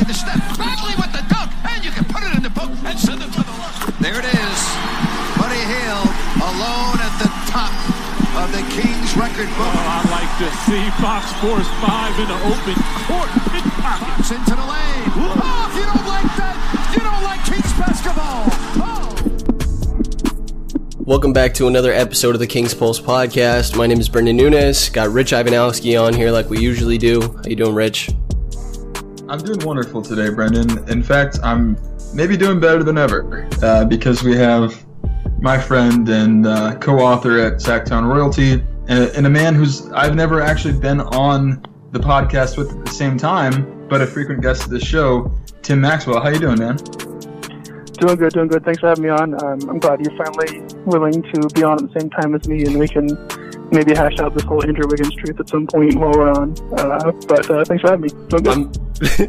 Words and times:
One. 0.00 0.08
Bagley 0.08 0.12
the 0.12 0.14
step. 0.14 0.58
Bagley 0.58 0.94
with 0.96 1.12
the 1.12 1.22
dunk. 1.28 1.50
And 1.68 1.84
you 1.84 1.90
can 1.90 2.04
put 2.04 2.22
it 2.24 2.36
in 2.36 2.42
the 2.42 2.50
book 2.50 2.70
and 2.84 2.98
send 2.98 3.22
it 3.22 3.32
to 3.32 3.42
the 3.42 3.52
line. 3.52 3.94
There 4.00 4.18
it 4.18 4.24
is. 4.24 4.58
Buddy 5.36 5.60
Hield 5.60 6.08
alone 6.40 6.96
at 7.00 7.14
the 7.20 7.28
top 7.48 7.72
of 8.40 8.52
the 8.52 8.62
Kings 8.72 9.16
record 9.16 9.48
book. 9.56 9.68
Oh, 9.68 10.00
I 10.00 10.04
like 10.08 10.32
to 10.40 10.48
see 10.64 10.90
Fox 11.00 11.32
Force 11.40 11.68
5 11.84 12.20
in 12.20 12.28
the 12.28 12.40
open 12.48 12.76
court. 13.08 13.30
Fox 13.80 14.30
into 14.30 14.54
the 14.56 14.64
lane. 14.64 15.08
Oh, 15.16 15.68
if 15.68 15.76
you 15.76 15.84
don't 15.84 16.06
like 16.06 16.30
that, 16.36 16.56
you 16.94 17.00
don't 17.00 17.24
like 17.24 17.44
Kings 17.44 17.72
basketball. 17.76 18.48
Oh. 18.80 19.16
Welcome 21.04 21.32
back 21.32 21.54
to 21.54 21.66
another 21.66 21.92
episode 21.92 22.34
of 22.34 22.40
the 22.40 22.46
King's 22.46 22.72
Pulse 22.72 23.00
podcast. 23.00 23.76
My 23.76 23.86
name 23.86 23.98
is 23.98 24.08
Brendan 24.08 24.36
Nunes. 24.36 24.90
Got 24.90 25.10
Rich 25.10 25.32
Ivanowski 25.32 26.00
on 26.00 26.14
here 26.14 26.30
like 26.30 26.48
we 26.48 26.60
usually 26.60 26.98
do. 26.98 27.20
How 27.20 27.42
you 27.46 27.56
doing, 27.56 27.74
Rich? 27.74 28.10
I'm 29.30 29.38
doing 29.38 29.64
wonderful 29.64 30.02
today, 30.02 30.28
Brendan. 30.28 30.90
In 30.90 31.04
fact, 31.04 31.38
I'm 31.44 31.76
maybe 32.12 32.36
doing 32.36 32.58
better 32.58 32.82
than 32.82 32.98
ever 32.98 33.48
uh, 33.62 33.84
because 33.84 34.24
we 34.24 34.34
have 34.34 34.84
my 35.40 35.56
friend 35.56 36.08
and 36.08 36.48
uh, 36.48 36.74
co-author 36.78 37.38
at 37.38 37.60
Sactown 37.60 38.08
Royalty 38.12 38.54
and, 38.88 39.08
and 39.14 39.26
a 39.28 39.30
man 39.30 39.54
who's 39.54 39.88
I've 39.92 40.16
never 40.16 40.40
actually 40.40 40.76
been 40.76 41.00
on 41.00 41.64
the 41.92 42.00
podcast 42.00 42.58
with 42.58 42.76
at 42.76 42.84
the 42.84 42.90
same 42.90 43.16
time, 43.16 43.86
but 43.88 44.00
a 44.00 44.06
frequent 44.06 44.42
guest 44.42 44.64
of 44.64 44.70
the 44.70 44.80
show, 44.80 45.32
Tim 45.62 45.80
Maxwell. 45.80 46.20
How 46.20 46.30
you 46.30 46.40
doing, 46.40 46.58
man? 46.58 46.74
Doing 46.74 48.16
good, 48.16 48.32
doing 48.32 48.48
good. 48.48 48.64
Thanks 48.64 48.80
for 48.80 48.88
having 48.88 49.04
me 49.04 49.10
on. 49.10 49.40
Um, 49.44 49.70
I'm 49.70 49.78
glad 49.78 50.04
you're 50.04 50.16
finally 50.18 50.60
willing 50.86 51.22
to 51.22 51.48
be 51.54 51.62
on 51.62 51.84
at 51.84 51.92
the 51.92 52.00
same 52.00 52.10
time 52.10 52.34
as 52.34 52.48
me, 52.48 52.64
and 52.64 52.80
we 52.80 52.88
can 52.88 53.06
maybe 53.72 53.94
hash 53.94 54.18
out 54.18 54.34
this 54.34 54.42
whole 54.44 54.62
Andrew 54.64 54.84
Wiggins 54.88 55.14
truth 55.14 55.38
at 55.38 55.48
some 55.48 55.66
point 55.66 55.94
while 55.96 56.10
we're 56.12 56.30
on. 56.32 56.54
Uh, 56.78 57.12
but 57.28 57.50
uh, 57.50 57.64
thanks 57.64 57.82
for 57.82 57.90
having 57.90 58.02
me. 58.02 58.10
I'm 58.50 58.72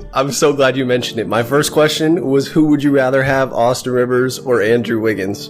I'm 0.14 0.32
so 0.32 0.54
glad 0.54 0.76
you 0.76 0.86
mentioned 0.86 1.20
it. 1.20 1.28
My 1.28 1.44
first 1.44 1.72
question 1.72 2.26
was 2.26 2.48
who 2.48 2.68
would 2.68 2.84
you 2.84 2.92
rather 2.92 3.24
have, 3.24 3.54
Austin 3.54 3.94
Rivers 3.94 4.40
or 4.40 4.62
Andrew 4.62 5.00
Wiggins? 5.00 5.50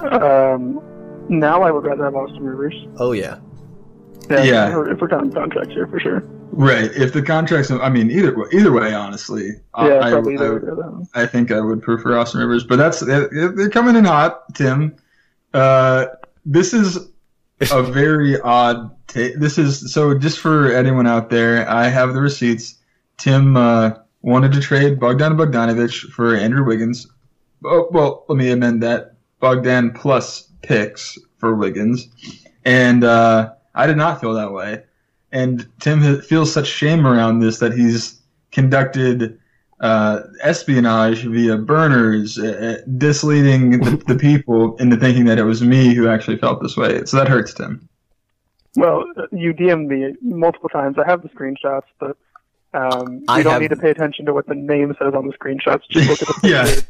Um, 0.00 0.80
now 1.28 1.62
I 1.62 1.70
would 1.70 1.84
rather 1.84 2.04
have 2.04 2.14
Austin 2.14 2.44
Rivers. 2.44 2.74
Oh 2.98 3.12
yeah. 3.12 3.38
Yeah, 4.30 4.42
Yeah. 4.42 4.68
If 4.68 4.74
we're, 4.74 4.92
if 4.92 5.00
we're 5.00 5.08
talking 5.08 5.32
contracts 5.32 5.72
here, 5.74 5.86
for 5.86 6.00
sure. 6.00 6.20
Right. 6.56 6.90
If 6.94 7.12
the 7.12 7.22
contracts, 7.22 7.70
I 7.70 7.88
mean, 7.88 8.10
either 8.10 8.36
way, 8.38 8.46
either 8.52 8.70
way, 8.72 8.94
honestly, 8.94 9.50
I- 9.74 9.88
Yeah, 9.88 10.00
I, 10.00 10.10
probably. 10.10 10.34
I, 10.38 10.44
either 10.44 10.74
way. 10.74 11.06
I 11.14 11.26
think 11.26 11.50
I 11.50 11.60
would 11.60 11.82
prefer 11.82 12.16
Austin 12.18 12.40
Rivers, 12.40 12.64
but 12.64 12.76
that's 12.76 13.00
they're 13.00 13.28
they're 13.52 13.70
coming 13.70 13.96
in 13.96 14.04
hot, 14.04 14.54
Tim. 14.54 14.94
Uh, 15.52 16.06
this 16.46 16.72
is 16.74 17.08
a 17.60 17.82
very 17.82 18.40
odd. 18.40 18.90
This 19.12 19.58
is 19.58 19.92
so 19.92 20.16
just 20.18 20.38
for 20.38 20.72
anyone 20.72 21.06
out 21.06 21.30
there. 21.30 21.68
I 21.68 21.88
have 21.88 22.14
the 22.14 22.20
receipts. 22.20 22.76
Tim 23.16 23.56
uh, 23.56 23.92
wanted 24.22 24.52
to 24.52 24.60
trade 24.60 24.98
Bogdan 24.98 25.36
Bogdanovich 25.36 26.10
for 26.10 26.34
Andrew 26.34 26.64
Wiggins. 26.64 27.06
Oh, 27.64 27.88
well, 27.90 28.24
let 28.28 28.36
me 28.36 28.50
amend 28.50 28.82
that. 28.82 29.12
Bogdan 29.40 29.92
plus 29.92 30.48
picks 30.62 31.18
for 31.36 31.54
Wiggins, 31.54 32.08
and 32.64 33.04
uh, 33.04 33.52
I 33.74 33.86
did 33.86 33.96
not 33.96 34.20
feel 34.20 34.34
that 34.34 34.52
way. 34.52 34.84
And 35.32 35.68
Tim 35.80 36.22
feels 36.22 36.52
such 36.52 36.66
shame 36.66 37.06
around 37.06 37.40
this 37.40 37.58
that 37.58 37.72
he's 37.72 38.20
conducted 38.52 39.38
uh, 39.84 40.20
espionage 40.42 41.24
via 41.24 41.58
burners, 41.58 42.38
uh, 42.38 42.78
uh, 42.78 42.82
misleading 42.86 43.80
the, 43.80 43.96
the 44.06 44.16
people 44.16 44.76
into 44.76 44.96
thinking 44.96 45.26
that 45.26 45.38
it 45.38 45.44
was 45.44 45.62
me 45.62 45.94
who 45.94 46.08
actually 46.08 46.38
felt 46.38 46.62
this 46.62 46.76
way. 46.76 47.04
So 47.04 47.18
that 47.18 47.28
hurts, 47.28 47.52
Tim. 47.54 47.88
Well, 48.76 49.04
uh, 49.16 49.26
you 49.30 49.52
DM'd 49.52 49.88
me 49.88 50.14
multiple 50.22 50.68
times. 50.68 50.96
I 50.98 51.08
have 51.08 51.22
the 51.22 51.28
screenshots, 51.28 51.82
but 52.00 52.16
um, 52.72 53.18
you 53.18 53.24
I 53.28 53.42
don't 53.42 53.52
have- 53.52 53.62
need 53.62 53.68
to 53.70 53.76
pay 53.76 53.90
attention 53.90 54.26
to 54.26 54.32
what 54.32 54.46
the 54.46 54.54
name 54.54 54.94
says 54.98 55.14
on 55.14 55.28
the 55.28 55.34
screenshots. 55.34 55.82
Just 55.90 56.08
look 56.08 56.22
at 56.22 56.42
the 56.42 56.48
Yeah. 56.48 56.64
picture. 56.64 56.82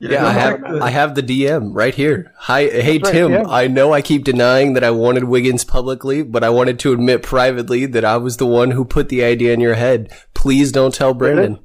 Yeah, 0.00 0.26
I 0.26 0.32
have 0.32 0.64
I 0.82 0.90
have 0.90 1.14
the 1.14 1.22
DM 1.22 1.70
right 1.72 1.94
here. 1.94 2.32
Hi, 2.38 2.62
hey 2.64 2.98
That's 2.98 3.10
right, 3.10 3.18
Tim. 3.20 3.30
yeah. 3.32 3.44
I 3.48 3.68
know 3.68 3.92
I 3.92 4.02
keep 4.02 4.24
denying 4.24 4.72
that 4.72 4.82
I 4.82 4.90
wanted 4.90 5.24
Wiggins 5.24 5.62
publicly, 5.64 6.24
but 6.24 6.42
I 6.42 6.50
wanted 6.50 6.80
to 6.80 6.92
admit 6.92 7.22
privately 7.22 7.86
that 7.86 8.04
I 8.04 8.16
was 8.16 8.38
the 8.38 8.46
one 8.46 8.72
who 8.72 8.84
put 8.84 9.10
the 9.10 9.22
idea 9.22 9.52
in 9.54 9.60
your 9.60 9.74
head. 9.74 10.12
Please 10.34 10.72
don't 10.72 10.92
tell 10.92 11.14
Brandon. 11.14 11.60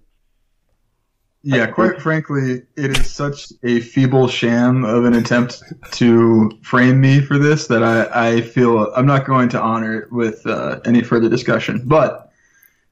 Yeah, 1.47 1.67
quite 1.67 2.01
frankly, 2.01 2.63
it 2.75 2.97
is 2.97 3.07
such 3.07 3.53
a 3.61 3.79
feeble 3.79 4.28
sham 4.28 4.83
of 4.83 5.06
an 5.06 5.13
attempt 5.13 5.61
to 5.91 6.57
frame 6.63 7.00
me 7.00 7.22
for 7.22 7.38
this 7.38 7.67
that 7.67 7.83
I, 7.83 8.29
I 8.29 8.41
feel 8.41 8.91
I'm 8.95 9.06
not 9.06 9.25
going 9.25 9.50
to 9.50 9.61
honor 9.61 10.00
it 10.00 10.11
with 10.11 10.45
uh, 10.47 10.79
any 10.85 11.03
further 11.03 11.29
discussion. 11.29 11.84
But 11.85 12.31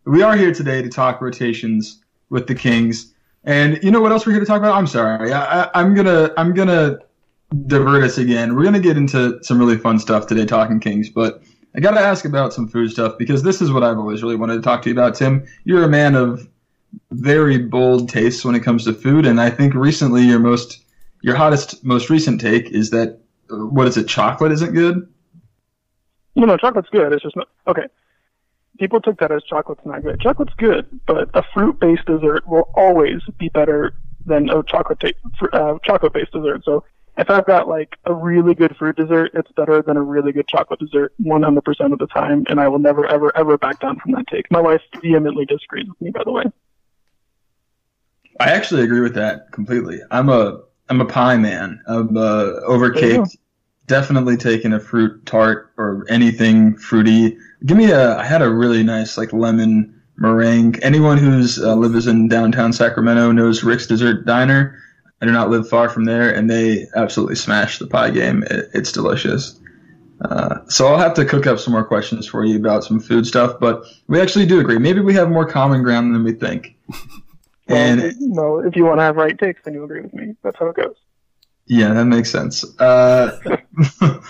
we 0.05 0.21
are 0.21 0.37
here 0.37 0.53
today 0.53 0.83
to 0.83 0.89
talk 0.89 1.19
rotations 1.19 1.99
with 2.29 2.45
the 2.45 2.53
Kings, 2.53 3.11
and 3.43 3.79
you 3.81 3.89
know 3.89 4.01
what 4.01 4.11
else 4.11 4.23
we're 4.27 4.33
here 4.33 4.41
to 4.41 4.45
talk 4.45 4.59
about? 4.59 4.75
I'm 4.75 4.85
sorry, 4.85 5.33
I, 5.33 5.63
I, 5.63 5.71
I'm 5.73 5.95
gonna 5.95 6.31
I'm 6.37 6.53
gonna 6.53 6.99
divert 7.65 8.03
us 8.03 8.19
again. 8.19 8.55
We're 8.55 8.65
gonna 8.65 8.79
get 8.79 8.97
into 8.97 9.43
some 9.43 9.57
really 9.57 9.79
fun 9.79 9.97
stuff 9.97 10.27
today, 10.27 10.45
talking 10.45 10.79
Kings, 10.79 11.09
but. 11.09 11.41
I 11.75 11.79
got 11.79 11.95
to 11.95 11.99
ask 11.99 12.23
about 12.23 12.53
some 12.53 12.67
food 12.67 12.91
stuff 12.91 13.17
because 13.17 13.41
this 13.41 13.59
is 13.59 13.71
what 13.71 13.81
I've 13.81 13.97
always 13.97 14.21
really 14.21 14.35
wanted 14.35 14.57
to 14.57 14.61
talk 14.61 14.83
to 14.83 14.89
you 14.89 14.93
about, 14.93 15.15
Tim. 15.15 15.43
You're 15.63 15.83
a 15.83 15.89
man 15.89 16.13
of 16.13 16.47
very 17.11 17.57
bold 17.57 18.09
tastes 18.09 18.43
when 18.43 18.55
it 18.55 18.61
comes 18.61 18.85
to 18.85 18.93
food, 18.93 19.25
and 19.25 19.39
I 19.39 19.49
think 19.49 19.73
recently 19.73 20.23
your 20.23 20.39
most, 20.39 20.83
your 21.21 21.35
hottest, 21.35 21.83
most 21.83 22.09
recent 22.09 22.41
take 22.41 22.69
is 22.71 22.89
that 22.91 23.19
uh, 23.49 23.57
what 23.57 23.87
is 23.87 23.97
it? 23.97 24.07
Chocolate 24.07 24.51
isn't 24.51 24.73
good. 24.73 25.07
No, 26.35 26.45
no, 26.45 26.57
chocolate's 26.57 26.89
good. 26.89 27.13
It's 27.13 27.23
just 27.23 27.35
not 27.35 27.47
okay. 27.67 27.87
People 28.79 28.99
took 28.99 29.19
that 29.19 29.31
as 29.31 29.43
chocolate's 29.43 29.85
not 29.85 30.01
good. 30.01 30.19
Chocolate's 30.19 30.55
good, 30.55 30.87
but 31.05 31.29
a 31.35 31.43
fruit-based 31.53 32.05
dessert 32.05 32.47
will 32.47 32.71
always 32.75 33.21
be 33.37 33.49
better 33.49 33.93
than 34.25 34.49
a 34.49 34.63
chocolate 34.63 34.99
ta- 34.99 35.47
uh, 35.53 35.77
chocolate-based 35.83 36.31
dessert. 36.31 36.63
So 36.65 36.83
if 37.17 37.29
I've 37.29 37.45
got 37.45 37.67
like 37.67 37.97
a 38.05 38.13
really 38.13 38.55
good 38.55 38.75
fruit 38.75 38.95
dessert, 38.95 39.31
it's 39.35 39.51
better 39.51 39.83
than 39.83 39.97
a 39.97 40.01
really 40.01 40.31
good 40.31 40.47
chocolate 40.47 40.79
dessert 40.79 41.13
100% 41.21 41.93
of 41.93 41.99
the 41.99 42.07
time, 42.07 42.45
and 42.49 42.59
I 42.59 42.67
will 42.67 42.79
never, 42.79 43.05
ever, 43.05 43.35
ever 43.37 43.57
back 43.57 43.79
down 43.79 43.99
from 43.99 44.13
that 44.13 44.25
take. 44.27 44.49
My 44.49 44.61
wife 44.61 44.81
vehemently 45.01 45.45
disagrees 45.45 45.87
with 45.87 46.01
me, 46.01 46.09
by 46.09 46.23
the 46.23 46.31
way. 46.31 46.45
I 48.39 48.51
actually 48.51 48.83
agree 48.83 49.01
with 49.01 49.15
that 49.15 49.51
completely. 49.51 49.99
I'm 50.11 50.29
a 50.29 50.61
I'm 50.89 51.01
a 51.01 51.05
pie 51.05 51.37
man. 51.37 51.81
I'm 51.87 52.17
uh, 52.17 52.59
overcaked. 52.67 53.37
Definitely 53.87 54.37
taking 54.37 54.73
a 54.73 54.79
fruit 54.79 55.25
tart 55.25 55.71
or 55.77 56.05
anything 56.09 56.77
fruity. 56.77 57.37
Give 57.65 57.77
me 57.77 57.91
a. 57.91 58.17
I 58.17 58.25
had 58.25 58.41
a 58.41 58.49
really 58.49 58.83
nice 58.83 59.17
like 59.17 59.33
lemon 59.33 60.01
meringue. 60.17 60.79
Anyone 60.81 61.17
who's 61.17 61.59
uh, 61.59 61.75
lives 61.75 62.07
in 62.07 62.27
downtown 62.27 62.73
Sacramento 62.73 63.31
knows 63.31 63.63
Rick's 63.63 63.87
Dessert 63.87 64.25
Diner. 64.25 64.79
I 65.21 65.25
do 65.25 65.31
not 65.31 65.49
live 65.49 65.67
far 65.67 65.89
from 65.89 66.05
there, 66.05 66.33
and 66.33 66.49
they 66.49 66.85
absolutely 66.95 67.35
smash 67.35 67.79
the 67.79 67.87
pie 67.87 68.09
game. 68.09 68.43
It, 68.43 68.69
it's 68.73 68.91
delicious. 68.91 69.59
Uh, 70.21 70.59
so 70.67 70.87
I'll 70.87 70.97
have 70.97 71.13
to 71.15 71.25
cook 71.25 71.47
up 71.47 71.59
some 71.59 71.73
more 71.73 71.83
questions 71.83 72.27
for 72.27 72.45
you 72.45 72.57
about 72.57 72.83
some 72.83 72.99
food 72.99 73.25
stuff, 73.25 73.59
but 73.59 73.83
we 74.07 74.21
actually 74.21 74.45
do 74.45 74.59
agree. 74.59 74.77
Maybe 74.77 75.01
we 75.01 75.13
have 75.15 75.29
more 75.29 75.45
common 75.45 75.83
ground 75.83 76.13
than 76.13 76.23
we 76.23 76.33
think. 76.33 76.75
Well, 77.67 77.77
And 77.77 78.15
no, 78.19 78.59
if 78.59 78.75
you 78.75 78.85
want 78.85 78.99
to 78.99 79.03
have 79.03 79.15
right 79.15 79.37
takes, 79.37 79.63
then 79.63 79.73
you 79.73 79.83
agree 79.83 80.01
with 80.01 80.13
me. 80.13 80.35
That's 80.43 80.57
how 80.57 80.67
it 80.67 80.75
goes. 80.75 80.95
Yeah, 81.65 81.93
that 81.93 82.05
makes 82.05 82.29
sense. 82.29 82.65
Uh, 82.79 83.39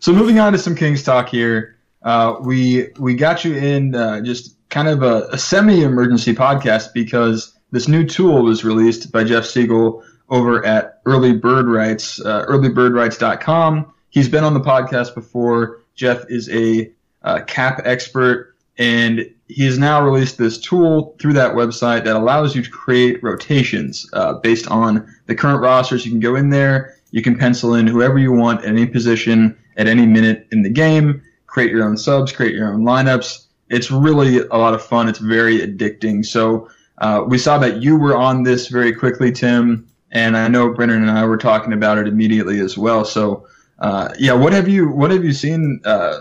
so 0.00 0.12
moving 0.12 0.38
on 0.38 0.52
to 0.52 0.58
some 0.58 0.74
Kings 0.74 1.02
talk 1.02 1.28
here. 1.28 1.76
Uh, 2.02 2.36
we 2.40 2.88
we 2.98 3.14
got 3.14 3.44
you 3.44 3.56
in 3.56 3.94
uh, 3.94 4.20
just 4.22 4.56
kind 4.70 4.88
of 4.88 5.02
a, 5.02 5.28
a 5.32 5.38
semi-emergency 5.38 6.34
podcast 6.34 6.92
because 6.94 7.54
this 7.72 7.88
new 7.88 8.06
tool 8.06 8.42
was 8.42 8.64
released 8.64 9.12
by 9.12 9.24
Jeff 9.24 9.44
Siegel 9.44 10.02
over 10.30 10.64
at 10.64 11.00
Early 11.06 11.32
Bird 11.32 11.66
Rights, 11.66 12.20
uh, 12.24 12.44
earlybirdrights.com. 12.46 13.92
He's 14.10 14.28
been 14.28 14.44
on 14.44 14.54
the 14.54 14.60
podcast 14.60 15.14
before. 15.14 15.80
Jeff 15.94 16.24
is 16.28 16.48
a 16.50 16.92
uh, 17.22 17.40
cap 17.46 17.82
expert, 17.84 18.54
and 18.78 19.28
he 19.48 19.64
has 19.64 19.78
now 19.78 20.02
released 20.02 20.38
this 20.38 20.58
tool 20.58 21.16
through 21.18 21.32
that 21.32 21.54
website 21.54 22.04
that 22.04 22.14
allows 22.14 22.54
you 22.54 22.62
to 22.62 22.70
create 22.70 23.22
rotations 23.22 24.08
uh, 24.12 24.34
based 24.34 24.68
on 24.68 25.06
the 25.26 25.34
current 25.34 25.60
rosters. 25.60 26.04
You 26.04 26.12
can 26.12 26.20
go 26.20 26.36
in 26.36 26.50
there, 26.50 26.94
you 27.10 27.22
can 27.22 27.36
pencil 27.36 27.74
in 27.74 27.86
whoever 27.86 28.18
you 28.18 28.32
want 28.32 28.60
at 28.60 28.68
any 28.68 28.86
position 28.86 29.56
at 29.76 29.86
any 29.86 30.06
minute 30.06 30.46
in 30.52 30.62
the 30.62 30.70
game, 30.70 31.22
create 31.46 31.70
your 31.70 31.84
own 31.84 31.96
subs, 31.96 32.32
create 32.32 32.54
your 32.54 32.72
own 32.72 32.82
lineups. 32.82 33.46
It's 33.70 33.90
really 33.90 34.38
a 34.38 34.56
lot 34.56 34.74
of 34.74 34.82
fun. 34.82 35.08
It's 35.08 35.18
very 35.18 35.60
addicting. 35.60 36.24
So 36.24 36.68
uh, 36.98 37.24
we 37.26 37.38
saw 37.38 37.58
that 37.58 37.82
you 37.82 37.96
were 37.96 38.16
on 38.16 38.42
this 38.42 38.68
very 38.68 38.92
quickly, 38.92 39.30
Tim, 39.32 39.86
and 40.10 40.36
I 40.36 40.48
know 40.48 40.72
Brendan 40.72 41.02
and 41.02 41.10
I 41.10 41.24
were 41.24 41.36
talking 41.36 41.72
about 41.72 41.98
it 41.98 42.08
immediately 42.08 42.60
as 42.60 42.76
well. 42.76 43.04
So 43.04 43.46
uh, 43.78 44.12
yeah, 44.18 44.32
what 44.32 44.52
have 44.52 44.68
you 44.68 44.88
what 44.88 45.10
have 45.10 45.24
you 45.24 45.32
seen 45.32 45.80
uh, 45.84 46.18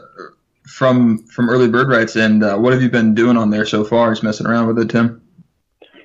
from 0.67 1.25
from 1.27 1.49
early 1.49 1.67
bird 1.67 1.89
rights, 1.89 2.15
and 2.15 2.43
uh, 2.43 2.57
what 2.57 2.73
have 2.73 2.81
you 2.81 2.89
been 2.89 3.13
doing 3.13 3.37
on 3.37 3.49
there 3.49 3.65
so 3.65 3.83
far? 3.83 4.11
Just 4.11 4.23
messing 4.23 4.47
around 4.47 4.67
with 4.67 4.79
it, 4.79 4.89
Tim. 4.89 5.21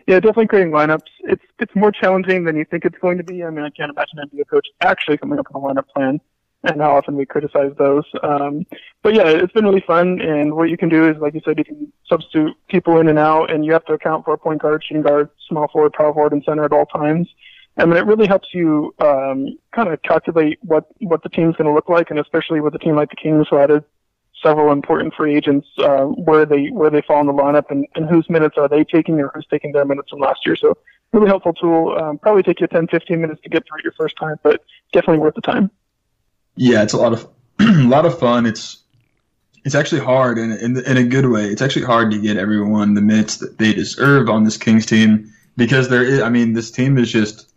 Yeah, 0.07 0.17
definitely 0.21 0.49
creating 0.49 0.73
lineups. 0.73 1.09
It's 1.21 1.45
it's 1.59 1.75
more 1.75 1.93
challenging 1.93 2.45
than 2.45 2.57
you 2.57 2.65
think 2.65 2.85
it's 2.85 2.99
going 2.99 3.19
to 3.19 3.25
be. 3.25 3.45
I 3.45 3.51
mean, 3.51 3.65
I 3.65 3.71
can't 3.71 3.91
imagine 3.91 4.19
NBA 4.19 4.49
coach 4.49 4.67
actually 4.81 5.19
coming 5.19 5.39
up 5.39 5.47
with 5.53 5.63
a 5.63 5.67
lineup 5.67 5.89
plan, 5.89 6.21
and 6.65 6.81
how 6.81 6.97
often 6.97 7.17
we 7.17 7.27
criticize 7.27 7.73
those. 7.79 8.05
Um, 8.23 8.65
but 9.03 9.15
yeah, 9.15 9.29
it's 9.29 9.53
been 9.53 9.65
really 9.65 9.85
fun. 9.87 10.21
And 10.21 10.55
what 10.55 10.71
you 10.71 10.77
can 10.77 10.89
do 10.89 11.09
is, 11.09 11.17
like 11.19 11.35
you 11.35 11.41
said, 11.45 11.59
you 11.59 11.65
can 11.65 11.93
substitute 12.09 12.57
people 12.69 12.99
in 12.99 13.09
and 13.09 13.19
out, 13.19 13.51
and 13.51 13.65
you 13.65 13.73
have 13.73 13.85
to 13.87 13.93
account 13.93 14.25
for 14.25 14.37
point 14.37 14.63
guard, 14.63 14.83
shooting 14.87 15.03
guard, 15.03 15.29
small 15.49 15.69
forward, 15.69 15.93
power 15.93 16.13
forward, 16.13 16.33
and 16.33 16.43
center 16.45 16.65
at 16.65 16.73
all 16.73 16.87
times. 16.87 17.29
And 17.77 17.91
then 17.91 17.99
it 17.99 18.07
really 18.07 18.27
helps 18.27 18.49
you 18.53 18.95
um, 18.99 19.57
kind 19.75 19.89
of 19.89 20.03
calculate 20.03 20.59
what 20.63 20.87
what 21.01 21.23
the 21.23 21.29
team's 21.29 21.57
going 21.57 21.69
to 21.69 21.75
look 21.75 21.89
like, 21.89 22.11
and 22.11 22.19
especially 22.19 22.61
with 22.61 22.75
a 22.75 22.79
team 22.79 22.97
like 22.97 23.11
the 23.11 23.17
Kings, 23.17 23.47
who 23.49 23.59
added 23.59 23.85
several 24.43 24.73
important 24.73 25.15
free 25.15 25.37
agents, 25.37 25.69
uh, 25.79 26.05
where 26.05 26.45
they 26.45 26.69
where 26.69 26.91
they 26.91 27.03
fall 27.03 27.21
in 27.21 27.27
the 27.27 27.33
lineup 27.33 27.71
and, 27.71 27.87
and 27.95 28.09
whose 28.09 28.29
minutes 28.29 28.57
are 28.59 28.69
they 28.69 28.85
taking 28.85 29.21
or 29.21 29.31
who's 29.35 29.47
taking 29.51 29.73
their 29.73 29.85
minutes 29.85 30.11
from 30.11 30.21
last 30.21 30.41
year. 30.45 30.57
So 30.57 30.77
really 31.13 31.29
helpful 31.29 31.53
tool. 31.53 31.97
Um, 31.99 32.19
probably 32.19 32.43
take 32.43 32.61
you 32.61 32.67
10, 32.67 32.89
15 32.89 33.21
minutes 33.21 33.41
to 33.43 33.49
get 33.49 33.65
through 33.67 33.79
it 33.79 33.85
your 33.85 33.93
first 33.93 34.17
time, 34.17 34.37
but 34.43 34.65
definitely 34.93 35.19
worth 35.19 35.35
the 35.35 35.43
time. 35.43 35.71
Yeah, 36.57 36.83
it's 36.83 36.93
a 36.93 36.99
lot 36.99 37.13
of 37.13 37.29
a 37.61 37.65
lot 37.85 38.07
of 38.07 38.19
fun. 38.19 38.47
It's 38.47 38.83
it's 39.65 39.75
actually 39.75 40.01
hard 40.01 40.39
in, 40.39 40.53
in 40.53 40.79
in 40.85 40.97
a 40.97 41.05
good 41.05 41.27
way. 41.27 41.47
It's 41.47 41.63
actually 41.63 41.87
hard 41.87 42.11
to 42.11 42.21
get 42.21 42.37
everyone 42.37 42.95
the 42.95 43.01
minutes 43.01 43.39
that 43.39 43.59
they 43.59 43.73
deserve 43.73 44.29
on 44.29 44.45
this 44.45 44.57
Kings 44.57 44.87
team 44.87 45.33
because 45.57 45.89
there 45.89 46.05
is. 46.05 46.21
I 46.21 46.29
mean, 46.29 46.53
this 46.53 46.71
team 46.71 46.99
is 46.99 47.11
just 47.11 47.53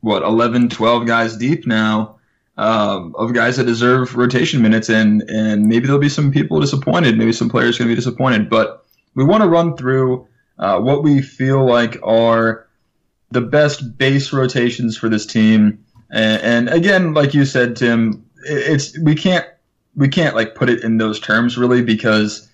what 0.00 0.22
11, 0.22 0.68
12 0.68 1.06
guys 1.06 1.36
deep 1.36 1.66
now. 1.66 2.17
Um, 2.58 3.14
of 3.16 3.34
guys 3.34 3.56
that 3.56 3.66
deserve 3.66 4.16
rotation 4.16 4.60
minutes, 4.60 4.88
and 4.88 5.22
and 5.30 5.66
maybe 5.66 5.86
there'll 5.86 6.00
be 6.00 6.08
some 6.08 6.32
people 6.32 6.60
disappointed. 6.60 7.16
Maybe 7.16 7.32
some 7.32 7.48
players 7.48 7.78
going 7.78 7.88
to 7.88 7.92
be 7.92 7.96
disappointed, 7.96 8.50
but 8.50 8.84
we 9.14 9.24
want 9.24 9.44
to 9.44 9.48
run 9.48 9.76
through 9.76 10.26
uh, 10.58 10.80
what 10.80 11.04
we 11.04 11.22
feel 11.22 11.64
like 11.64 11.98
are 12.02 12.66
the 13.30 13.40
best 13.40 13.96
base 13.96 14.32
rotations 14.32 14.96
for 14.96 15.08
this 15.08 15.24
team. 15.24 15.84
And, 16.10 16.42
and 16.42 16.68
again, 16.68 17.14
like 17.14 17.32
you 17.32 17.44
said, 17.44 17.76
Tim, 17.76 18.24
it's 18.44 18.98
we 18.98 19.14
can't 19.14 19.46
we 19.94 20.08
can't 20.08 20.34
like 20.34 20.54
put 20.54 20.68
it 20.68 20.82
in 20.82 20.98
those 20.98 21.20
terms 21.20 21.58
really 21.58 21.82
because 21.82 22.48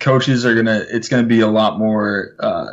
coaches 0.00 0.44
are 0.44 0.54
gonna 0.54 0.84
it's 0.90 1.08
gonna 1.08 1.26
be 1.26 1.40
a 1.40 1.48
lot 1.48 1.78
more 1.78 2.34
uh, 2.40 2.66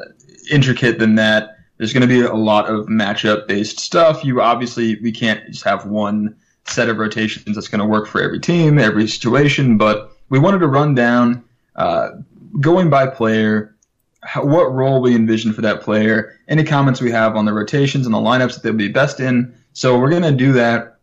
intricate 0.52 1.00
than 1.00 1.16
that. 1.16 1.58
There's 1.78 1.94
gonna 1.94 2.08
be 2.08 2.22
a 2.22 2.34
lot 2.34 2.70
of 2.70 2.88
matchup 2.88 3.48
based 3.48 3.80
stuff. 3.80 4.24
You 4.24 4.42
obviously 4.42 5.00
we 5.02 5.12
can't 5.12 5.46
just 5.48 5.64
have 5.66 5.86
one 5.86 6.36
set 6.66 6.90
of 6.90 6.98
rotations 6.98 7.56
that's 7.56 7.68
going 7.68 7.80
to 7.80 7.86
work 7.86 8.08
for 8.08 8.22
every 8.22 8.40
team, 8.40 8.80
every 8.80 9.08
situation. 9.08 9.78
But 9.78 10.12
we 10.30 10.40
wanted 10.40 10.60
to 10.60 10.68
run 10.68 10.96
down, 10.96 11.44
uh, 11.76 12.12
going 12.60 12.90
by 12.90 13.08
player, 13.08 13.76
how, 14.22 14.46
what 14.46 14.74
role 14.74 15.02
we 15.02 15.16
envision 15.16 15.54
for 15.54 15.62
that 15.62 15.82
player, 15.82 16.40
any 16.48 16.64
comments 16.64 17.02
we 17.02 17.12
have 17.12 17.36
on 17.36 17.46
the 17.46 17.54
rotations 17.54 18.06
and 18.06 18.14
the 18.14 18.20
lineups 18.20 18.54
that 18.54 18.64
they'll 18.64 18.74
be 18.74 18.88
best 18.88 19.20
in. 19.20 19.54
So 19.74 20.00
we're 20.00 20.10
going 20.10 20.24
to 20.24 20.32
do 20.32 20.54
that. 20.54 20.98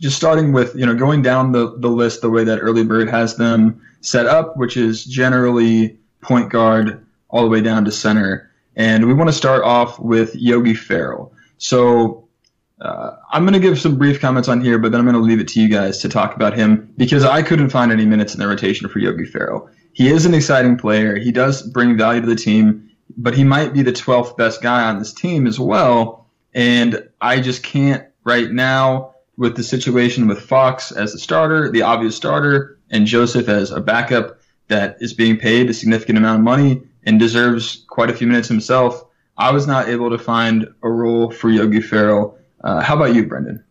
Just 0.00 0.16
starting 0.16 0.52
with, 0.52 0.74
you 0.74 0.84
know, 0.84 0.94
going 0.94 1.22
down 1.22 1.52
the, 1.52 1.78
the 1.78 1.88
list 1.88 2.22
the 2.22 2.30
way 2.30 2.44
that 2.44 2.58
Early 2.58 2.84
Bird 2.84 3.08
has 3.08 3.36
them 3.36 3.80
set 4.00 4.26
up, 4.26 4.56
which 4.56 4.76
is 4.76 5.04
generally 5.04 5.96
point 6.20 6.50
guard 6.50 7.06
all 7.28 7.42
the 7.42 7.48
way 7.48 7.60
down 7.60 7.84
to 7.84 7.92
center. 7.92 8.50
And 8.74 9.06
we 9.06 9.14
want 9.14 9.28
to 9.28 9.32
start 9.32 9.62
off 9.62 9.98
with 10.00 10.34
Yogi 10.34 10.74
Ferrell. 10.74 11.32
So 11.58 12.26
uh, 12.82 13.16
I'm 13.30 13.44
going 13.44 13.54
to 13.54 13.60
give 13.60 13.78
some 13.78 13.96
brief 13.96 14.20
comments 14.20 14.48
on 14.48 14.60
here, 14.60 14.76
but 14.76 14.90
then 14.90 15.00
I'm 15.00 15.06
going 15.06 15.14
to 15.14 15.22
leave 15.22 15.38
it 15.38 15.46
to 15.48 15.60
you 15.60 15.68
guys 15.68 15.98
to 15.98 16.08
talk 16.08 16.34
about 16.34 16.54
him 16.54 16.92
because 16.96 17.24
I 17.24 17.42
couldn't 17.42 17.70
find 17.70 17.92
any 17.92 18.04
minutes 18.04 18.34
in 18.34 18.40
the 18.40 18.48
rotation 18.48 18.88
for 18.88 18.98
Yogi 18.98 19.24
Ferrell. 19.24 19.70
He 19.92 20.08
is 20.08 20.26
an 20.26 20.34
exciting 20.34 20.76
player. 20.76 21.16
He 21.16 21.30
does 21.30 21.62
bring 21.62 21.96
value 21.96 22.22
to 22.22 22.26
the 22.26 22.34
team, 22.34 22.90
but 23.16 23.34
he 23.34 23.44
might 23.44 23.72
be 23.72 23.82
the 23.82 23.92
12th 23.92 24.36
best 24.36 24.62
guy 24.62 24.82
on 24.82 24.98
this 24.98 25.12
team 25.12 25.46
as 25.46 25.60
well. 25.60 26.26
And 26.54 27.08
I 27.20 27.40
just 27.40 27.62
can't 27.62 28.04
right 28.24 28.50
now 28.50 29.14
with 29.36 29.56
the 29.56 29.62
situation 29.62 30.26
with 30.26 30.40
Fox 30.40 30.90
as 30.90 31.12
the 31.12 31.18
starter, 31.20 31.70
the 31.70 31.82
obvious 31.82 32.16
starter, 32.16 32.78
and 32.90 33.06
Joseph 33.06 33.48
as 33.48 33.70
a 33.70 33.80
backup 33.80 34.40
that 34.66 34.96
is 35.00 35.14
being 35.14 35.36
paid 35.36 35.70
a 35.70 35.74
significant 35.74 36.18
amount 36.18 36.40
of 36.40 36.44
money 36.44 36.82
and 37.04 37.20
deserves 37.20 37.84
quite 37.88 38.10
a 38.10 38.14
few 38.14 38.26
minutes 38.26 38.48
himself. 38.48 39.04
I 39.38 39.52
was 39.52 39.68
not 39.68 39.88
able 39.88 40.10
to 40.10 40.18
find 40.18 40.66
a 40.82 40.90
role 40.90 41.30
for 41.30 41.48
Yogi 41.48 41.80
Ferrell 41.80 42.38
uh, 42.62 42.80
how 42.80 42.96
about 42.96 43.14
you, 43.14 43.26
Brendan? 43.26 43.64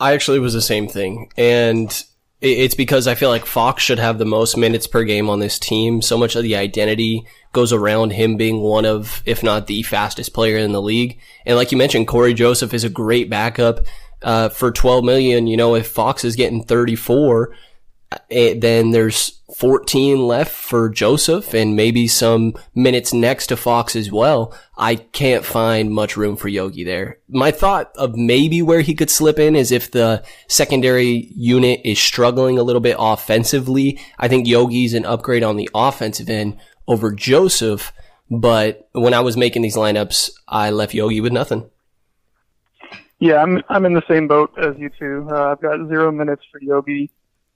I 0.00 0.14
actually 0.14 0.40
was 0.40 0.52
the 0.52 0.62
same 0.62 0.88
thing. 0.88 1.30
And 1.36 2.04
it's 2.40 2.74
because 2.74 3.06
I 3.06 3.14
feel 3.14 3.28
like 3.28 3.46
Fox 3.46 3.84
should 3.84 4.00
have 4.00 4.18
the 4.18 4.24
most 4.24 4.56
minutes 4.56 4.88
per 4.88 5.04
game 5.04 5.30
on 5.30 5.38
this 5.38 5.60
team. 5.60 6.02
So 6.02 6.18
much 6.18 6.34
of 6.34 6.42
the 6.42 6.56
identity 6.56 7.24
goes 7.52 7.72
around 7.72 8.10
him 8.10 8.36
being 8.36 8.60
one 8.60 8.84
of, 8.84 9.22
if 9.24 9.44
not 9.44 9.68
the 9.68 9.84
fastest 9.84 10.34
player 10.34 10.58
in 10.58 10.72
the 10.72 10.82
league. 10.82 11.20
And 11.46 11.56
like 11.56 11.70
you 11.70 11.78
mentioned, 11.78 12.08
Corey 12.08 12.34
Joseph 12.34 12.74
is 12.74 12.82
a 12.82 12.90
great 12.90 13.30
backup. 13.30 13.86
Uh, 14.22 14.48
for 14.48 14.70
12 14.70 15.04
million, 15.04 15.48
you 15.48 15.56
know, 15.56 15.74
if 15.74 15.88
Fox 15.88 16.24
is 16.24 16.36
getting 16.36 16.62
34, 16.62 17.54
eh, 18.30 18.54
then 18.56 18.90
there's 18.90 19.40
14 19.56 20.26
left 20.26 20.52
for 20.52 20.88
Joseph 20.88 21.54
and 21.54 21.76
maybe 21.76 22.08
some 22.08 22.54
minutes 22.74 23.12
next 23.12 23.48
to 23.48 23.56
Fox 23.56 23.94
as 23.94 24.10
well. 24.10 24.54
I 24.76 24.96
can't 24.96 25.44
find 25.44 25.90
much 25.90 26.16
room 26.16 26.36
for 26.36 26.48
Yogi 26.48 26.84
there. 26.84 27.18
My 27.28 27.50
thought 27.50 27.92
of 27.96 28.16
maybe 28.16 28.62
where 28.62 28.80
he 28.80 28.94
could 28.94 29.10
slip 29.10 29.38
in 29.38 29.54
is 29.54 29.70
if 29.70 29.90
the 29.90 30.24
secondary 30.48 31.30
unit 31.36 31.80
is 31.84 31.98
struggling 31.98 32.58
a 32.58 32.62
little 32.62 32.80
bit 32.80 32.96
offensively. 32.98 34.00
I 34.18 34.28
think 34.28 34.46
Yogi's 34.46 34.94
an 34.94 35.04
upgrade 35.04 35.42
on 35.42 35.56
the 35.56 35.70
offensive 35.74 36.30
end 36.30 36.56
over 36.88 37.12
Joseph. 37.12 37.92
But 38.30 38.88
when 38.92 39.14
I 39.14 39.20
was 39.20 39.36
making 39.36 39.62
these 39.62 39.76
lineups, 39.76 40.30
I 40.48 40.70
left 40.70 40.94
Yogi 40.94 41.20
with 41.20 41.32
nothing. 41.32 41.70
Yeah, 43.22 43.40
I'm 43.40 43.62
I'm 43.68 43.86
in 43.86 43.94
the 43.94 44.02
same 44.08 44.26
boat 44.26 44.52
as 44.58 44.76
you 44.78 44.90
two. 44.98 45.28
Uh, 45.30 45.52
I've 45.52 45.60
got 45.60 45.86
zero 45.86 46.10
minutes 46.10 46.42
for 46.50 46.60
Yogi. 46.60 47.08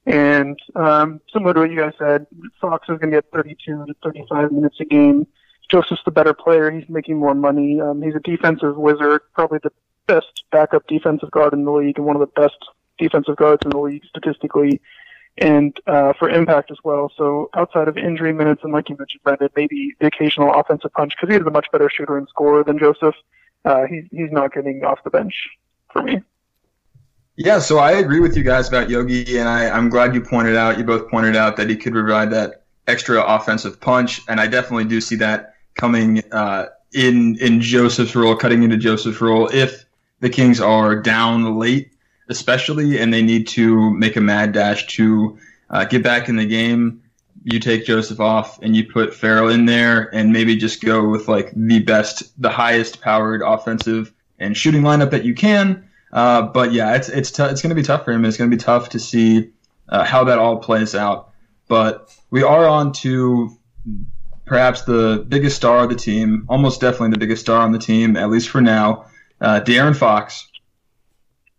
And 0.07 0.57
um, 0.73 1.19
similar 1.33 1.53
to 1.53 1.59
what 1.59 1.69
you 1.69 1.77
guys 1.77 1.91
said, 1.99 2.27
Fox 2.61 2.87
is 2.87 2.97
going 2.97 3.11
to 3.11 3.17
get 3.17 3.29
32 3.31 3.85
to 3.87 3.93
35 4.01 4.53
minutes 4.53 4.77
a 4.79 4.85
game. 4.85 5.27
Joseph's 5.69 6.01
the 6.05 6.11
better 6.11 6.33
player. 6.33 6.71
He's 6.71 6.87
making 6.87 7.17
more 7.17 7.35
money. 7.35 7.81
Um, 7.81 8.01
he's 8.01 8.15
a 8.15 8.21
defensive 8.21 8.77
wizard, 8.77 9.21
probably 9.33 9.59
the 9.61 9.71
best 10.07 10.45
backup 10.49 10.87
defensive 10.87 11.29
guard 11.31 11.51
in 11.51 11.65
the 11.65 11.71
league 11.71 11.97
and 11.97 12.07
one 12.07 12.15
of 12.15 12.21
the 12.21 12.41
best 12.41 12.55
defensive 12.97 13.35
guards 13.35 13.61
in 13.65 13.71
the 13.71 13.77
league 13.77 14.05
statistically 14.05 14.79
and 15.39 15.77
uh, 15.87 16.13
for 16.13 16.29
impact 16.29 16.71
as 16.71 16.77
well. 16.85 17.11
So 17.17 17.49
outside 17.53 17.89
of 17.89 17.97
injury 17.97 18.31
minutes 18.31 18.61
and 18.63 18.71
like 18.71 18.87
you 18.87 18.95
mentioned, 18.97 19.23
Brendan, 19.23 19.49
maybe 19.57 19.93
the 19.99 20.07
occasional 20.07 20.53
offensive 20.53 20.93
punch 20.93 21.15
because 21.19 21.35
he's 21.35 21.45
a 21.45 21.51
much 21.51 21.67
better 21.73 21.89
shooter 21.89 22.17
and 22.17 22.29
scorer 22.29 22.63
than 22.63 22.79
Joseph. 22.79 23.15
Uh, 23.65 23.85
he's 23.87 24.05
he's 24.11 24.31
not 24.31 24.53
getting 24.53 24.85
off 24.85 25.03
the 25.03 25.09
bench 25.09 25.49
for 25.91 26.01
me. 26.01 26.21
Yeah, 27.39 27.59
so 27.59 27.77
I 27.77 27.91
agree 27.91 28.19
with 28.19 28.35
you 28.35 28.41
guys 28.41 28.67
about 28.67 28.89
Yogi, 28.89 29.37
and 29.37 29.47
I, 29.47 29.69
I'm 29.69 29.89
glad 29.89 30.15
you 30.15 30.21
pointed 30.21 30.55
out, 30.55 30.79
you 30.79 30.83
both 30.83 31.07
pointed 31.07 31.35
out 31.35 31.55
that 31.57 31.69
he 31.69 31.75
could 31.75 31.93
provide 31.93 32.31
that 32.31 32.63
extra 32.87 33.23
offensive 33.23 33.79
punch, 33.79 34.21
and 34.27 34.39
I 34.39 34.47
definitely 34.47 34.85
do 34.85 34.99
see 34.99 35.15
that 35.17 35.53
coming 35.75 36.23
uh, 36.31 36.69
in 36.95 37.37
in 37.37 37.61
Joseph's 37.61 38.15
role, 38.15 38.35
cutting 38.35 38.63
into 38.63 38.75
Joseph's 38.75 39.21
role 39.21 39.49
if 39.53 39.85
the 40.19 40.31
Kings 40.31 40.59
are 40.59 40.99
down 40.99 41.59
late, 41.59 41.91
especially, 42.27 42.97
and 42.97 43.13
they 43.13 43.21
need 43.21 43.47
to 43.49 43.93
make 43.93 44.15
a 44.15 44.21
mad 44.21 44.51
dash 44.51 44.87
to 44.95 45.37
uh, 45.69 45.85
get 45.85 46.01
back 46.01 46.29
in 46.29 46.37
the 46.37 46.45
game. 46.45 47.03
You 47.43 47.59
take 47.59 47.85
Joseph 47.85 48.19
off 48.19 48.59
and 48.63 48.75
you 48.75 48.91
put 48.91 49.13
Ferrell 49.13 49.49
in 49.49 49.65
there, 49.65 50.09
and 50.11 50.33
maybe 50.33 50.55
just 50.55 50.81
go 50.81 51.07
with 51.07 51.27
like 51.27 51.51
the 51.55 51.83
best, 51.83 52.41
the 52.41 52.49
highest 52.49 52.99
powered 52.99 53.43
offensive 53.43 54.11
and 54.39 54.57
shooting 54.57 54.81
lineup 54.81 55.11
that 55.11 55.23
you 55.23 55.35
can 55.35 55.86
uh, 56.11 56.43
but 56.43 56.71
yeah, 56.71 56.95
it's 56.95 57.09
it's 57.09 57.31
t- 57.31 57.43
it's 57.43 57.61
going 57.61 57.69
to 57.69 57.75
be 57.75 57.83
tough 57.83 58.05
for 58.05 58.11
him. 58.11 58.25
It's 58.25 58.37
going 58.37 58.49
to 58.49 58.55
be 58.55 58.61
tough 58.61 58.89
to 58.89 58.99
see 58.99 59.51
uh, 59.89 60.03
how 60.03 60.23
that 60.25 60.39
all 60.39 60.57
plays 60.57 60.95
out. 60.95 61.31
But 61.67 62.15
we 62.29 62.43
are 62.43 62.67
on 62.67 62.93
to 62.93 63.57
perhaps 64.45 64.83
the 64.83 65.25
biggest 65.27 65.57
star 65.57 65.83
of 65.83 65.89
the 65.89 65.95
team, 65.95 66.45
almost 66.47 66.81
definitely 66.81 67.09
the 67.09 67.17
biggest 67.17 67.41
star 67.41 67.61
on 67.61 67.73
the 67.73 67.79
team, 67.79 68.15
at 68.15 68.29
least 68.29 68.49
for 68.49 68.61
now, 68.61 69.05
uh, 69.41 69.59
De'Aaron 69.59 69.95
Fox. 69.95 70.47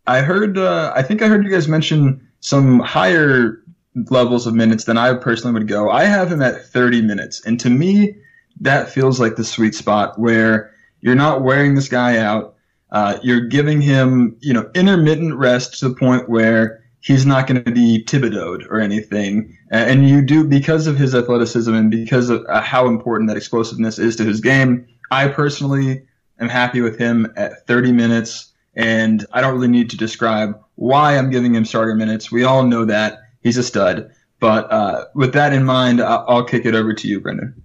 I 0.06 0.22
heard, 0.22 0.56
uh, 0.56 0.92
I 0.96 1.02
think 1.02 1.20
I 1.20 1.28
heard 1.28 1.44
you 1.44 1.50
guys 1.50 1.68
mention 1.68 2.26
some 2.40 2.80
higher 2.80 3.62
levels 4.10 4.46
of 4.46 4.54
minutes 4.54 4.84
than 4.84 4.96
I 4.96 5.12
personally 5.14 5.52
would 5.52 5.68
go. 5.68 5.90
I 5.90 6.04
have 6.04 6.32
him 6.32 6.40
at 6.40 6.64
30 6.64 7.02
minutes, 7.02 7.44
and 7.44 7.60
to 7.60 7.68
me, 7.68 8.16
that 8.60 8.90
feels 8.90 9.20
like 9.20 9.36
the 9.36 9.44
sweet 9.44 9.74
spot 9.74 10.18
where 10.18 10.72
you're 11.00 11.14
not 11.14 11.42
wearing 11.42 11.74
this 11.74 11.88
guy 11.88 12.16
out 12.16 12.56
uh, 12.90 13.18
you're 13.22 13.46
giving 13.46 13.80
him, 13.80 14.36
you 14.40 14.52
know, 14.52 14.70
intermittent 14.74 15.36
rest 15.36 15.78
to 15.78 15.88
the 15.88 15.94
point 15.94 16.28
where 16.28 16.82
he's 17.00 17.26
not 17.26 17.46
going 17.46 17.62
to 17.62 17.70
be 17.70 18.04
Thibodeau'd 18.04 18.66
or 18.68 18.80
anything. 18.80 19.56
And 19.70 20.08
you 20.08 20.22
do 20.22 20.44
because 20.44 20.86
of 20.86 20.96
his 20.96 21.14
athleticism 21.14 21.72
and 21.72 21.90
because 21.90 22.30
of 22.30 22.44
uh, 22.48 22.60
how 22.60 22.86
important 22.86 23.28
that 23.28 23.36
explosiveness 23.36 23.98
is 23.98 24.16
to 24.16 24.24
his 24.24 24.40
game. 24.40 24.86
I 25.10 25.28
personally 25.28 26.02
am 26.40 26.48
happy 26.48 26.80
with 26.80 26.98
him 26.98 27.32
at 27.36 27.66
30 27.66 27.92
minutes, 27.92 28.52
and 28.74 29.24
I 29.32 29.40
don't 29.40 29.54
really 29.54 29.68
need 29.68 29.90
to 29.90 29.96
describe 29.96 30.58
why 30.76 31.16
I'm 31.16 31.30
giving 31.30 31.54
him 31.54 31.64
starter 31.64 31.94
minutes. 31.94 32.32
We 32.32 32.44
all 32.44 32.64
know 32.64 32.84
that 32.86 33.20
he's 33.42 33.58
a 33.58 33.62
stud. 33.62 34.10
But 34.40 34.70
uh, 34.70 35.06
with 35.14 35.32
that 35.34 35.52
in 35.52 35.64
mind, 35.64 36.00
I'll, 36.00 36.24
I'll 36.28 36.44
kick 36.44 36.64
it 36.64 36.74
over 36.74 36.94
to 36.94 37.08
you, 37.08 37.20
Brendan. 37.20 37.62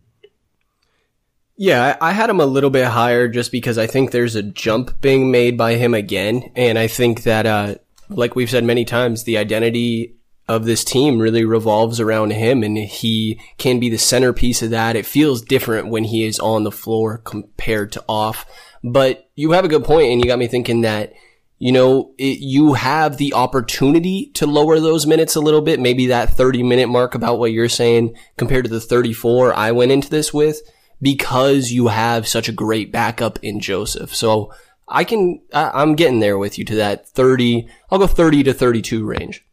Yeah, 1.64 1.96
I 2.02 2.12
had 2.12 2.30
him 2.30 2.42
a 2.42 2.46
little 2.46 2.70
bit 2.70 2.88
higher 2.88 3.30
just 3.30 3.50
because 3.50 3.78
I 3.78 3.88
think 3.88 4.12
there's 4.12 4.36
a 4.36 4.44
jump 4.44 5.00
being 5.00 5.32
made 5.32 5.58
by 5.58 5.76
him 5.76 5.94
again. 5.94 6.52
And 6.58 6.78
I 6.78 6.88
think 6.88 7.24
that, 7.24 7.46
uh, 7.46 7.76
like 8.10 8.36
we've 8.36 8.50
said 8.50 8.66
many 8.66 8.84
times, 8.84 9.24
the 9.24 9.38
identity 9.38 10.18
of 10.46 10.66
this 10.66 10.84
team 10.84 11.20
really 11.20 11.46
revolves 11.46 12.02
around 12.02 12.32
him 12.32 12.64
and 12.64 12.78
he 12.78 13.40
can 13.58 13.80
be 13.80 13.90
the 13.90 13.98
centerpiece 13.98 14.62
of 14.62 14.72
that. 14.72 14.98
It 14.98 15.06
feels 15.06 15.42
different 15.42 15.88
when 15.88 16.04
he 16.04 16.26
is 16.26 16.38
on 16.38 16.66
the 16.66 16.70
floor 16.72 17.20
compared 17.20 17.94
to 17.94 18.04
off. 18.10 18.46
But 18.84 19.30
you 19.36 19.52
have 19.52 19.64
a 19.64 19.70
good 19.70 19.86
point 19.86 20.12
and 20.12 20.20
you 20.20 20.30
got 20.30 20.40
me 20.40 20.48
thinking 20.48 20.82
that, 20.82 21.14
you 21.60 21.72
know, 21.72 22.14
it, 22.18 22.40
you 22.40 22.74
have 22.74 23.16
the 23.16 23.36
opportunity 23.36 24.32
to 24.34 24.46
lower 24.46 24.82
those 24.82 25.08
minutes 25.08 25.38
a 25.38 25.40
little 25.40 25.62
bit, 25.62 25.80
maybe 25.80 26.08
that 26.08 26.32
30 26.32 26.62
minute 26.62 26.90
mark 26.90 27.16
about 27.16 27.40
what 27.40 27.54
you're 27.54 27.70
saying 27.70 28.18
compared 28.36 28.66
to 28.66 28.70
the 28.70 28.82
34 28.82 29.54
I 29.54 29.72
went 29.72 29.94
into 29.94 30.10
this 30.10 30.34
with 30.34 30.62
because 31.04 31.72
you 31.72 31.88
have 31.88 32.28
such 32.28 32.50
a 32.50 32.54
great 32.54 32.92
backup 32.92 33.38
in 33.44 33.60
Joseph. 33.60 34.16
So 34.16 34.54
I 34.88 35.04
can, 35.04 35.42
I, 35.54 35.72
I'm 35.74 35.96
getting 35.96 36.20
there 36.20 36.38
with 36.38 36.58
you 36.58 36.66
to 36.66 36.76
that 36.76 37.08
30, 37.10 37.68
I'll 37.92 38.00
go 38.00 38.08
30 38.08 38.44
to 38.44 38.54
32 38.54 39.06
range. 39.06 39.46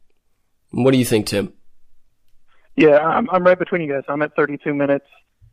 What 0.70 0.92
do 0.92 0.98
you 0.98 1.04
think, 1.04 1.26
Tim? 1.26 1.52
Yeah, 2.76 2.98
I'm, 2.98 3.28
I'm 3.30 3.44
right 3.44 3.58
between 3.58 3.82
you 3.82 3.92
guys. 3.92 4.04
I'm 4.08 4.22
at 4.22 4.34
32 4.36 4.72
minutes. 4.72 5.06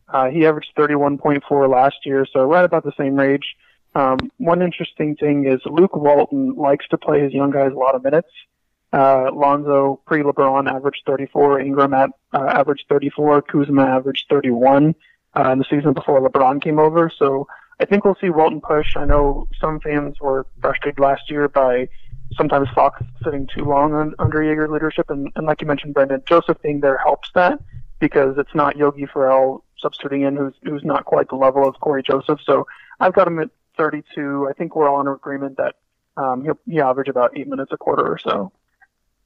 Uh, 0.08 0.30
he 0.30 0.46
averaged 0.46 0.70
31.4 0.78 1.70
last 1.70 1.98
year, 2.06 2.26
so 2.32 2.44
right 2.44 2.64
about 2.64 2.84
the 2.84 2.94
same 2.98 3.16
range. 3.16 3.44
Um, 3.96 4.18
one 4.38 4.62
interesting 4.62 5.16
thing 5.16 5.48
is 5.48 5.60
Luke 5.66 5.96
Walton 5.96 6.54
likes 6.56 6.88
to 6.90 6.98
play 6.98 7.22
his 7.22 7.34
young 7.34 7.52
guys 7.52 7.72
a 7.74 7.78
lot 7.78 7.96
of 7.96 8.04
minutes. 8.04 8.30
Uh, 8.94 9.30
Lonzo 9.34 10.00
pre-LeBron 10.06 10.72
averaged 10.72 11.02
34. 11.06 11.60
Ingram 11.60 11.94
at, 11.94 12.12
uh, 12.34 12.46
averaged 12.46 12.86
34. 12.88 13.42
Kuzma 13.42 13.84
averaged 13.84 14.26
31 14.30 14.96
uh, 15.38 15.52
in 15.52 15.60
the 15.60 15.66
season 15.70 15.94
before 15.94 16.22
LeBron 16.22 16.62
came 16.62 16.80
over. 16.80 17.12
So 17.16 17.48
I 17.80 17.86
think 17.86 18.04
we'll 18.04 18.18
see 18.20 18.30
Walton 18.30 18.62
push. 18.62 18.96
I 18.96 19.06
know 19.06 19.48
some 19.60 19.80
fans 19.80 20.20
were 20.20 20.48
frustrated 20.62 21.00
last 21.00 21.30
year 21.30 21.48
by 21.48 21.90
sometimes 22.36 22.68
Fox 22.74 23.02
sitting 23.24 23.48
too 23.48 23.64
long 23.64 23.94
on, 23.94 24.16
under 24.20 24.40
Joerger 24.40 24.70
leadership, 24.70 25.10
and, 25.10 25.32
and 25.36 25.46
like 25.46 25.62
you 25.62 25.68
mentioned, 25.68 25.94
Brendan, 25.94 26.24
Joseph 26.26 26.62
being 26.62 26.82
there 26.82 26.98
helps 26.98 27.30
that 27.36 27.60
because 28.00 28.38
it's 28.38 28.54
not 28.54 28.78
Yogi 28.78 29.06
Ferrell 29.06 29.64
substituting 29.80 30.24
in 30.24 30.36
who's 30.36 30.54
who's 30.64 30.84
not 30.84 31.06
quite 31.06 31.30
the 31.30 31.36
level 31.36 31.68
of 31.68 31.80
Corey 31.80 32.04
Joseph. 32.04 32.40
So 32.44 32.68
I've 33.00 33.14
got 33.14 33.28
him 33.28 33.40
at 33.40 33.50
32. 33.78 34.48
I 34.50 34.54
think 34.54 34.76
we're 34.76 34.90
all 34.90 35.00
in 35.02 35.08
agreement 35.08 35.58
that 35.58 35.76
um, 36.18 36.44
he'll 36.44 36.60
he 36.66 36.82
average 36.82 37.08
about 37.08 37.38
eight 37.38 37.48
minutes 37.48 37.72
a 37.72 37.78
quarter 37.78 38.06
or 38.06 38.18
so. 38.18 38.52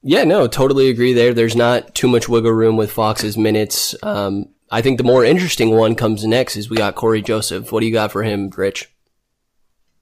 Yeah, 0.02 0.24
no, 0.24 0.48
totally 0.48 0.90
agree 0.90 1.12
there. 1.12 1.32
There's 1.32 1.54
not 1.54 1.94
too 1.94 2.08
much 2.08 2.28
wiggle 2.28 2.50
room 2.50 2.76
with 2.76 2.90
Fox's 2.90 3.38
minutes. 3.38 3.94
Um, 4.02 4.48
I 4.72 4.80
think 4.80 4.96
the 4.96 5.04
more 5.04 5.22
interesting 5.22 5.76
one 5.76 5.94
comes 5.94 6.24
next 6.24 6.56
is 6.56 6.70
we 6.70 6.78
got 6.78 6.94
Corey 6.94 7.20
Joseph. 7.20 7.70
What 7.70 7.80
do 7.80 7.86
you 7.86 7.92
got 7.92 8.10
for 8.10 8.22
him, 8.22 8.50
Rich? 8.56 8.90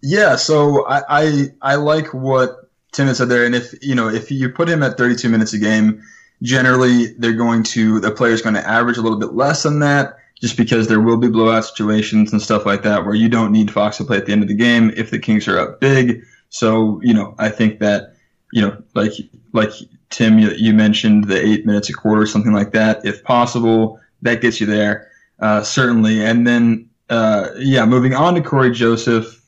Yeah, 0.00 0.36
so 0.36 0.86
I, 0.86 1.02
I, 1.08 1.44
I 1.60 1.74
like 1.74 2.14
what 2.14 2.70
Tim 2.92 3.12
said 3.12 3.28
there, 3.28 3.44
and 3.44 3.54
if 3.54 3.74
you 3.82 3.96
know 3.96 4.08
if 4.08 4.30
you 4.30 4.48
put 4.48 4.68
him 4.68 4.84
at 4.84 4.96
32 4.96 5.28
minutes 5.28 5.52
a 5.52 5.58
game, 5.58 6.02
generally 6.42 7.08
they're 7.18 7.32
going 7.32 7.64
to 7.64 7.98
the 8.00 8.12
player's 8.12 8.42
going 8.42 8.54
to 8.54 8.66
average 8.66 8.96
a 8.96 9.02
little 9.02 9.18
bit 9.18 9.34
less 9.34 9.64
than 9.64 9.80
that, 9.80 10.16
just 10.40 10.56
because 10.56 10.86
there 10.86 11.00
will 11.00 11.18
be 11.18 11.28
blowout 11.28 11.64
situations 11.64 12.32
and 12.32 12.40
stuff 12.40 12.64
like 12.64 12.82
that 12.82 13.04
where 13.04 13.14
you 13.14 13.28
don't 13.28 13.52
need 13.52 13.72
Fox 13.72 13.96
to 13.98 14.04
play 14.04 14.18
at 14.18 14.26
the 14.26 14.32
end 14.32 14.42
of 14.42 14.48
the 14.48 14.54
game 14.54 14.90
if 14.96 15.10
the 15.10 15.18
Kings 15.18 15.46
are 15.48 15.58
up 15.58 15.80
big. 15.80 16.22
So 16.48 17.00
you 17.02 17.12
know 17.12 17.34
I 17.38 17.50
think 17.50 17.80
that 17.80 18.14
you 18.52 18.62
know 18.62 18.80
like 18.94 19.12
like 19.52 19.70
Tim 20.10 20.38
you, 20.38 20.50
you 20.50 20.72
mentioned 20.72 21.24
the 21.24 21.44
eight 21.44 21.66
minutes 21.66 21.90
a 21.90 21.92
quarter 21.92 22.24
something 22.24 22.52
like 22.52 22.72
that 22.72 23.04
if 23.04 23.22
possible 23.24 23.99
that 24.22 24.40
gets 24.40 24.60
you 24.60 24.66
there 24.66 25.10
uh, 25.40 25.62
certainly 25.62 26.24
and 26.24 26.46
then 26.46 26.88
uh, 27.08 27.48
yeah 27.56 27.84
moving 27.84 28.14
on 28.14 28.34
to 28.34 28.40
Corey 28.40 28.70
Joseph 28.70 29.40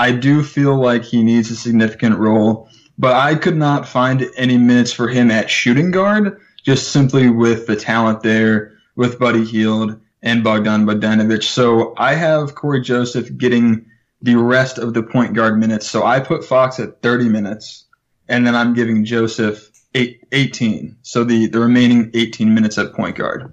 I 0.00 0.12
do 0.12 0.42
feel 0.42 0.76
like 0.80 1.04
he 1.04 1.22
needs 1.22 1.50
a 1.50 1.56
significant 1.56 2.16
role, 2.18 2.70
but 2.98 3.12
I 3.12 3.34
could 3.34 3.58
not 3.58 3.86
find 3.86 4.26
any 4.34 4.56
minutes 4.56 4.94
for 4.94 5.08
him 5.08 5.30
at 5.30 5.50
shooting 5.50 5.90
guard, 5.90 6.40
just 6.64 6.90
simply 6.90 7.28
with 7.28 7.66
the 7.66 7.76
talent 7.76 8.22
there 8.22 8.72
with 8.96 9.18
Buddy 9.18 9.44
Hield 9.44 10.00
and 10.22 10.42
Bogdan 10.42 10.86
Bogdanovic. 10.86 11.42
So 11.42 11.92
I 11.98 12.14
have 12.14 12.54
Corey 12.54 12.80
Joseph 12.80 13.36
getting 13.36 13.84
the 14.22 14.36
rest 14.36 14.78
of 14.78 14.94
the 14.94 15.02
point 15.02 15.34
guard 15.34 15.58
minutes. 15.58 15.86
So 15.86 16.04
I 16.04 16.18
put 16.18 16.44
Fox 16.44 16.80
at 16.80 17.02
30 17.02 17.28
minutes, 17.28 17.84
and 18.26 18.46
then 18.46 18.54
I'm 18.54 18.72
giving 18.72 19.04
Joseph 19.04 19.70
eight, 19.94 20.26
18. 20.32 20.96
So 21.02 21.24
the, 21.24 21.46
the 21.46 21.60
remaining 21.60 22.10
18 22.14 22.54
minutes 22.54 22.78
at 22.78 22.94
point 22.94 23.16
guard. 23.16 23.52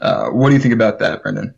Uh, 0.00 0.28
what 0.30 0.48
do 0.48 0.54
you 0.54 0.60
think 0.60 0.74
about 0.74 0.98
that, 0.98 1.22
Brendan? 1.22 1.54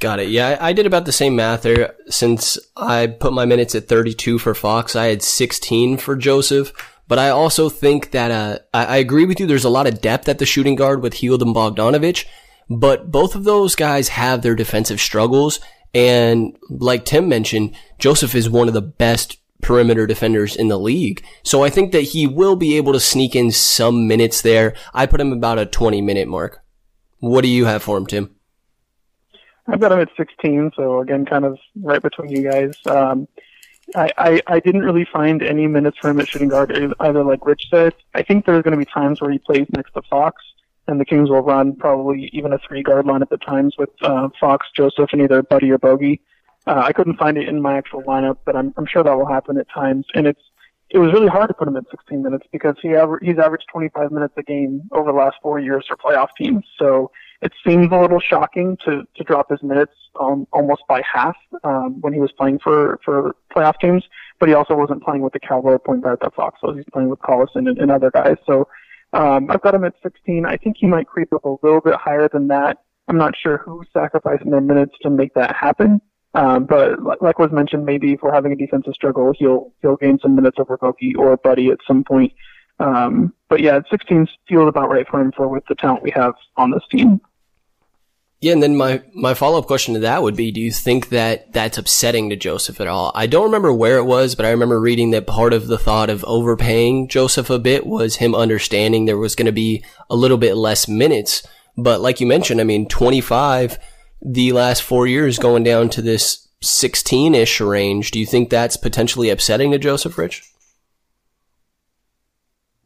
Got 0.00 0.20
it. 0.20 0.28
Yeah, 0.28 0.56
I 0.60 0.72
did 0.72 0.86
about 0.86 1.06
the 1.06 1.12
same 1.12 1.34
math 1.34 1.62
there. 1.62 1.94
Since 2.08 2.56
I 2.76 3.08
put 3.08 3.32
my 3.32 3.44
minutes 3.44 3.74
at 3.74 3.88
32 3.88 4.38
for 4.38 4.54
Fox, 4.54 4.94
I 4.94 5.06
had 5.06 5.22
16 5.22 5.98
for 5.98 6.14
Joseph. 6.14 6.72
But 7.08 7.18
I 7.18 7.30
also 7.30 7.70
think 7.70 8.10
that, 8.10 8.30
uh, 8.30 8.58
I, 8.72 8.84
I 8.84 8.96
agree 8.98 9.24
with 9.24 9.40
you. 9.40 9.46
There's 9.46 9.64
a 9.64 9.70
lot 9.70 9.86
of 9.86 10.02
depth 10.02 10.28
at 10.28 10.38
the 10.38 10.46
shooting 10.46 10.76
guard 10.76 11.02
with 11.02 11.14
Hield 11.14 11.42
and 11.42 11.56
Bogdanovich, 11.56 12.26
but 12.68 13.10
both 13.10 13.34
of 13.34 13.44
those 13.44 13.74
guys 13.74 14.08
have 14.08 14.42
their 14.42 14.54
defensive 14.54 15.00
struggles. 15.00 15.58
And 15.94 16.56
like 16.68 17.06
Tim 17.06 17.28
mentioned, 17.28 17.74
Joseph 17.98 18.34
is 18.34 18.50
one 18.50 18.68
of 18.68 18.74
the 18.74 18.82
best 18.82 19.38
perimeter 19.62 20.06
defenders 20.06 20.54
in 20.54 20.68
the 20.68 20.78
league. 20.78 21.24
So 21.42 21.64
I 21.64 21.70
think 21.70 21.92
that 21.92 22.02
he 22.02 22.26
will 22.26 22.56
be 22.56 22.76
able 22.76 22.92
to 22.92 23.00
sneak 23.00 23.34
in 23.34 23.50
some 23.50 24.06
minutes 24.06 24.42
there. 24.42 24.74
I 24.92 25.06
put 25.06 25.20
him 25.20 25.32
about 25.32 25.58
a 25.58 25.66
20 25.66 26.02
minute 26.02 26.28
mark. 26.28 26.62
What 27.20 27.42
do 27.42 27.48
you 27.48 27.64
have 27.64 27.82
for 27.82 27.96
him, 27.96 28.06
Tim? 28.06 28.34
I've 29.66 29.80
got 29.80 29.92
him 29.92 30.00
at 30.00 30.08
16, 30.16 30.72
so 30.76 31.00
again, 31.00 31.26
kind 31.26 31.44
of 31.44 31.58
right 31.82 32.00
between 32.00 32.30
you 32.30 32.48
guys. 32.48 32.74
Um, 32.86 33.28
I, 33.94 34.10
I, 34.16 34.42
I 34.46 34.60
didn't 34.60 34.82
really 34.82 35.06
find 35.10 35.42
any 35.42 35.66
minutes 35.66 35.98
for 36.00 36.10
him 36.10 36.20
at 36.20 36.28
shooting 36.28 36.48
guard 36.48 36.72
either, 37.00 37.24
like 37.24 37.44
Rich 37.44 37.66
said. 37.70 37.94
I 38.14 38.22
think 38.22 38.46
there's 38.46 38.62
going 38.62 38.72
to 38.72 38.78
be 38.78 38.90
times 38.90 39.20
where 39.20 39.30
he 39.30 39.38
plays 39.38 39.66
next 39.74 39.92
to 39.92 40.02
Fox, 40.02 40.42
and 40.86 41.00
the 41.00 41.04
Kings 41.04 41.28
will 41.28 41.42
run 41.42 41.76
probably 41.76 42.30
even 42.32 42.52
a 42.52 42.58
three 42.58 42.82
guard 42.82 43.06
line 43.06 43.22
at 43.22 43.30
the 43.30 43.36
times 43.36 43.74
with 43.78 43.90
uh, 44.02 44.28
Fox, 44.40 44.66
Joseph, 44.74 45.10
and 45.12 45.22
either 45.22 45.42
Buddy 45.42 45.70
or 45.70 45.78
Bogey. 45.78 46.20
Uh, 46.66 46.82
I 46.84 46.92
couldn't 46.92 47.16
find 47.16 47.38
it 47.38 47.48
in 47.48 47.62
my 47.62 47.76
actual 47.76 48.02
lineup, 48.02 48.38
but 48.44 48.56
I'm, 48.56 48.74
I'm 48.76 48.86
sure 48.86 49.02
that 49.02 49.16
will 49.16 49.26
happen 49.26 49.58
at 49.58 49.68
times. 49.70 50.06
And 50.14 50.26
it's 50.26 50.42
it 50.90 50.98
was 50.98 51.12
really 51.12 51.28
hard 51.28 51.48
to 51.48 51.54
put 51.54 51.68
him 51.68 51.76
at 51.76 51.84
16 51.90 52.22
minutes 52.22 52.46
because 52.50 52.74
he 52.80 52.94
aver- 52.94 53.20
he's 53.22 53.38
averaged 53.38 53.66
25 53.70 54.10
minutes 54.10 54.34
a 54.36 54.42
game 54.42 54.88
over 54.92 55.12
the 55.12 55.18
last 55.18 55.36
four 55.42 55.58
years 55.58 55.84
for 55.86 55.96
playoff 55.96 56.28
teams. 56.36 56.64
So 56.78 57.10
it 57.42 57.52
seems 57.66 57.88
a 57.92 58.00
little 58.00 58.20
shocking 58.20 58.76
to, 58.84 59.02
to 59.16 59.24
drop 59.24 59.50
his 59.50 59.62
minutes 59.62 59.92
um, 60.18 60.46
almost 60.52 60.82
by 60.88 61.02
half 61.02 61.36
um, 61.62 62.00
when 62.00 62.12
he 62.12 62.20
was 62.20 62.32
playing 62.32 62.58
for, 62.58 62.98
for 63.04 63.34
playoff 63.54 63.78
teams, 63.80 64.04
but 64.40 64.48
he 64.48 64.54
also 64.54 64.74
wasn't 64.74 65.02
playing 65.02 65.22
with 65.22 65.34
the 65.34 65.40
caliber 65.40 65.78
point 65.78 66.02
guard 66.02 66.18
that 66.22 66.34
Fox 66.34 66.58
was. 66.62 66.76
He's 66.76 66.86
playing 66.92 67.10
with 67.10 67.20
Collison 67.20 67.68
and, 67.68 67.78
and 67.78 67.90
other 67.90 68.10
guys. 68.10 68.36
So 68.46 68.66
um, 69.12 69.50
I've 69.50 69.62
got 69.62 69.74
him 69.74 69.84
at 69.84 69.94
16. 70.02 70.46
I 70.46 70.56
think 70.56 70.76
he 70.78 70.86
might 70.86 71.06
creep 71.06 71.32
up 71.32 71.44
a 71.44 71.56
little 71.62 71.80
bit 71.80 71.94
higher 71.94 72.28
than 72.32 72.48
that. 72.48 72.78
I'm 73.08 73.16
not 73.16 73.34
sure 73.40 73.58
who's 73.58 73.86
sacrificing 73.92 74.50
their 74.50 74.60
minutes 74.60 74.94
to 75.02 75.10
make 75.10 75.34
that 75.34 75.54
happen. 75.54 76.00
Um, 76.34 76.66
but 76.66 77.02
like 77.22 77.38
was 77.38 77.50
mentioned, 77.52 77.84
maybe 77.84 78.12
if 78.12 78.22
we're 78.22 78.34
having 78.34 78.52
a 78.52 78.56
defensive 78.56 78.94
struggle, 78.94 79.32
he'll 79.36 79.72
he'll 79.80 79.96
gain 79.96 80.18
some 80.20 80.34
minutes 80.34 80.58
over 80.58 80.76
Bogey 80.76 81.14
or 81.14 81.36
Buddy 81.36 81.68
at 81.70 81.78
some 81.86 82.04
point. 82.04 82.32
Um, 82.80 83.34
but 83.48 83.60
yeah, 83.60 83.80
16 83.90 84.28
feels 84.48 84.68
about 84.68 84.90
right 84.90 85.06
for 85.08 85.20
him 85.20 85.32
for 85.32 85.48
with 85.48 85.64
the 85.68 85.74
talent 85.74 86.02
we 86.02 86.12
have 86.12 86.34
on 86.56 86.70
this 86.70 86.82
team. 86.90 87.20
Yeah, 88.40 88.52
and 88.52 88.62
then 88.62 88.76
my, 88.76 89.02
my 89.14 89.34
follow 89.34 89.58
up 89.58 89.66
question 89.66 89.94
to 89.94 90.00
that 90.00 90.22
would 90.22 90.36
be, 90.36 90.52
do 90.52 90.60
you 90.60 90.70
think 90.70 91.08
that 91.08 91.52
that's 91.52 91.76
upsetting 91.76 92.30
to 92.30 92.36
Joseph 92.36 92.80
at 92.80 92.86
all? 92.86 93.10
I 93.12 93.26
don't 93.26 93.46
remember 93.46 93.72
where 93.72 93.96
it 93.96 94.04
was, 94.04 94.36
but 94.36 94.46
I 94.46 94.50
remember 94.50 94.80
reading 94.80 95.10
that 95.10 95.26
part 95.26 95.52
of 95.52 95.66
the 95.66 95.78
thought 95.78 96.08
of 96.08 96.24
overpaying 96.24 97.08
Joseph 97.08 97.50
a 97.50 97.58
bit 97.58 97.84
was 97.84 98.16
him 98.16 98.36
understanding 98.36 99.06
there 99.06 99.18
was 99.18 99.34
going 99.34 99.46
to 99.46 99.52
be 99.52 99.82
a 100.08 100.14
little 100.14 100.38
bit 100.38 100.54
less 100.54 100.86
minutes. 100.86 101.42
But 101.76 102.00
like 102.00 102.20
you 102.20 102.28
mentioned, 102.28 102.60
I 102.60 102.64
mean, 102.64 102.86
25, 102.86 103.76
the 104.22 104.52
last 104.52 104.82
four 104.82 105.06
years 105.06 105.38
going 105.38 105.62
down 105.62 105.88
to 105.90 106.02
this 106.02 106.48
16 106.60 107.34
ish 107.34 107.60
range. 107.60 108.10
Do 108.10 108.18
you 108.18 108.26
think 108.26 108.50
that's 108.50 108.76
potentially 108.76 109.30
upsetting 109.30 109.70
to 109.72 109.78
Joseph 109.78 110.18
Rich? 110.18 110.42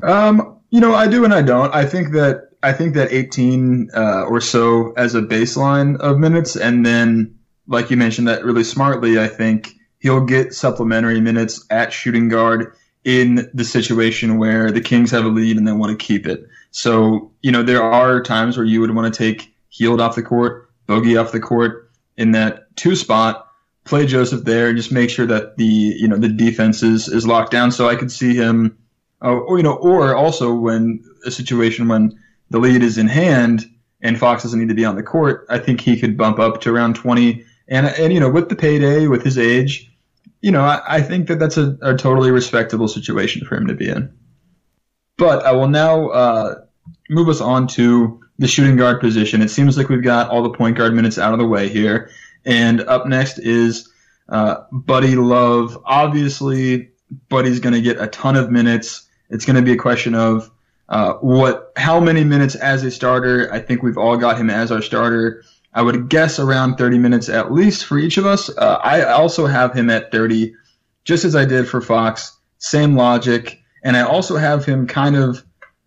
Um, 0.02 0.58
you 0.70 0.80
know, 0.80 0.94
I 0.94 1.06
do 1.06 1.24
and 1.24 1.32
I 1.32 1.42
don't. 1.42 1.72
I 1.74 1.86
think 1.86 2.12
that 2.12 2.50
I 2.62 2.72
think 2.72 2.94
that 2.94 3.12
18 3.12 3.90
uh, 3.94 4.24
or 4.24 4.40
so 4.40 4.92
as 4.96 5.14
a 5.14 5.22
baseline 5.22 5.98
of 5.98 6.18
minutes, 6.18 6.56
and 6.56 6.86
then, 6.86 7.36
like 7.66 7.90
you 7.90 7.96
mentioned, 7.96 8.28
that 8.28 8.44
really 8.44 8.64
smartly, 8.64 9.18
I 9.18 9.26
think 9.26 9.74
he'll 9.98 10.24
get 10.24 10.54
supplementary 10.54 11.20
minutes 11.20 11.64
at 11.70 11.92
shooting 11.92 12.28
guard 12.28 12.74
in 13.04 13.50
the 13.52 13.64
situation 13.64 14.38
where 14.38 14.70
the 14.70 14.80
Kings 14.80 15.10
have 15.10 15.24
a 15.24 15.28
lead 15.28 15.56
and 15.56 15.66
they 15.66 15.72
want 15.72 15.98
to 15.98 16.04
keep 16.04 16.26
it. 16.26 16.46
So, 16.70 17.32
you 17.42 17.50
know, 17.50 17.62
there 17.62 17.82
are 17.82 18.22
times 18.22 18.56
where 18.56 18.66
you 18.66 18.80
would 18.80 18.94
want 18.94 19.12
to 19.12 19.18
take 19.18 19.52
Hield 19.70 20.00
off 20.00 20.14
the 20.14 20.22
court, 20.22 20.70
Bogey 20.92 21.16
off 21.16 21.32
the 21.32 21.40
court 21.40 21.90
in 22.18 22.32
that 22.32 22.76
two 22.76 22.94
spot, 22.94 23.48
play 23.84 24.04
Joseph 24.04 24.44
there, 24.44 24.68
and 24.68 24.76
just 24.76 24.92
make 24.92 25.08
sure 25.08 25.24
that 25.24 25.56
the 25.56 25.64
you 25.64 26.06
know 26.06 26.18
the 26.18 26.28
defense 26.28 26.82
is, 26.82 27.08
is 27.08 27.26
locked 27.26 27.50
down. 27.50 27.72
So 27.72 27.88
I 27.88 27.96
could 27.96 28.12
see 28.12 28.34
him, 28.34 28.76
uh, 29.24 29.30
or 29.30 29.56
you 29.56 29.62
know, 29.62 29.72
or 29.72 30.14
also 30.14 30.52
when 30.52 31.02
a 31.24 31.30
situation 31.30 31.88
when 31.88 32.18
the 32.50 32.58
lead 32.58 32.82
is 32.82 32.98
in 32.98 33.06
hand 33.06 33.64
and 34.02 34.18
Fox 34.18 34.42
doesn't 34.42 34.60
need 34.60 34.68
to 34.68 34.74
be 34.74 34.84
on 34.84 34.96
the 34.96 35.02
court, 35.02 35.46
I 35.48 35.58
think 35.58 35.80
he 35.80 35.98
could 35.98 36.18
bump 36.18 36.38
up 36.38 36.60
to 36.60 36.74
around 36.74 36.96
20. 36.96 37.42
And, 37.68 37.86
and 37.86 38.12
you 38.12 38.20
know, 38.20 38.28
with 38.28 38.50
the 38.50 38.56
payday, 38.56 39.06
with 39.06 39.24
his 39.24 39.38
age, 39.38 39.90
you 40.42 40.50
know, 40.50 40.60
I, 40.60 40.82
I 40.86 41.00
think 41.00 41.28
that 41.28 41.38
that's 41.38 41.56
a, 41.56 41.78
a, 41.80 41.96
totally 41.96 42.30
respectable 42.30 42.88
situation 42.88 43.46
for 43.46 43.56
him 43.56 43.68
to 43.68 43.74
be 43.74 43.88
in. 43.88 44.12
But 45.16 45.46
I 45.46 45.52
will 45.52 45.68
now 45.68 46.08
uh, 46.08 46.54
move 47.08 47.30
us 47.30 47.40
on 47.40 47.68
to 47.68 48.21
the 48.38 48.48
shooting 48.48 48.76
guard 48.76 49.00
position. 49.00 49.42
It 49.42 49.50
seems 49.50 49.76
like 49.76 49.88
we've 49.88 50.02
got 50.02 50.30
all 50.30 50.42
the 50.42 50.50
point 50.50 50.76
guard 50.76 50.94
minutes 50.94 51.18
out 51.18 51.32
of 51.32 51.38
the 51.38 51.46
way 51.46 51.68
here. 51.68 52.10
And 52.44 52.80
up 52.82 53.06
next 53.06 53.38
is 53.38 53.88
uh, 54.28 54.64
Buddy 54.72 55.14
Love. 55.14 55.78
Obviously, 55.84 56.90
Buddy's 57.28 57.60
going 57.60 57.74
to 57.74 57.80
get 57.80 58.00
a 58.00 58.06
ton 58.08 58.36
of 58.36 58.50
minutes. 58.50 59.08
It's 59.30 59.44
going 59.44 59.56
to 59.56 59.62
be 59.62 59.72
a 59.72 59.76
question 59.76 60.14
of 60.14 60.50
uh, 60.88 61.14
what, 61.14 61.72
how 61.76 62.00
many 62.00 62.24
minutes 62.24 62.54
as 62.54 62.84
a 62.84 62.90
starter? 62.90 63.48
I 63.52 63.60
think 63.60 63.82
we've 63.82 63.98
all 63.98 64.16
got 64.16 64.38
him 64.38 64.50
as 64.50 64.72
our 64.72 64.82
starter. 64.82 65.44
I 65.74 65.82
would 65.82 66.08
guess 66.08 66.38
around 66.38 66.76
30 66.76 66.98
minutes 66.98 67.28
at 67.28 67.52
least 67.52 67.86
for 67.86 67.98
each 67.98 68.18
of 68.18 68.26
us. 68.26 68.50
Uh, 68.58 68.78
I 68.82 69.04
also 69.04 69.46
have 69.46 69.72
him 69.72 69.88
at 69.88 70.12
30, 70.12 70.54
just 71.04 71.24
as 71.24 71.34
I 71.34 71.44
did 71.44 71.66
for 71.66 71.80
Fox. 71.80 72.36
Same 72.58 72.94
logic. 72.94 73.58
And 73.82 73.96
I 73.96 74.02
also 74.02 74.36
have 74.36 74.64
him 74.64 74.86
kind 74.86 75.16
of 75.16 75.44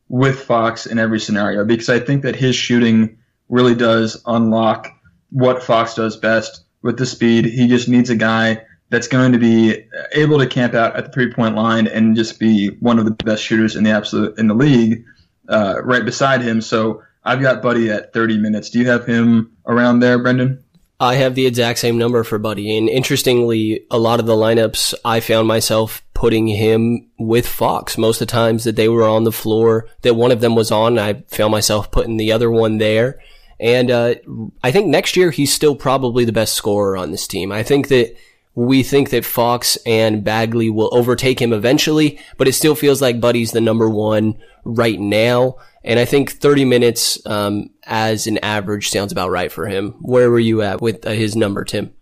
with 0.10 0.40
Fox 0.40 0.86
in 0.86 1.00
every 1.00 1.20
scenario 1.20 1.66
because 1.66 1.90
I 1.90 2.00
think 2.00 2.24
that 2.24 2.36
his 2.36 2.56
shooting 2.56 3.18
really 3.50 3.76
does 3.76 4.22
unlock 4.26 4.90
what 5.32 5.64
Fox 5.64 5.96
does 5.96 6.18
best 6.18 6.64
with 6.82 6.98
the 6.98 7.06
speed. 7.06 7.46
He 7.46 7.68
just 7.68 7.90
needs 7.90 8.10
a 8.10 8.16
guy 8.16 8.64
that's 8.90 9.08
going 9.08 9.32
to 9.32 9.40
be 9.40 9.84
able 10.14 10.38
to 10.40 10.48
camp 10.48 10.74
out 10.74 10.96
at 10.96 11.06
the 11.06 11.12
three 11.12 11.34
point 11.34 11.56
line 11.56 11.88
and 11.88 12.16
just 12.16 12.40
be 12.40 12.70
one 12.80 13.00
of 13.00 13.06
the 13.06 13.12
best 13.12 13.44
shooters 13.44 13.76
in 13.76 13.84
the 13.84 13.92
absolute 13.92 14.38
in 14.38 14.48
the 14.48 14.54
league, 14.54 15.04
uh, 15.50 15.82
right 15.84 16.06
beside 16.06 16.42
him. 16.42 16.62
So 16.62 17.02
I've 17.24 17.42
got 17.42 17.64
Buddy 17.64 17.90
at 17.90 18.14
30 18.14 18.38
minutes. 18.38 18.70
Do 18.70 18.80
you 18.80 18.88
have 18.88 19.06
him 19.06 19.52
around 19.66 20.00
there, 20.00 20.20
Brendan? 20.20 20.64
I 21.00 21.16
have 21.16 21.36
the 21.36 21.46
exact 21.46 21.80
same 21.80 21.98
number 21.98 22.24
for 22.24 22.38
Buddy. 22.38 22.78
And 22.78 22.88
interestingly, 22.88 23.86
a 23.92 23.98
lot 23.98 24.20
of 24.20 24.28
the 24.28 24.36
lineups, 24.36 24.94
I 25.04 25.20
found 25.20 25.48
myself 25.48 26.05
putting 26.16 26.48
him 26.48 27.08
with 27.20 27.46
Fox. 27.48 27.98
Most 27.98 28.22
of 28.22 28.28
the 28.28 28.32
times 28.32 28.64
that 28.64 28.76
they 28.76 28.90
were 28.90 29.04
on 29.04 29.26
the 29.26 29.32
floor, 29.32 29.88
that 30.02 30.16
one 30.16 30.32
of 30.32 30.42
them 30.42 30.56
was 30.56 30.72
on, 30.72 30.98
I 30.98 31.24
found 31.28 31.52
myself 31.52 31.92
putting 31.92 32.18
the 32.18 32.32
other 32.32 32.50
one 32.50 32.80
there. 32.80 33.20
And 33.60 33.92
uh, 33.92 34.16
I 34.64 34.72
think 34.72 34.88
next 34.88 35.16
year 35.16 35.30
he's 35.30 35.54
still 35.54 35.76
probably 35.76 36.26
the 36.26 36.32
best 36.32 36.56
scorer 36.56 36.98
on 36.98 37.12
this 37.12 37.28
team. 37.28 37.52
I 37.52 37.62
think 37.62 37.90
that 37.90 38.16
we 38.56 38.84
think 38.84 39.10
that 39.10 39.26
Fox 39.26 39.78
and 39.86 40.24
Bagley 40.24 40.70
will 40.70 40.90
overtake 40.94 41.42
him 41.42 41.54
eventually, 41.54 42.20
but 42.38 42.48
it 42.48 42.54
still 42.54 42.76
feels 42.76 43.02
like 43.02 43.20
Buddy's 43.20 43.52
the 43.52 43.62
number 43.62 43.90
one 43.90 44.38
right 44.64 45.00
now. 45.00 45.58
And 45.84 46.00
I 46.00 46.06
think 46.06 46.32
30 46.32 46.66
minutes 46.66 47.24
um, 47.28 47.70
as 47.84 48.26
an 48.28 48.38
average 48.40 48.90
sounds 48.90 49.12
about 49.12 49.30
right 49.30 49.52
for 49.52 49.68
him. 49.68 49.92
Where 50.02 50.32
were 50.32 50.40
you 50.40 50.62
at 50.62 50.82
with 50.82 51.06
uh, 51.06 51.12
his 51.12 51.36
number, 51.36 51.64
Tim? 51.66 51.94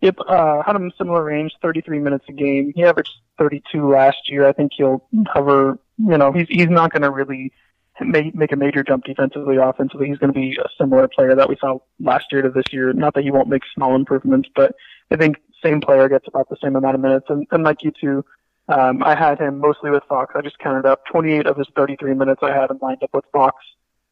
Yep, 0.00 0.18
uh, 0.28 0.62
had 0.62 0.76
him 0.76 0.92
similar 0.96 1.24
range, 1.24 1.52
33 1.60 1.98
minutes 1.98 2.24
a 2.28 2.32
game. 2.32 2.72
He 2.74 2.84
averaged 2.84 3.12
32 3.38 3.88
last 3.88 4.28
year. 4.28 4.46
I 4.46 4.52
think 4.52 4.72
he'll 4.76 5.04
hover. 5.26 5.78
You 5.98 6.16
know, 6.16 6.32
he's 6.32 6.46
he's 6.48 6.68
not 6.68 6.92
going 6.92 7.02
to 7.02 7.10
really 7.10 7.52
make, 8.00 8.34
make 8.34 8.52
a 8.52 8.56
major 8.56 8.84
jump 8.84 9.04
defensively, 9.04 9.56
offensively. 9.56 10.08
He's 10.08 10.18
going 10.18 10.32
to 10.32 10.38
be 10.38 10.56
a 10.56 10.68
similar 10.78 11.08
player 11.08 11.34
that 11.34 11.48
we 11.48 11.56
saw 11.56 11.78
last 12.00 12.26
year 12.30 12.42
to 12.42 12.50
this 12.50 12.72
year. 12.72 12.92
Not 12.92 13.14
that 13.14 13.24
he 13.24 13.30
won't 13.30 13.48
make 13.48 13.62
small 13.74 13.94
improvements, 13.94 14.48
but 14.54 14.74
I 15.10 15.16
think 15.16 15.36
same 15.62 15.80
player 15.80 16.08
gets 16.08 16.28
about 16.28 16.48
the 16.48 16.56
same 16.62 16.76
amount 16.76 16.94
of 16.94 17.00
minutes. 17.00 17.26
And, 17.28 17.46
and 17.50 17.64
like 17.64 17.82
you 17.82 17.90
two, 17.90 18.24
um, 18.68 19.02
I 19.02 19.16
had 19.16 19.38
him 19.38 19.58
mostly 19.58 19.90
with 19.90 20.04
Fox. 20.08 20.34
I 20.36 20.42
just 20.42 20.58
counted 20.58 20.86
up 20.86 21.04
28 21.06 21.46
of 21.46 21.56
his 21.56 21.66
33 21.74 22.14
minutes. 22.14 22.40
I 22.42 22.52
had 22.52 22.70
him 22.70 22.78
lined 22.80 23.02
up 23.02 23.10
with 23.12 23.24
Fox. 23.32 23.56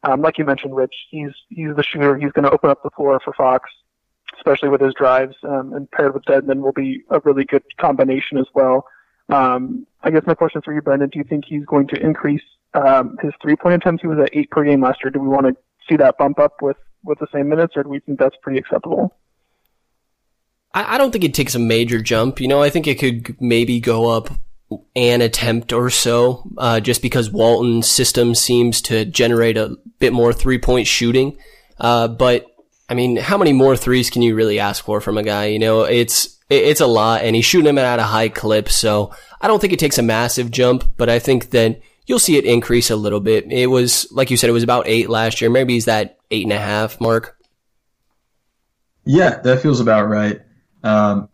Um, 0.03 0.21
like 0.21 0.37
you 0.37 0.45
mentioned, 0.45 0.75
Rich, 0.75 0.93
he's 1.09 1.31
he's 1.49 1.75
the 1.75 1.83
shooter. 1.83 2.17
He's 2.17 2.31
going 2.31 2.45
to 2.45 2.51
open 2.51 2.69
up 2.69 2.83
the 2.83 2.89
floor 2.91 3.19
for 3.23 3.33
Fox, 3.33 3.69
especially 4.37 4.69
with 4.69 4.81
his 4.81 4.93
drives. 4.93 5.35
Um, 5.43 5.73
and 5.73 5.89
paired 5.91 6.13
with 6.13 6.25
Dedmon 6.25 6.61
will 6.61 6.73
be 6.73 7.03
a 7.09 7.19
really 7.19 7.45
good 7.45 7.63
combination 7.77 8.37
as 8.37 8.47
well. 8.53 8.85
Um, 9.29 9.85
I 10.03 10.11
guess 10.11 10.23
my 10.25 10.33
question 10.33 10.61
for 10.61 10.73
you, 10.73 10.81
Brendan, 10.81 11.09
do 11.09 11.19
you 11.19 11.25
think 11.25 11.45
he's 11.45 11.65
going 11.65 11.87
to 11.87 11.99
increase 11.99 12.43
um, 12.73 13.17
his 13.21 13.33
three 13.41 13.55
point 13.55 13.75
attempts? 13.75 14.01
He 14.01 14.07
was 14.07 14.19
at 14.19 14.29
eight 14.33 14.49
per 14.51 14.63
game 14.63 14.81
last 14.81 15.03
year. 15.03 15.11
Do 15.11 15.19
we 15.19 15.27
want 15.27 15.47
to 15.47 15.55
see 15.89 15.97
that 15.97 16.17
bump 16.17 16.39
up 16.39 16.61
with, 16.61 16.77
with 17.03 17.19
the 17.19 17.27
same 17.33 17.49
minutes, 17.49 17.73
or 17.75 17.83
do 17.83 17.89
we 17.89 17.99
think 17.99 18.19
that's 18.19 18.35
pretty 18.41 18.59
acceptable? 18.59 19.15
I, 20.73 20.95
I 20.95 20.97
don't 20.97 21.11
think 21.11 21.23
it 21.23 21.33
takes 21.33 21.55
a 21.55 21.59
major 21.59 22.01
jump. 22.01 22.39
You 22.39 22.47
know, 22.47 22.61
I 22.61 22.69
think 22.69 22.87
it 22.87 22.99
could 22.99 23.41
maybe 23.41 23.79
go 23.79 24.09
up 24.09 24.29
an 24.95 25.21
attempt 25.21 25.71
or 25.71 25.89
so, 25.89 26.43
uh, 26.57 26.79
just 26.79 27.01
because 27.01 27.31
Walton's 27.31 27.87
system 27.89 28.35
seems 28.35 28.81
to 28.83 29.05
generate 29.05 29.57
a 29.57 29.77
bit 29.99 30.13
more 30.13 30.33
three 30.33 30.57
point 30.57 30.87
shooting. 30.87 31.37
Uh, 31.79 32.07
but 32.07 32.45
I 32.89 32.93
mean, 32.93 33.17
how 33.17 33.37
many 33.37 33.53
more 33.53 33.75
threes 33.75 34.09
can 34.09 34.21
you 34.21 34.35
really 34.35 34.59
ask 34.59 34.83
for 34.83 35.01
from 35.01 35.17
a 35.17 35.23
guy? 35.23 35.45
You 35.45 35.59
know, 35.59 35.81
it's, 35.83 36.37
it's 36.49 36.81
a 36.81 36.87
lot 36.87 37.23
and 37.23 37.35
he's 37.35 37.45
shooting 37.45 37.65
them 37.65 37.77
at 37.77 37.99
a 37.99 38.03
high 38.03 38.29
clip. 38.29 38.69
So 38.69 39.13
I 39.41 39.47
don't 39.47 39.59
think 39.59 39.73
it 39.73 39.79
takes 39.79 39.97
a 39.97 40.03
massive 40.03 40.51
jump, 40.51 40.85
but 40.95 41.09
I 41.09 41.19
think 41.19 41.49
that 41.51 41.81
you'll 42.05 42.19
see 42.19 42.37
it 42.37 42.45
increase 42.45 42.89
a 42.89 42.95
little 42.95 43.19
bit. 43.19 43.51
It 43.51 43.67
was, 43.67 44.07
like 44.11 44.31
you 44.31 44.37
said, 44.37 44.49
it 44.49 44.53
was 44.53 44.63
about 44.63 44.87
eight 44.87 45.09
last 45.09 45.41
year. 45.41 45.49
Maybe 45.49 45.73
he's 45.73 45.85
that 45.85 46.17
eight 46.31 46.43
and 46.43 46.53
a 46.53 46.59
half 46.59 46.99
mark. 46.99 47.37
Yeah, 49.05 49.39
that 49.41 49.61
feels 49.61 49.79
about 49.79 50.07
right. 50.07 50.41
Um, 50.83 51.29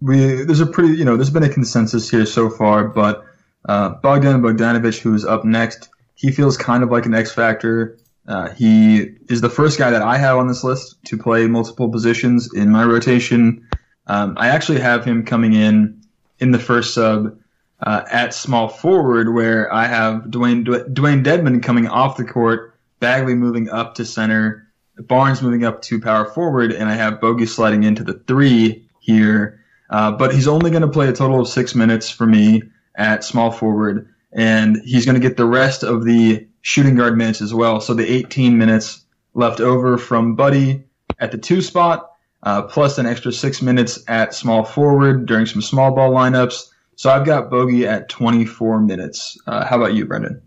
we 0.00 0.42
there's 0.42 0.60
a 0.60 0.66
pretty 0.66 0.96
you 0.98 1.04
know 1.04 1.16
there's 1.16 1.30
been 1.30 1.44
a 1.44 1.48
consensus 1.48 2.10
here 2.10 2.26
so 2.26 2.50
far, 2.50 2.88
but 2.88 3.24
uh, 3.68 3.90
Bogdan 4.02 4.42
Bogdanovich, 4.42 4.98
who's 4.98 5.24
up 5.24 5.44
next, 5.44 5.88
he 6.14 6.32
feels 6.32 6.56
kind 6.56 6.82
of 6.82 6.90
like 6.90 7.06
an 7.06 7.14
X 7.14 7.32
factor. 7.32 7.96
Uh, 8.26 8.50
he 8.50 9.16
is 9.28 9.40
the 9.40 9.50
first 9.50 9.78
guy 9.78 9.90
that 9.90 10.02
I 10.02 10.16
have 10.16 10.38
on 10.38 10.46
this 10.46 10.62
list 10.62 10.96
to 11.06 11.18
play 11.18 11.46
multiple 11.46 11.88
positions 11.88 12.52
in 12.54 12.70
my 12.70 12.84
rotation. 12.84 13.66
Um, 14.06 14.36
I 14.38 14.48
actually 14.48 14.80
have 14.80 15.04
him 15.04 15.24
coming 15.24 15.52
in 15.54 16.02
in 16.38 16.52
the 16.52 16.58
first 16.58 16.94
sub 16.94 17.36
uh, 17.80 18.02
at 18.10 18.32
small 18.32 18.68
forward, 18.68 19.34
where 19.34 19.72
I 19.72 19.86
have 19.86 20.24
Dewayne 20.24 20.64
Dewayne 20.64 21.24
Dedmon 21.24 21.62
coming 21.62 21.88
off 21.88 22.16
the 22.16 22.24
court, 22.24 22.78
Bagley 23.00 23.34
moving 23.34 23.68
up 23.68 23.96
to 23.96 24.04
center, 24.04 24.68
Barnes 24.98 25.42
moving 25.42 25.64
up 25.64 25.82
to 25.82 26.00
power 26.00 26.24
forward, 26.24 26.72
and 26.72 26.88
I 26.88 26.94
have 26.94 27.20
Bogey 27.20 27.46
sliding 27.46 27.82
into 27.82 28.04
the 28.04 28.14
three 28.26 28.88
here. 29.00 29.60
Uh, 29.90 30.12
but 30.12 30.32
he's 30.32 30.48
only 30.48 30.70
going 30.70 30.82
to 30.82 30.88
play 30.88 31.08
a 31.08 31.12
total 31.12 31.40
of 31.40 31.48
six 31.48 31.74
minutes 31.74 32.08
for 32.08 32.26
me 32.26 32.62
at 32.94 33.24
small 33.24 33.50
forward, 33.50 34.08
and 34.32 34.80
he's 34.84 35.04
going 35.04 35.20
to 35.20 35.28
get 35.28 35.36
the 35.36 35.44
rest 35.44 35.82
of 35.82 36.04
the 36.04 36.46
shooting 36.62 36.94
guard 36.94 37.18
minutes 37.18 37.42
as 37.42 37.52
well. 37.52 37.80
So 37.80 37.92
the 37.92 38.10
18 38.10 38.56
minutes 38.56 39.04
left 39.34 39.60
over 39.60 39.98
from 39.98 40.36
Buddy 40.36 40.84
at 41.18 41.32
the 41.32 41.38
two 41.38 41.60
spot, 41.60 42.10
uh, 42.42 42.62
plus 42.62 42.98
an 42.98 43.06
extra 43.06 43.32
six 43.32 43.60
minutes 43.60 44.02
at 44.08 44.34
small 44.34 44.64
forward 44.64 45.26
during 45.26 45.46
some 45.46 45.62
small 45.62 45.94
ball 45.94 46.12
lineups. 46.12 46.68
So 46.96 47.10
I've 47.10 47.26
got 47.26 47.50
Bogey 47.50 47.86
at 47.86 48.08
24 48.08 48.80
minutes. 48.80 49.36
Uh, 49.46 49.66
how 49.66 49.76
about 49.76 49.94
you, 49.94 50.06
Brendan? 50.06 50.42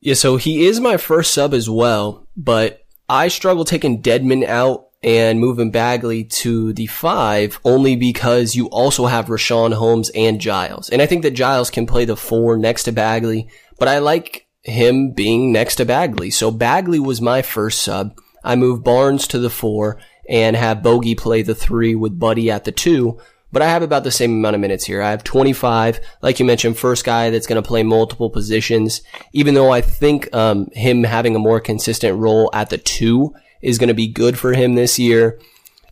Yeah, 0.00 0.14
so 0.14 0.36
he 0.36 0.66
is 0.66 0.80
my 0.80 0.96
first 0.96 1.32
sub 1.32 1.54
as 1.54 1.68
well, 1.68 2.26
but 2.36 2.84
I 3.08 3.28
struggle 3.28 3.64
taking 3.64 4.02
Dedmon 4.02 4.44
out 4.44 4.86
and 5.02 5.38
moving 5.38 5.70
Bagley 5.70 6.24
to 6.24 6.72
the 6.72 6.86
five 6.86 7.60
only 7.64 7.94
because 7.94 8.56
you 8.56 8.66
also 8.66 9.06
have 9.06 9.26
Richaun 9.26 9.72
Holmes 9.74 10.10
and 10.10 10.40
Giles. 10.40 10.90
And 10.90 11.00
I 11.00 11.06
think 11.06 11.22
that 11.22 11.32
Giles 11.32 11.70
can 11.70 11.86
play 11.86 12.04
the 12.04 12.16
four 12.16 12.56
next 12.56 12.84
to 12.84 12.92
Bagley, 12.92 13.48
but 13.78 13.88
I 13.88 13.98
like 13.98 14.47
him 14.68 15.10
being 15.10 15.52
next 15.52 15.76
to 15.76 15.84
Bagley. 15.84 16.30
So 16.30 16.50
Bagley 16.50 16.98
was 16.98 17.20
my 17.20 17.42
first 17.42 17.82
sub. 17.82 18.18
I 18.44 18.56
move 18.56 18.84
Barnes 18.84 19.26
to 19.28 19.38
the 19.38 19.50
four 19.50 19.98
and 20.28 20.56
have 20.56 20.82
Bogey 20.82 21.14
play 21.14 21.42
the 21.42 21.54
three 21.54 21.94
with 21.94 22.18
Buddy 22.18 22.50
at 22.50 22.64
the 22.64 22.72
two. 22.72 23.18
But 23.50 23.62
I 23.62 23.68
have 23.68 23.82
about 23.82 24.04
the 24.04 24.10
same 24.10 24.32
amount 24.32 24.56
of 24.56 24.60
minutes 24.60 24.84
here. 24.84 25.00
I 25.00 25.10
have 25.10 25.24
25. 25.24 26.00
Like 26.20 26.38
you 26.38 26.44
mentioned, 26.44 26.76
first 26.76 27.04
guy 27.04 27.30
that's 27.30 27.46
going 27.46 27.60
to 27.60 27.66
play 27.66 27.82
multiple 27.82 28.28
positions. 28.28 29.00
Even 29.32 29.54
though 29.54 29.70
I 29.70 29.80
think 29.80 30.32
um, 30.34 30.68
him 30.72 31.04
having 31.04 31.34
a 31.34 31.38
more 31.40 31.60
consistent 31.60 32.18
role 32.18 32.50
at 32.52 32.68
the 32.68 32.78
two 32.78 33.34
is 33.62 33.78
going 33.78 33.88
to 33.88 33.94
be 33.94 34.06
good 34.06 34.38
for 34.38 34.52
him 34.52 34.74
this 34.74 34.98
year. 34.98 35.40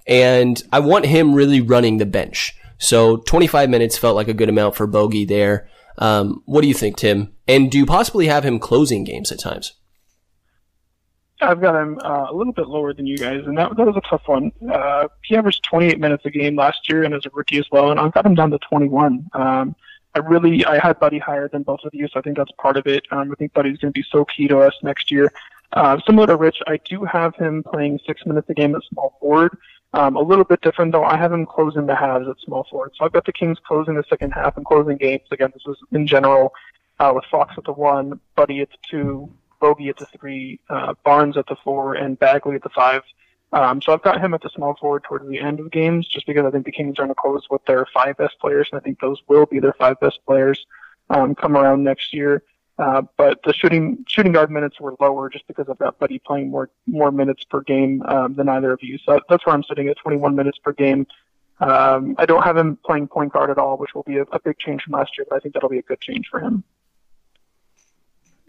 And 0.06 0.62
I 0.70 0.80
want 0.80 1.06
him 1.06 1.34
really 1.34 1.62
running 1.62 1.96
the 1.96 2.06
bench. 2.06 2.56
So 2.78 3.16
25 3.16 3.70
minutes 3.70 3.96
felt 3.96 4.16
like 4.16 4.28
a 4.28 4.34
good 4.34 4.50
amount 4.50 4.76
for 4.76 4.86
Bogey 4.86 5.24
there. 5.24 5.68
Um, 5.98 6.42
what 6.46 6.62
do 6.62 6.68
you 6.68 6.74
think, 6.74 6.96
Tim? 6.96 7.34
And 7.48 7.70
do 7.70 7.78
you 7.78 7.86
possibly 7.86 8.26
have 8.26 8.44
him 8.44 8.58
closing 8.58 9.04
games 9.04 9.32
at 9.32 9.38
times? 9.38 9.74
I've 11.40 11.60
got 11.60 11.80
him 11.80 11.98
uh, 12.02 12.26
a 12.30 12.34
little 12.34 12.52
bit 12.52 12.66
lower 12.66 12.94
than 12.94 13.06
you 13.06 13.18
guys, 13.18 13.42
and 13.46 13.58
that 13.58 13.76
that 13.76 13.86
was 13.86 13.96
a 13.96 14.08
tough 14.08 14.22
one. 14.26 14.52
Uh, 14.70 15.08
he 15.22 15.36
averaged 15.36 15.64
28 15.64 16.00
minutes 16.00 16.24
a 16.24 16.30
game 16.30 16.56
last 16.56 16.88
year, 16.88 17.02
and 17.02 17.14
as 17.14 17.26
a 17.26 17.30
rookie 17.30 17.58
as 17.58 17.66
well, 17.70 17.90
and 17.90 18.00
I've 18.00 18.12
got 18.12 18.24
him 18.24 18.34
down 18.34 18.50
to 18.52 18.58
21. 18.58 19.28
Um, 19.34 19.76
I 20.14 20.20
really 20.20 20.64
I 20.64 20.78
had 20.78 20.98
Buddy 20.98 21.18
higher 21.18 21.48
than 21.48 21.62
both 21.62 21.80
of 21.84 21.92
you, 21.92 22.08
so 22.08 22.18
I 22.18 22.22
think 22.22 22.38
that's 22.38 22.52
part 22.52 22.78
of 22.78 22.86
it. 22.86 23.04
Um, 23.10 23.30
I 23.30 23.34
think 23.34 23.52
Buddy's 23.52 23.76
going 23.78 23.92
to 23.92 23.98
be 23.98 24.04
so 24.10 24.24
key 24.24 24.48
to 24.48 24.60
us 24.60 24.74
next 24.82 25.10
year. 25.10 25.30
Uh, 25.74 25.98
similar 26.06 26.26
to 26.26 26.36
Rich, 26.36 26.58
I 26.66 26.78
do 26.78 27.04
have 27.04 27.34
him 27.36 27.62
playing 27.62 28.00
six 28.06 28.24
minutes 28.24 28.48
a 28.48 28.54
game 28.54 28.74
at 28.74 28.82
small 28.88 29.16
forward. 29.20 29.58
Um, 29.92 30.16
a 30.16 30.20
little 30.20 30.44
bit 30.44 30.60
different 30.60 30.92
though. 30.92 31.04
I 31.04 31.16
have 31.16 31.32
him 31.32 31.46
closing 31.46 31.86
the 31.86 31.96
halves 31.96 32.28
at 32.28 32.38
small 32.40 32.66
forward. 32.70 32.92
So 32.96 33.04
I've 33.04 33.12
got 33.12 33.24
the 33.24 33.32
Kings 33.32 33.58
closing 33.66 33.94
the 33.94 34.04
second 34.08 34.32
half 34.32 34.56
and 34.56 34.66
closing 34.66 34.96
games. 34.96 35.22
Again, 35.30 35.52
this 35.54 35.62
is 35.66 35.82
in 35.92 36.06
general 36.06 36.52
uh, 36.98 37.12
with 37.14 37.24
Fox 37.30 37.54
at 37.56 37.64
the 37.64 37.72
one, 37.72 38.20
Buddy 38.34 38.60
at 38.60 38.70
the 38.70 38.76
two, 38.88 39.30
Bogey 39.60 39.88
at 39.88 39.96
the 39.96 40.06
three, 40.06 40.60
uh, 40.68 40.94
Barnes 41.04 41.36
at 41.36 41.46
the 41.46 41.56
four, 41.64 41.94
and 41.94 42.18
Bagley 42.18 42.56
at 42.56 42.62
the 42.62 42.68
five. 42.70 43.02
Um, 43.52 43.80
so 43.80 43.92
I've 43.92 44.02
got 44.02 44.20
him 44.20 44.34
at 44.34 44.42
the 44.42 44.50
small 44.50 44.74
forward 44.74 45.04
towards 45.04 45.28
the 45.28 45.38
end 45.38 45.60
of 45.60 45.70
games, 45.70 46.06
just 46.06 46.26
because 46.26 46.44
I 46.44 46.50
think 46.50 46.66
the 46.66 46.72
Kings 46.72 46.98
are 46.98 47.02
going 47.04 47.08
to 47.08 47.14
close 47.14 47.46
with 47.48 47.64
their 47.64 47.86
five 47.86 48.16
best 48.16 48.38
players, 48.40 48.68
and 48.70 48.80
I 48.80 48.82
think 48.82 49.00
those 49.00 49.22
will 49.28 49.46
be 49.46 49.60
their 49.60 49.72
five 49.74 49.98
best 50.00 50.18
players 50.26 50.66
um, 51.10 51.34
come 51.34 51.56
around 51.56 51.84
next 51.84 52.12
year. 52.12 52.42
Uh, 52.78 53.02
but 53.16 53.40
the 53.44 53.54
shooting 53.54 54.04
shooting 54.06 54.32
guard 54.32 54.50
minutes 54.50 54.78
were 54.78 54.94
lower 55.00 55.30
just 55.30 55.46
because 55.46 55.66
I've 55.70 55.78
got 55.78 55.98
Buddy 55.98 56.18
playing 56.18 56.50
more 56.50 56.68
more 56.86 57.10
minutes 57.10 57.42
per 57.44 57.62
game 57.62 58.02
um, 58.02 58.34
than 58.34 58.48
either 58.50 58.72
of 58.72 58.80
you. 58.82 58.98
So 58.98 59.18
that's 59.28 59.46
where 59.46 59.54
I'm 59.54 59.62
sitting 59.62 59.88
at 59.88 59.96
21 59.96 60.34
minutes 60.36 60.58
per 60.58 60.72
game. 60.72 61.06
Um, 61.58 62.14
I 62.18 62.26
don't 62.26 62.42
have 62.42 62.56
him 62.56 62.78
playing 62.84 63.08
point 63.08 63.32
guard 63.32 63.48
at 63.48 63.56
all, 63.56 63.78
which 63.78 63.94
will 63.94 64.02
be 64.02 64.18
a, 64.18 64.22
a 64.24 64.38
big 64.38 64.58
change 64.58 64.82
from 64.82 64.92
last 64.92 65.16
year, 65.16 65.26
but 65.28 65.36
I 65.36 65.38
think 65.40 65.54
that'll 65.54 65.70
be 65.70 65.78
a 65.78 65.82
good 65.82 66.00
change 66.02 66.28
for 66.30 66.38
him. 66.38 66.64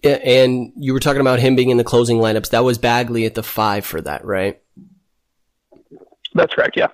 Yeah, 0.04 0.20
and 0.24 0.74
you 0.76 0.94
were 0.94 1.00
talking 1.00 1.22
about 1.22 1.40
him 1.40 1.56
being 1.56 1.70
in 1.70 1.78
the 1.78 1.84
closing 1.84 2.18
lineups. 2.18 2.50
That 2.50 2.64
was 2.64 2.78
Bagley 2.78 3.26
at 3.26 3.34
the 3.34 3.44
five 3.44 3.86
for 3.86 4.02
that, 4.02 4.26
right? 4.26 4.62
That's 6.34 6.54
correct. 6.54 6.76
Yeah. 6.76 6.88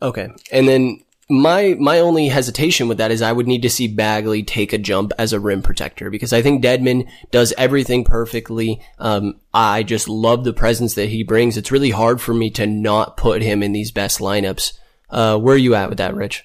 Okay, 0.00 0.28
and 0.50 0.66
then 0.66 1.02
my 1.30 1.76
my 1.78 2.00
only 2.00 2.28
hesitation 2.28 2.88
with 2.88 2.98
that 2.98 3.10
is 3.10 3.20
I 3.20 3.32
would 3.32 3.46
need 3.46 3.62
to 3.62 3.70
see 3.70 3.86
Bagley 3.86 4.42
take 4.42 4.72
a 4.72 4.78
jump 4.78 5.12
as 5.18 5.32
a 5.32 5.40
rim 5.40 5.62
protector 5.62 6.10
because 6.10 6.32
I 6.32 6.40
think 6.40 6.64
Dedmon 6.64 7.08
does 7.30 7.52
everything 7.58 8.04
perfectly. 8.04 8.80
Um, 8.98 9.40
I 9.52 9.82
just 9.82 10.08
love 10.08 10.44
the 10.44 10.54
presence 10.54 10.94
that 10.94 11.10
he 11.10 11.22
brings. 11.22 11.56
It's 11.56 11.72
really 11.72 11.90
hard 11.90 12.20
for 12.20 12.32
me 12.32 12.50
to 12.52 12.66
not 12.66 13.16
put 13.16 13.42
him 13.42 13.62
in 13.62 13.72
these 13.72 13.90
best 13.90 14.20
lineups. 14.20 14.72
Uh, 15.10 15.38
where 15.38 15.54
are 15.54 15.58
you 15.58 15.74
at 15.74 15.90
with 15.90 15.98
that, 15.98 16.14
Rich? 16.14 16.44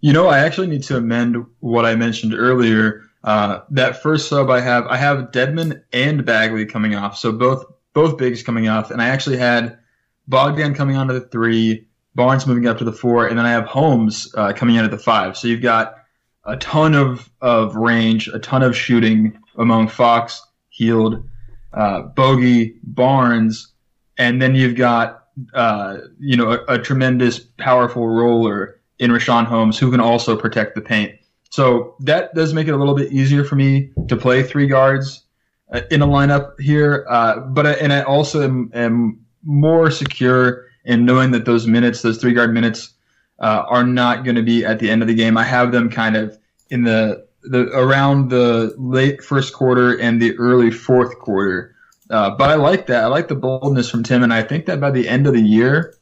You 0.00 0.12
know, 0.12 0.28
I 0.28 0.40
actually 0.40 0.66
need 0.66 0.82
to 0.84 0.96
amend 0.96 1.46
what 1.60 1.86
I 1.86 1.94
mentioned 1.94 2.34
earlier. 2.34 3.02
Uh, 3.22 3.60
that 3.70 4.02
first 4.02 4.28
sub 4.28 4.50
I 4.50 4.60
have, 4.60 4.86
I 4.86 4.96
have 4.96 5.30
Dedmon 5.30 5.82
and 5.92 6.26
Bagley 6.26 6.66
coming 6.66 6.94
off, 6.94 7.16
so 7.16 7.32
both 7.32 7.64
both 7.94 8.18
bigs 8.18 8.42
coming 8.42 8.68
off, 8.68 8.90
and 8.90 9.00
I 9.00 9.08
actually 9.08 9.36
had 9.36 9.78
Bogdan 10.26 10.74
coming 10.74 10.96
onto 10.96 11.14
the 11.14 11.20
three, 11.20 11.86
Barnes 12.14 12.46
moving 12.46 12.66
up 12.66 12.78
to 12.78 12.84
the 12.84 12.92
four, 12.92 13.26
and 13.26 13.38
then 13.38 13.46
I 13.46 13.50
have 13.50 13.64
Holmes 13.64 14.32
uh, 14.36 14.52
coming 14.52 14.76
in 14.76 14.84
at 14.84 14.90
the 14.90 14.98
five. 14.98 15.36
So 15.36 15.48
you've 15.48 15.62
got 15.62 15.96
a 16.44 16.56
ton 16.56 16.94
of, 16.94 17.30
of 17.40 17.74
range, 17.74 18.28
a 18.28 18.38
ton 18.38 18.62
of 18.62 18.76
shooting 18.76 19.36
among 19.56 19.88
Fox, 19.88 20.42
Hield, 20.68 21.28
uh, 21.72 22.02
Bogey, 22.02 22.76
Barnes, 22.82 23.72
and 24.18 24.40
then 24.40 24.54
you've 24.54 24.76
got 24.76 25.24
uh, 25.52 25.98
you 26.20 26.36
know 26.36 26.52
a, 26.52 26.74
a, 26.74 26.78
tremendous, 26.78 27.40
powerful 27.40 28.06
roller 28.06 28.80
in 29.00 29.10
Richaun 29.10 29.44
Holmes 29.44 29.78
who 29.78 29.90
can 29.90 30.00
also 30.00 30.36
protect 30.36 30.76
the 30.76 30.80
paint. 30.80 31.12
So 31.50 31.96
that 32.00 32.34
does 32.34 32.54
make 32.54 32.68
it 32.68 32.74
a 32.74 32.76
little 32.76 32.94
bit 32.94 33.12
easier 33.12 33.44
for 33.44 33.56
me 33.56 33.90
to 34.08 34.16
play 34.16 34.42
three 34.42 34.66
guards 34.66 35.24
uh, 35.72 35.82
in 35.90 36.02
a 36.02 36.06
lineup 36.06 36.58
here. 36.60 37.06
Uh, 37.08 37.40
but 37.40 37.66
I, 37.66 37.72
and 37.72 37.92
I 37.92 38.02
also 38.02 38.42
am, 38.42 38.70
am 38.74 39.24
more 39.44 39.90
secure 39.90 40.63
in 40.84 41.04
knowing 41.04 41.30
that 41.32 41.44
those 41.44 41.66
minutes, 41.66 42.02
those 42.02 42.18
three 42.18 42.32
guard 42.32 42.52
minutes, 42.52 42.90
uh, 43.38 43.64
are 43.68 43.84
not 43.84 44.24
going 44.24 44.36
to 44.36 44.42
be 44.42 44.64
at 44.64 44.78
the 44.78 44.90
end 44.90 45.02
of 45.02 45.08
the 45.08 45.14
game. 45.14 45.36
I 45.36 45.44
have 45.44 45.72
them 45.72 45.90
kind 45.90 46.16
of 46.16 46.38
in 46.70 46.84
the 46.84 47.26
the 47.42 47.68
around 47.76 48.30
the 48.30 48.74
late 48.78 49.22
first 49.22 49.52
quarter 49.52 49.98
and 49.98 50.20
the 50.20 50.36
early 50.38 50.70
fourth 50.70 51.18
quarter. 51.18 51.74
Uh, 52.10 52.30
but 52.30 52.50
I 52.50 52.54
like 52.54 52.86
that. 52.86 53.04
I 53.04 53.06
like 53.06 53.28
the 53.28 53.34
boldness 53.34 53.90
from 53.90 54.02
Tim, 54.02 54.22
and 54.22 54.32
I 54.32 54.42
think 54.42 54.66
that 54.66 54.80
by 54.80 54.90
the 54.90 55.08
end 55.08 55.26
of 55.26 55.32
the 55.32 55.40
year, 55.40 55.94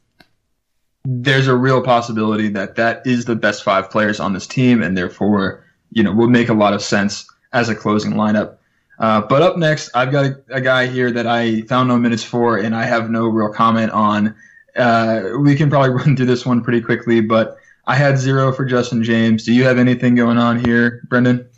there's 1.05 1.47
a 1.47 1.55
real 1.55 1.81
possibility 1.81 2.49
that 2.49 2.75
that 2.75 3.05
is 3.05 3.25
the 3.25 3.35
best 3.35 3.63
five 3.63 3.89
players 3.89 4.19
on 4.19 4.33
this 4.33 4.47
team, 4.47 4.81
and 4.81 4.97
therefore, 4.97 5.65
you 5.91 6.03
know, 6.03 6.13
will 6.13 6.29
make 6.29 6.49
a 6.49 6.53
lot 6.53 6.73
of 6.73 6.81
sense 6.81 7.25
as 7.51 7.69
a 7.69 7.75
closing 7.75 8.13
lineup. 8.13 8.57
Uh, 8.99 9.21
but 9.21 9.41
up 9.41 9.57
next, 9.57 9.89
I've 9.95 10.11
got 10.11 10.25
a, 10.25 10.43
a, 10.49 10.61
guy 10.61 10.85
here 10.85 11.11
that 11.11 11.25
I 11.25 11.61
found 11.61 11.89
no 11.89 11.97
minutes 11.97 12.23
for, 12.23 12.57
and 12.57 12.75
I 12.75 12.85
have 12.85 13.09
no 13.09 13.27
real 13.27 13.51
comment 13.51 13.91
on. 13.91 14.35
Uh, 14.75 15.29
we 15.39 15.55
can 15.55 15.69
probably 15.69 15.89
run 15.93 16.15
through 16.15 16.25
this 16.25 16.45
one 16.45 16.63
pretty 16.63 16.81
quickly, 16.81 17.21
but 17.21 17.57
I 17.85 17.95
had 17.95 18.17
zero 18.17 18.51
for 18.51 18.65
Justin 18.65 19.03
James. 19.03 19.43
Do 19.43 19.53
you 19.53 19.63
have 19.65 19.77
anything 19.77 20.15
going 20.15 20.37
on 20.37 20.63
here, 20.63 21.01
Brendan? 21.09 21.49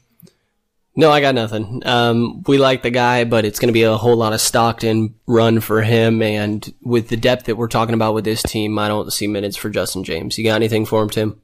No, 0.98 1.12
I 1.12 1.20
got 1.20 1.36
nothing. 1.36 1.82
Um, 1.86 2.42
we 2.48 2.58
like 2.58 2.82
the 2.82 2.90
guy, 2.90 3.26
but 3.26 3.44
it's 3.44 3.60
going 3.60 3.68
to 3.68 3.74
be 3.74 3.84
a 3.84 3.98
whole 3.98 4.16
lot 4.16 4.32
of 4.32 4.40
Stockton 4.40 5.16
run 5.28 5.60
for 5.60 5.82
him. 5.82 6.22
And 6.22 6.74
with 6.82 7.10
the 7.10 7.18
depth 7.18 7.46
that 7.46 7.58
we're 7.58 7.68
talking 7.68 7.94
about 7.94 8.14
with 8.14 8.24
this 8.24 8.42
team, 8.42 8.80
I 8.80 8.88
don't 8.88 9.12
see 9.12 9.28
minutes 9.28 9.58
for 9.58 9.70
Justin 9.70 10.06
James. 10.06 10.38
You 10.38 10.46
got 10.46 10.56
anything 10.56 10.86
for 10.86 11.04
him, 11.04 11.10
Tim? 11.10 11.42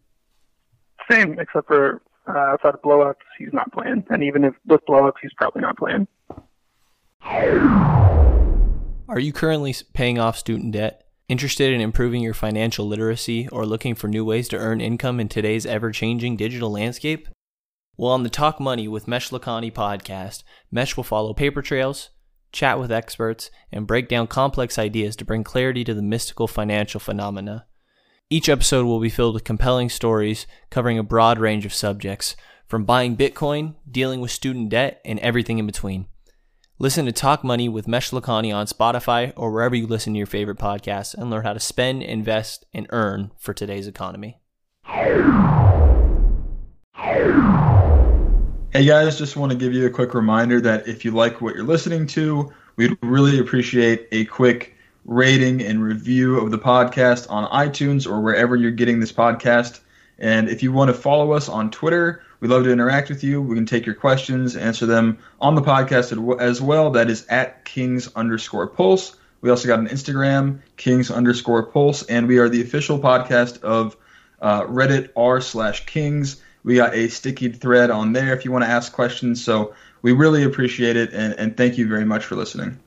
Same, 1.10 1.38
except 1.38 1.68
for 1.68 2.02
uh, 2.28 2.32
outside 2.32 2.76
of 2.76 2.82
blowouts, 2.82 3.16
he's 3.38 3.52
not 3.52 3.70
playing. 3.74 4.06
And 4.10 4.24
even 4.24 4.46
if 4.46 4.54
with 4.66 4.86
blowouts, 4.88 5.16
he's 5.22 5.34
probably 5.34 5.62
not 5.62 5.78
playing. 5.78 6.08
Are 9.10 9.20
you 9.20 9.34
currently 9.34 9.76
paying 9.94 10.18
off 10.18 10.38
student 10.38 10.72
debt? 10.72 11.08
Interested 11.32 11.72
in 11.72 11.80
improving 11.80 12.22
your 12.22 12.34
financial 12.34 12.86
literacy 12.86 13.48
or 13.54 13.66
looking 13.66 13.96
for 13.96 14.10
new 14.10 14.26
ways 14.26 14.50
to 14.50 14.58
earn 14.58 14.82
income 14.82 15.18
in 15.18 15.30
today's 15.30 15.66
ever 15.66 15.90
changing 15.90 16.36
digital 16.36 16.70
landscape? 16.70 17.30
Well, 17.96 18.12
on 18.12 18.24
the 18.24 18.30
Talk 18.30 18.60
Money 18.60 18.90
with 18.90 19.08
Mesh 19.08 19.30
Lakhani 19.30 19.72
podcast, 19.72 20.44
Mesh 20.72 20.98
will 20.98 21.06
follow 21.06 21.34
paper 21.34 21.62
trails, 21.62 22.10
chat 22.52 22.82
with 22.82 22.92
experts, 22.92 23.50
and 23.72 23.88
break 23.88 24.10
down 24.10 24.28
complex 24.28 24.78
ideas 24.78 25.16
to 25.16 25.24
bring 25.24 25.46
clarity 25.46 25.86
to 25.86 25.94
the 25.94 26.02
mystical 26.02 26.50
financial 26.50 27.00
phenomena. 27.00 27.66
Each 28.30 28.50
episode 28.50 28.86
will 28.86 29.00
be 29.00 29.10
filled 29.10 29.36
with 29.36 29.46
compelling 29.46 29.88
stories 29.88 30.46
covering 30.70 31.00
a 31.00 31.02
broad 31.02 31.40
range 31.40 31.66
of 31.66 31.74
subjects, 31.74 32.36
from 32.68 32.84
buying 32.84 33.16
Bitcoin, 33.16 33.76
dealing 33.90 34.20
with 34.20 34.32
student 34.32 34.68
debt, 34.68 35.00
and 35.06 35.18
everything 35.20 35.60
in 35.60 35.66
between. 35.66 36.08
Listen 36.82 37.06
to 37.06 37.12
Talk 37.12 37.44
Money 37.44 37.70
with 37.70 37.88
Mesh 37.88 38.10
Lakhani 38.10 38.52
on 38.52 38.66
Spotify 38.66 39.34
or 39.36 39.52
wherever 39.52 39.76
you 39.76 39.86
listen 39.86 40.14
to 40.14 40.18
your 40.18 40.26
favorite 40.26 40.58
podcasts 40.58 41.14
and 41.14 41.30
learn 41.30 41.44
how 41.44 41.54
to 41.54 41.60
spend, 41.60 42.02
invest, 42.02 42.66
and 42.74 42.88
earn 42.90 43.30
for 43.38 43.54
today's 43.54 43.86
economy. 43.86 44.40
Hey 48.74 48.84
guys, 48.84 49.16
just 49.16 49.38
want 49.38 49.52
to 49.52 49.58
give 49.60 49.74
you 49.74 49.86
a 49.86 49.92
quick 49.92 50.16
reminder 50.16 50.60
that 50.62 50.88
if 50.88 51.06
you 51.06 51.12
like 51.12 51.40
what 51.40 51.54
you're 51.54 51.66
listening 51.66 52.08
to, 52.08 52.52
we'd 52.78 52.98
really 53.04 53.38
appreciate 53.38 54.08
a 54.12 54.26
quick 54.26 54.76
rating 55.06 55.62
and 55.62 55.84
review 55.84 56.40
of 56.40 56.50
the 56.50 56.58
podcast 56.58 57.30
on 57.30 57.48
iTunes 57.52 58.12
or 58.12 58.22
wherever 58.22 58.56
you're 58.56 58.72
getting 58.72 59.00
this 59.00 59.12
podcast. 59.12 59.82
And 60.18 60.50
if 60.50 60.64
you 60.64 60.72
want 60.72 60.88
to 60.90 60.96
follow 60.96 61.34
us 61.34 61.48
on 61.48 61.70
Twitter, 61.70 62.24
we'd 62.42 62.50
love 62.50 62.66
to 62.66 62.72
interact 62.72 63.08
with 63.08 63.24
you. 63.24 63.42
We 63.42 63.56
can 63.56 63.66
take 63.66 63.86
your 63.86 63.96
questions, 63.96 64.58
answer 64.58 64.86
them 64.86 65.20
on 65.40 65.56
the 65.56 65.62
podcast 65.62 66.42
as 66.42 66.62
well. 66.62 66.92
That 66.92 67.10
is 67.10 67.26
at 67.28 67.64
Kings 67.64 68.10
underscore 68.14 68.68
Pulse. 68.68 69.16
We 69.40 69.50
also 69.50 69.68
got 69.68 69.80
an 69.80 69.88
Instagram, 69.88 70.60
Kings 70.76 71.10
underscore 71.10 71.64
Pulse, 71.64 72.04
and 72.04 72.28
we 72.28 72.38
are 72.40 72.50
the 72.50 72.62
official 72.62 73.00
podcast 73.00 73.62
of 73.64 73.96
uh, 74.42 74.64
Reddit 74.64 75.10
r 75.16 75.40
slash 75.40 75.86
Kings. 75.86 76.42
We 76.64 76.76
got 76.76 76.94
a 76.94 77.08
sticky 77.08 77.54
thread 77.54 77.90
on 77.90 78.14
there 78.14 78.34
if 78.34 78.46
you 78.46 78.52
want 78.52 78.66
to 78.66 78.70
ask 78.70 78.92
questions. 78.92 79.44
So 79.44 79.74
we 80.02 80.12
really 80.12 80.44
appreciate 80.44 80.96
it, 80.96 81.14
and, 81.14 81.34
and 81.36 81.58
thank 81.58 81.78
you 81.78 81.88
very 81.88 82.06
much 82.06 82.26
for 82.26 82.36
listening. 82.36 82.80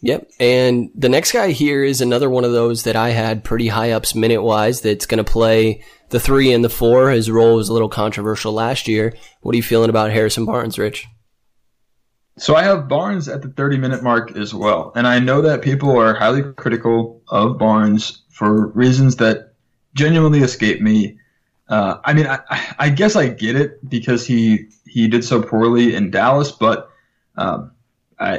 Yep. 0.00 0.30
And 0.38 0.90
the 0.94 1.08
next 1.08 1.32
guy 1.32 1.50
here 1.50 1.82
is 1.82 2.00
another 2.00 2.30
one 2.30 2.44
of 2.44 2.52
those 2.52 2.84
that 2.84 2.96
I 2.96 3.10
had 3.10 3.42
pretty 3.42 3.68
high 3.68 3.92
ups 3.92 4.14
minute 4.14 4.42
wise 4.42 4.80
that's 4.80 5.06
going 5.06 5.22
to 5.22 5.30
play 5.30 5.82
the 6.10 6.20
three 6.20 6.52
and 6.52 6.64
the 6.64 6.68
four. 6.68 7.10
His 7.10 7.30
role 7.30 7.56
was 7.56 7.68
a 7.68 7.72
little 7.72 7.88
controversial 7.88 8.52
last 8.52 8.86
year. 8.86 9.14
What 9.40 9.54
are 9.54 9.56
you 9.56 9.62
feeling 9.62 9.90
about 9.90 10.12
Harrison 10.12 10.44
Barnes, 10.44 10.78
Rich? 10.78 11.06
So 12.36 12.54
I 12.54 12.62
have 12.62 12.88
Barnes 12.88 13.28
at 13.28 13.42
the 13.42 13.48
30 13.48 13.78
minute 13.78 14.02
mark 14.02 14.36
as 14.36 14.54
well. 14.54 14.92
And 14.94 15.06
I 15.06 15.18
know 15.18 15.42
that 15.42 15.62
people 15.62 15.98
are 15.98 16.14
highly 16.14 16.44
critical 16.54 17.20
of 17.28 17.58
Barnes 17.58 18.22
for 18.30 18.68
reasons 18.68 19.16
that 19.16 19.54
genuinely 19.94 20.40
escape 20.40 20.80
me. 20.80 21.18
Uh, 21.68 21.98
I 22.04 22.12
mean, 22.14 22.26
I, 22.26 22.38
I, 22.78 22.88
guess 22.90 23.16
I 23.16 23.28
get 23.28 23.56
it 23.56 23.86
because 23.86 24.24
he 24.24 24.68
he 24.86 25.08
did 25.08 25.22
so 25.24 25.42
poorly 25.42 25.94
in 25.94 26.10
Dallas, 26.10 26.50
but 26.52 26.88
um, 27.36 27.72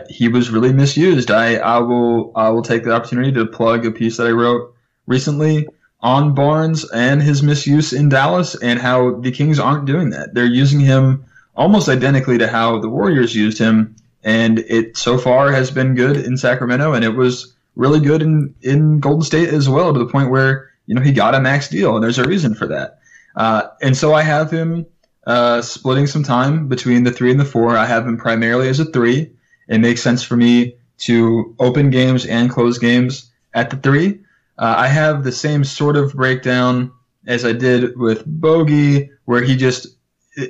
He 0.10 0.28
was 0.28 0.50
really 0.50 0.74
misused. 0.74 1.32
I, 1.32 1.56
I 1.56 1.80
will 1.80 2.32
I 2.36 2.50
will 2.50 2.62
take 2.62 2.84
the 2.84 2.94
opportunity 2.94 3.32
to 3.34 3.46
plug 3.46 3.86
a 3.86 3.92
piece 3.92 4.18
that 4.18 4.28
I 4.28 4.32
wrote 4.32 4.74
recently 5.08 5.68
on 6.02 6.34
Barnes 6.34 6.90
and 6.92 7.22
his 7.22 7.44
misuse 7.44 7.92
in 7.94 8.10
Dallas 8.10 8.56
and 8.62 8.80
how 8.80 9.20
the 9.20 9.32
Kings 9.32 9.60
aren't 9.60 9.86
doing 9.86 10.12
that. 10.12 10.34
They're 10.34 10.46
using 10.46 10.80
him 10.80 11.26
almost 11.56 11.90
identically 11.90 12.38
to 12.38 12.48
how 12.48 12.80
the 12.80 12.90
Warriors 12.90 13.36
used 13.36 13.58
him, 13.58 13.96
and 14.24 14.60
it 14.60 14.98
so 14.98 15.18
far 15.18 15.52
has 15.52 15.72
been 15.72 15.96
good 15.96 16.18
in 16.18 16.38
Sacramento, 16.38 16.94
and 16.94 17.04
it 17.04 17.16
was 17.16 17.54
really 17.76 18.00
good 18.00 18.22
in 18.22 18.54
in 18.62 19.00
Golden 19.00 19.24
State 19.24 19.50
as 19.50 19.70
well 19.70 19.94
to 19.94 20.00
the 20.00 20.06
point 20.06 20.30
where 20.30 20.70
you 20.90 20.96
know, 20.96 21.02
he 21.02 21.12
got 21.12 21.36
a 21.36 21.40
max 21.40 21.70
deal, 21.70 21.94
and 21.94 22.04
there's 22.04 22.18
a 22.18 22.28
reason 22.28 22.56
for 22.56 22.66
that. 22.66 23.00
Uh, 23.36 23.68
and 23.80 23.96
so 23.96 24.16
I 24.16 24.24
have 24.24 24.50
him 24.50 24.88
uh, 25.28 25.62
splitting 25.62 26.08
some 26.08 26.24
time 26.24 26.68
between 26.68 27.04
the 27.04 27.12
three 27.12 27.30
and 27.30 27.40
the 27.40 27.46
four. 27.46 27.78
I 27.78 27.86
have 27.86 28.08
him 28.08 28.18
primarily 28.18 28.68
as 28.70 28.80
a 28.80 28.86
three. 28.86 29.32
It 29.70 29.80
makes 29.80 30.02
sense 30.02 30.24
for 30.24 30.36
me 30.36 30.76
to 31.00 31.56
open 31.60 31.90
games 31.90 32.26
and 32.26 32.50
close 32.50 32.78
games 32.78 33.32
at 33.54 33.70
the 33.70 33.78
three. 33.78 34.20
Uh, 34.58 34.76
I 34.78 34.88
have 34.88 35.24
the 35.24 35.32
same 35.32 35.64
sort 35.64 35.96
of 35.96 36.14
breakdown 36.14 36.92
as 37.26 37.46
I 37.46 37.54
did 37.54 37.98
with 37.98 38.24
Bogey, 38.26 39.12
where 39.26 39.42
he 39.42 39.56
just 39.56 39.88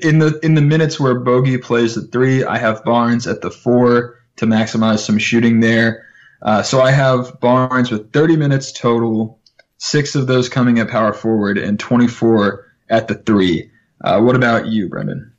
in 0.02 0.20
the 0.20 0.40
in 0.44 0.56
the 0.56 0.62
minutes 0.62 1.00
where 1.00 1.20
Bogey 1.20 1.58
plays 1.58 1.96
the 1.96 2.02
three, 2.02 2.44
I 2.44 2.58
have 2.58 2.84
Barnes 2.84 3.28
at 3.28 3.42
the 3.42 3.52
four 3.52 4.20
to 4.38 4.46
maximize 4.46 5.00
some 5.00 5.18
shooting 5.18 5.60
there. 5.60 6.06
Uh, 6.42 6.64
so 6.64 6.82
I 6.82 6.92
have 6.92 7.40
Barnes 7.42 7.92
with 7.92 8.14
30 8.14 8.38
minutes 8.38 8.72
total, 8.72 9.40
six 9.78 10.16
of 10.16 10.28
those 10.28 10.48
coming 10.48 10.80
at 10.80 10.90
power 10.90 11.12
forward, 11.12 11.58
and 11.58 11.78
24 11.78 12.66
at 12.90 13.10
the 13.10 13.16
three. 13.16 13.70
Uh, 14.02 14.22
what 14.22 14.38
about 14.38 14.68
you, 14.68 14.88
Brendan? 14.88 15.34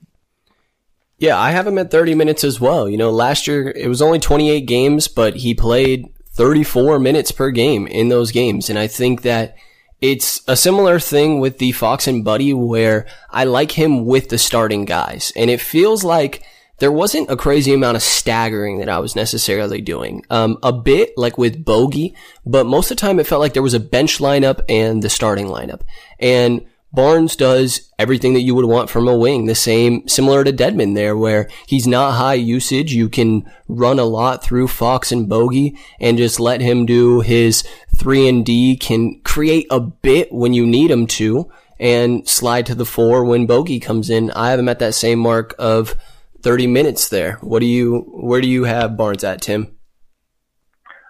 Yeah, 1.21 1.39
I 1.39 1.51
have 1.51 1.67
him 1.67 1.77
at 1.77 1.91
30 1.91 2.15
minutes 2.15 2.45
as 2.45 2.61
well. 2.61 2.89
You 2.89 2.97
know, 2.97 3.11
last 3.11 3.47
year 3.47 3.71
it 3.71 3.89
was 3.89 4.01
only 4.01 4.19
28 4.19 4.63
games, 4.63 5.07
but 5.07 5.37
he 5.37 5.55
played 5.55 6.09
34 6.33 6.99
minutes 6.99 7.31
per 7.31 7.51
game 7.51 7.87
in 7.87 8.09
those 8.09 8.33
games. 8.33 8.71
And 8.71 8.79
I 8.79 8.87
think 8.87 9.21
that 9.23 9.55
it's 10.01 10.41
a 10.49 10.57
similar 10.57 10.99
thing 10.99 11.39
with 11.39 11.59
the 11.59 11.73
Fox 11.73 12.07
and 12.07 12.25
Buddy 12.25 12.55
where 12.55 13.07
I 13.29 13.45
like 13.45 13.73
him 13.73 14.07
with 14.07 14.31
the 14.31 14.39
starting 14.39 14.87
guys. 14.87 15.31
And 15.37 15.51
it 15.51 15.61
feels 15.61 16.03
like 16.03 16.43
there 16.79 16.91
wasn't 16.91 17.31
a 17.31 17.37
crazy 17.37 17.75
amount 17.75 17.99
of 17.99 18.03
staggering 18.03 18.79
that 18.79 18.89
I 18.89 18.99
was 18.99 19.15
necessarily 19.15 19.83
doing. 19.83 20.25
Um, 20.31 20.57
a 20.63 20.73
bit 20.73 21.13
like 21.19 21.37
with 21.37 21.63
Bogey, 21.63 22.15
but 22.47 22.65
most 22.65 22.91
of 22.91 22.97
the 22.97 23.01
time 23.03 23.21
it 23.21 23.27
felt 23.27 23.43
like 23.43 23.53
there 23.53 23.63
was 23.63 23.75
a 23.75 23.81
bench 23.81 24.21
lineup 24.21 24.63
and 24.71 25.03
the 25.03 25.11
starting 25.11 25.49
lineup. 25.49 25.83
And 26.19 26.65
Barnes 26.93 27.37
does 27.37 27.93
everything 27.99 28.35
that 28.35 28.41
you 28.41 28.55
would 28.55 28.65
want 28.65 28.91
from 28.91 29.07
a 29.07 29.17
wing. 29.17 29.47
The 29.47 29.55
same, 29.55 30.07
similar 30.09 30.43
to 30.43 30.53
Dedmon 30.53 30.95
there, 30.95 31.17
where 31.17 31.49
he's 31.67 31.87
not 31.87 32.15
high 32.15 32.35
usage. 32.35 32.93
You 32.93 33.09
can 33.09 33.51
run 33.69 33.99
a 33.99 34.05
lot 34.05 34.43
through 34.43 34.69
Fox 34.69 35.13
and 35.13 35.29
Bogey 35.29 35.79
and 36.01 36.19
just 36.19 36.41
let 36.41 36.61
him 36.61 36.87
do 36.87 37.21
his 37.21 37.63
three 37.95 38.29
and 38.29 38.45
D 38.45 38.77
can 38.77 39.21
create 39.23 39.67
a 39.71 39.79
bit 39.79 40.33
when 40.33 40.53
you 40.53 40.67
need 40.67 40.91
him 40.91 41.07
to 41.09 41.51
and 41.79 42.29
slide 42.29 42.67
to 42.67 42.75
the 42.75 42.85
four 42.85 43.25
when 43.25 43.47
Bogey 43.47 43.79
comes 43.79 44.11
in. 44.11 44.31
I 44.33 44.51
have 44.51 44.59
him 44.59 44.69
at 44.69 44.81
that 44.81 44.95
same 44.95 45.21
mark 45.21 45.55
of 45.59 45.95
30 46.43 46.67
minutes 46.67 47.09
there. 47.09 47.35
What 47.41 47.61
do 47.61 47.67
you, 47.67 48.01
where 48.09 48.41
do 48.41 48.49
you 48.49 48.65
have 48.65 48.97
Barnes 48.97 49.23
at, 49.23 49.43
Tim? 49.43 49.77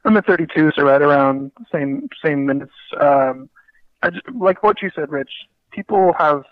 I'm 0.04 0.16
at 0.16 0.26
32, 0.26 0.72
so 0.76 0.82
right 0.82 1.02
around 1.02 1.52
same 1.70 2.08
same 2.24 2.46
minutes. 2.46 2.72
Um, 2.98 3.50
I 4.02 4.10
just, 4.10 4.22
like 4.34 4.62
what 4.62 4.80
you 4.80 4.90
said, 4.94 5.10
Rich 5.10 5.30
people 5.70 6.12
have 6.18 6.44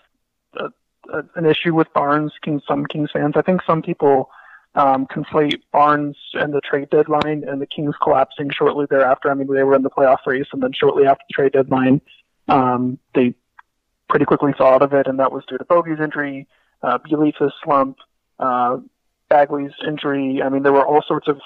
a, 0.53 0.65
a, 1.11 1.23
an 1.35 1.45
issue 1.45 1.73
with 1.73 1.91
Barnes. 1.93 2.31
King, 2.43 2.61
some 2.67 2.85
Kings 2.85 3.09
fans, 3.11 3.33
I 3.35 3.41
think 3.41 3.61
some 3.65 3.81
people 3.81 4.29
um, 4.75 5.07
conflate 5.07 5.61
Barnes 5.71 6.17
and 6.33 6.53
the 6.53 6.61
trade 6.61 6.89
deadline 6.89 7.43
and 7.47 7.61
the 7.61 7.67
Kings 7.67 7.95
collapsing 8.01 8.49
shortly 8.51 8.85
thereafter. 8.89 9.29
I 9.29 9.33
mean, 9.33 9.47
they 9.53 9.63
were 9.63 9.75
in 9.75 9.83
the 9.83 9.89
playoff 9.89 10.25
race, 10.25 10.47
and 10.53 10.61
then 10.61 10.71
shortly 10.73 11.05
after 11.05 11.23
the 11.27 11.33
trade 11.33 11.53
deadline, 11.53 12.01
um, 12.47 12.99
they 13.13 13.33
pretty 14.09 14.25
quickly 14.25 14.53
saw 14.57 14.75
out 14.75 14.81
of 14.81 14.93
it, 14.93 15.07
and 15.07 15.19
that 15.19 15.31
was 15.31 15.43
due 15.47 15.57
to 15.57 15.65
Bogey's 15.65 15.99
injury, 15.99 16.47
uh, 16.81 16.97
slump, 17.63 17.97
uh, 18.39 18.77
Bagley's 19.29 19.73
injury. 19.87 20.41
I 20.41 20.49
mean, 20.49 20.63
there 20.63 20.73
were 20.73 20.85
all 20.85 21.03
sorts 21.07 21.27
of 21.27 21.39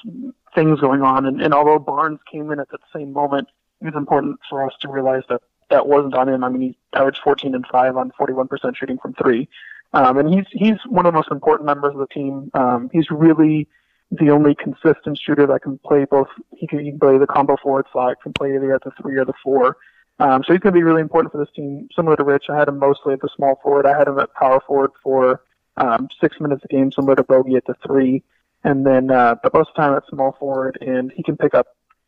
things 0.55 0.79
going 0.79 1.01
on, 1.01 1.25
and, 1.25 1.41
and 1.41 1.53
although 1.53 1.79
Barnes 1.79 2.19
came 2.31 2.51
in 2.51 2.59
at 2.59 2.69
the 2.69 2.77
same 2.95 3.11
moment, 3.11 3.49
it 3.81 3.85
was 3.85 3.95
important 3.95 4.39
for 4.49 4.65
us 4.65 4.73
to 4.81 4.89
realize 4.89 5.23
that 5.29 5.41
that 5.73 5.87
wasn't 5.87 6.13
on 6.13 6.29
him. 6.29 6.43
I 6.43 6.49
mean, 6.49 6.61
he 6.61 6.77
averaged 6.93 7.21
14 7.23 7.55
and 7.55 7.65
5 7.65 7.97
on 7.97 8.11
41% 8.19 8.75
shooting 8.75 8.99
from 8.99 9.13
three. 9.13 9.49
Um, 9.91 10.17
and 10.17 10.33
he's, 10.33 10.45
he's 10.51 10.77
one 10.87 11.05
of 11.05 11.13
the 11.13 11.17
most 11.17 11.31
important 11.31 11.65
members 11.65 11.93
of 11.93 11.99
the 11.99 12.07
team. 12.07 12.51
Um, 12.53 12.89
he's 12.93 13.09
really 13.09 13.67
the 14.11 14.29
only 14.29 14.55
consistent 14.55 15.17
shooter 15.17 15.47
that 15.47 15.63
can 15.63 15.79
play 15.79 16.05
both. 16.05 16.27
He 16.55 16.67
can, 16.67 16.79
he 16.79 16.91
can 16.91 16.99
play 16.99 17.17
the 17.17 17.27
combo 17.27 17.57
forward 17.57 17.85
slot, 17.91 18.21
can 18.21 18.33
play 18.33 18.55
either 18.55 18.73
at 18.73 18.83
the 18.83 18.91
three 19.01 19.17
or 19.17 19.25
the 19.25 19.33
four. 19.43 19.77
Um, 20.19 20.43
so 20.43 20.53
he's 20.53 20.59
going 20.59 20.73
to 20.73 20.79
be 20.79 20.83
really 20.83 21.01
important 21.01 21.31
for 21.31 21.39
this 21.39 21.53
team. 21.55 21.89
Similar 21.95 22.15
to 22.17 22.23
Rich, 22.23 22.45
I 22.49 22.57
had 22.57 22.67
him 22.67 22.77
mostly 22.77 23.13
at 23.13 23.21
the 23.21 23.29
small 23.35 23.59
forward. 23.63 23.85
I 23.85 23.97
had 23.97 24.07
him 24.07 24.19
at 24.19 24.33
power 24.33 24.61
forward 24.65 24.91
for 25.01 25.41
um, 25.77 26.07
six 26.21 26.39
minutes 26.39 26.63
a 26.63 26.67
game, 26.67 26.91
similar 26.91 27.15
to 27.15 27.23
Bogey 27.23 27.55
at 27.55 27.65
the 27.65 27.75
three. 27.85 28.23
And 28.63 28.85
then, 28.85 29.09
uh, 29.09 29.35
but 29.41 29.53
most 29.53 29.69
of 29.69 29.75
the 29.75 29.81
time 29.81 29.97
at 29.97 30.07
small 30.07 30.35
forward, 30.39 30.77
and 30.81 31.11
he 31.11 31.23
can 31.23 31.35
pick 31.35 31.53
up 31.53 31.67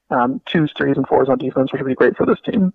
um, 0.10 0.39
twos, 0.45 0.71
threes, 0.78 0.97
and 0.97 1.08
fours 1.08 1.30
on 1.30 1.39
defense, 1.39 1.71
which 1.71 1.82
would 1.82 1.88
be 1.88 1.95
great 1.95 2.15
for 2.15 2.25
this 2.25 2.39
team. 2.41 2.73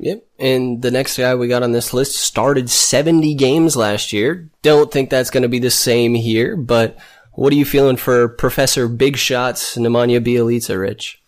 Yep. 0.00 0.26
And 0.38 0.80
the 0.80 0.90
next 0.90 1.18
guy 1.18 1.34
we 1.34 1.46
got 1.46 1.62
on 1.62 1.72
this 1.72 1.92
list 1.92 2.16
started 2.16 2.70
70 2.70 3.34
games 3.34 3.76
last 3.76 4.14
year. 4.14 4.48
Don't 4.62 4.90
think 4.90 5.10
that's 5.10 5.28
going 5.28 5.42
to 5.42 5.48
be 5.48 5.58
the 5.58 5.70
same 5.70 6.14
here, 6.14 6.56
but 6.56 6.96
what 7.32 7.52
are 7.52 7.56
you 7.56 7.66
feeling 7.66 7.96
for 7.96 8.28
Professor 8.28 8.88
Big 8.88 9.18
Shots, 9.18 9.76
Nemanja 9.76 10.24
Bjelica, 10.24 10.80
Rich? 10.80 11.22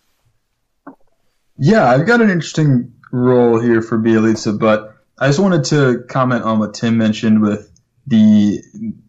Yeah, 1.57 1.87
I've 1.87 2.07
got 2.07 2.21
an 2.21 2.31
interesting 2.31 2.91
role 3.11 3.59
here 3.59 3.83
for 3.83 3.99
Bjelica, 3.99 4.57
but 4.57 4.97
I 5.19 5.27
just 5.27 5.39
wanted 5.39 5.63
to 5.65 6.03
comment 6.09 6.43
on 6.43 6.57
what 6.57 6.73
Tim 6.73 6.97
mentioned 6.97 7.41
with 7.41 7.69
the 8.07 8.59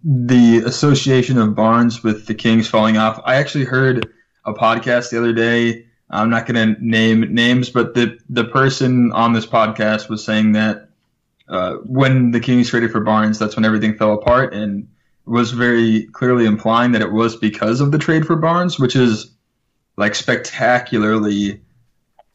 the 0.05 0.59
association 0.59 1.39
of 1.39 1.55
Barnes 1.55 2.05
with 2.05 2.27
the 2.27 2.35
Kings 2.35 2.69
falling 2.69 2.99
off. 2.99 3.19
I 3.25 3.37
actually 3.37 3.65
heard 3.65 4.13
a 4.45 4.53
podcast 4.53 5.11
the 5.11 5.19
other 5.19 5.33
day 5.33 5.84
I'm 6.11 6.31
not 6.31 6.47
going 6.47 6.75
to 6.75 6.85
name 6.85 7.35
names, 7.35 7.71
but 7.71 7.95
the 7.95 8.19
the 8.29 8.45
person 8.45 9.13
on 9.13 9.33
this 9.33 9.47
podcast 9.47 10.09
was 10.09 10.25
saying 10.25 10.53
that 10.53 10.89
uh, 11.49 11.75
when 11.85 12.31
the 12.31 12.41
Kings 12.41 12.71
traded 12.71 12.93
for 12.93 13.01
Barnes, 13.01 13.39
that's 13.39 13.57
when 13.57 13.65
everything 13.65 13.97
fell 13.97 14.15
apart, 14.15 14.55
and 14.55 14.89
was 15.27 15.53
very 15.53 16.05
clearly 16.13 16.45
implying 16.45 16.93
that 16.93 17.03
it 17.03 17.13
was 17.13 17.37
because 17.37 17.81
of 17.81 17.91
the 17.91 17.99
trade 17.99 18.27
for 18.27 18.37
Barnes, 18.37 18.79
which 18.79 18.95
is 18.95 19.31
like 19.97 20.15
spectacularly 20.15 21.61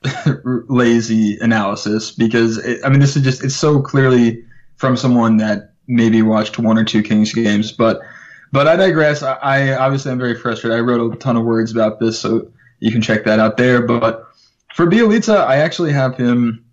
lazy 0.68 1.38
analysis. 1.40 2.12
Because 2.12 2.58
it, 2.58 2.82
I 2.84 2.90
mean, 2.90 3.00
this 3.00 3.16
is 3.16 3.24
just 3.24 3.44
it's 3.44 3.56
so 3.56 3.82
clearly 3.82 4.44
from 4.78 4.98
someone 4.98 5.38
that 5.38 5.74
maybe 5.88 6.22
watched 6.22 6.58
one 6.58 6.78
or 6.78 6.84
two 6.84 7.04
Kings 7.04 7.34
games, 7.34 7.72
but. 7.72 8.02
But 8.52 8.68
I 8.68 8.78
digress. 8.78 9.22
I, 9.22 9.34
I 9.34 9.78
obviously 9.78 10.12
I'm 10.12 10.18
very 10.18 10.34
frustrated. 10.34 10.76
I 10.76 10.82
wrote 10.82 11.14
a 11.14 11.16
ton 11.18 11.38
of 11.38 11.46
words 11.46 11.72
about 11.72 12.00
this, 12.00 12.20
so 12.20 12.52
you 12.80 12.92
can 12.92 13.02
check 13.02 13.26
that 13.26 13.40
out 13.40 13.58
there. 13.58 13.82
But 13.82 14.28
for 14.76 14.88
Bjelica, 14.88 15.46
I 15.46 15.58
actually 15.58 15.92
have 15.92 16.16
him 16.16 16.66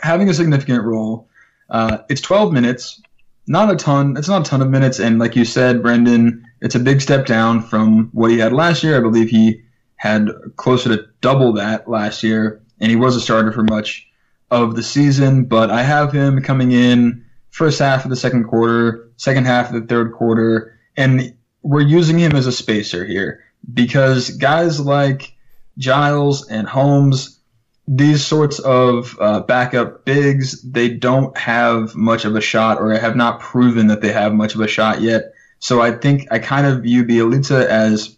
having 0.00 0.28
a 0.28 0.34
significant 0.34 0.84
role. 0.84 1.28
Uh, 1.70 1.98
it's 2.08 2.20
12 2.20 2.52
minutes, 2.52 3.00
not 3.46 3.70
a 3.70 3.76
ton. 3.76 4.16
It's 4.16 4.28
not 4.28 4.46
a 4.46 4.50
ton 4.50 4.62
of 4.62 4.70
minutes, 4.70 4.98
and 4.98 5.18
like 5.18 5.36
you 5.36 5.44
said, 5.44 5.82
Brendan, 5.82 6.46
it's 6.60 6.74
a 6.74 6.80
big 6.80 7.00
step 7.00 7.26
down 7.26 7.62
from 7.62 8.10
what 8.12 8.30
he 8.30 8.38
had 8.38 8.52
last 8.52 8.82
year. 8.82 8.96
I 8.96 9.00
believe 9.00 9.28
he 9.28 9.62
had 9.96 10.28
closer 10.56 10.96
to 10.96 11.06
double 11.20 11.52
that 11.54 11.88
last 11.88 12.22
year, 12.22 12.62
and 12.80 12.90
he 12.90 12.96
was 12.96 13.16
a 13.16 13.20
starter 13.20 13.52
for 13.52 13.62
much 13.62 14.06
of 14.50 14.76
the 14.76 14.82
season. 14.82 15.44
But 15.44 15.70
I 15.70 15.82
have 15.82 16.12
him 16.12 16.42
coming 16.42 16.72
in 16.72 17.24
first 17.50 17.78
half 17.78 18.04
of 18.04 18.10
the 18.10 18.16
second 18.16 18.44
quarter, 18.44 19.08
second 19.16 19.46
half 19.46 19.72
of 19.72 19.80
the 19.80 19.86
third 19.86 20.12
quarter, 20.12 20.78
and 20.96 21.34
we're 21.62 21.80
using 21.80 22.18
him 22.18 22.36
as 22.36 22.46
a 22.46 22.52
spacer 22.52 23.04
here 23.04 23.42
because 23.72 24.30
guys 24.30 24.78
like 24.80 25.33
Giles 25.78 26.48
and 26.48 26.66
Holmes, 26.66 27.38
these 27.86 28.24
sorts 28.24 28.58
of 28.60 29.16
uh, 29.20 29.40
backup 29.40 30.04
bigs, 30.04 30.62
they 30.62 30.88
don't 30.88 31.36
have 31.36 31.94
much 31.94 32.24
of 32.24 32.36
a 32.36 32.40
shot 32.40 32.78
or 32.78 32.92
have 32.92 33.16
not 33.16 33.40
proven 33.40 33.88
that 33.88 34.00
they 34.00 34.12
have 34.12 34.32
much 34.32 34.54
of 34.54 34.60
a 34.60 34.68
shot 34.68 35.00
yet. 35.00 35.34
So 35.58 35.80
I 35.80 35.92
think 35.92 36.28
I 36.30 36.38
kind 36.38 36.66
of 36.66 36.82
view 36.82 37.04
Bjelica 37.04 37.66
as 37.66 38.16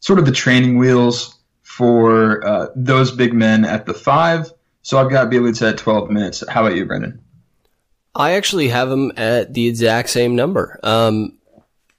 sort 0.00 0.18
of 0.18 0.26
the 0.26 0.32
training 0.32 0.78
wheels 0.78 1.36
for 1.62 2.44
uh, 2.46 2.68
those 2.74 3.10
big 3.10 3.32
men 3.32 3.64
at 3.64 3.86
the 3.86 3.94
five. 3.94 4.52
So 4.82 4.98
I've 4.98 5.10
got 5.10 5.30
Bjelica 5.30 5.72
at 5.72 5.78
12 5.78 6.10
minutes. 6.10 6.42
How 6.48 6.64
about 6.64 6.76
you, 6.76 6.86
Brendan? 6.86 7.20
I 8.14 8.32
actually 8.32 8.68
have 8.68 8.90
him 8.90 9.12
at 9.16 9.54
the 9.54 9.68
exact 9.68 10.08
same 10.08 10.34
number. 10.34 10.80
Um, 10.82 11.38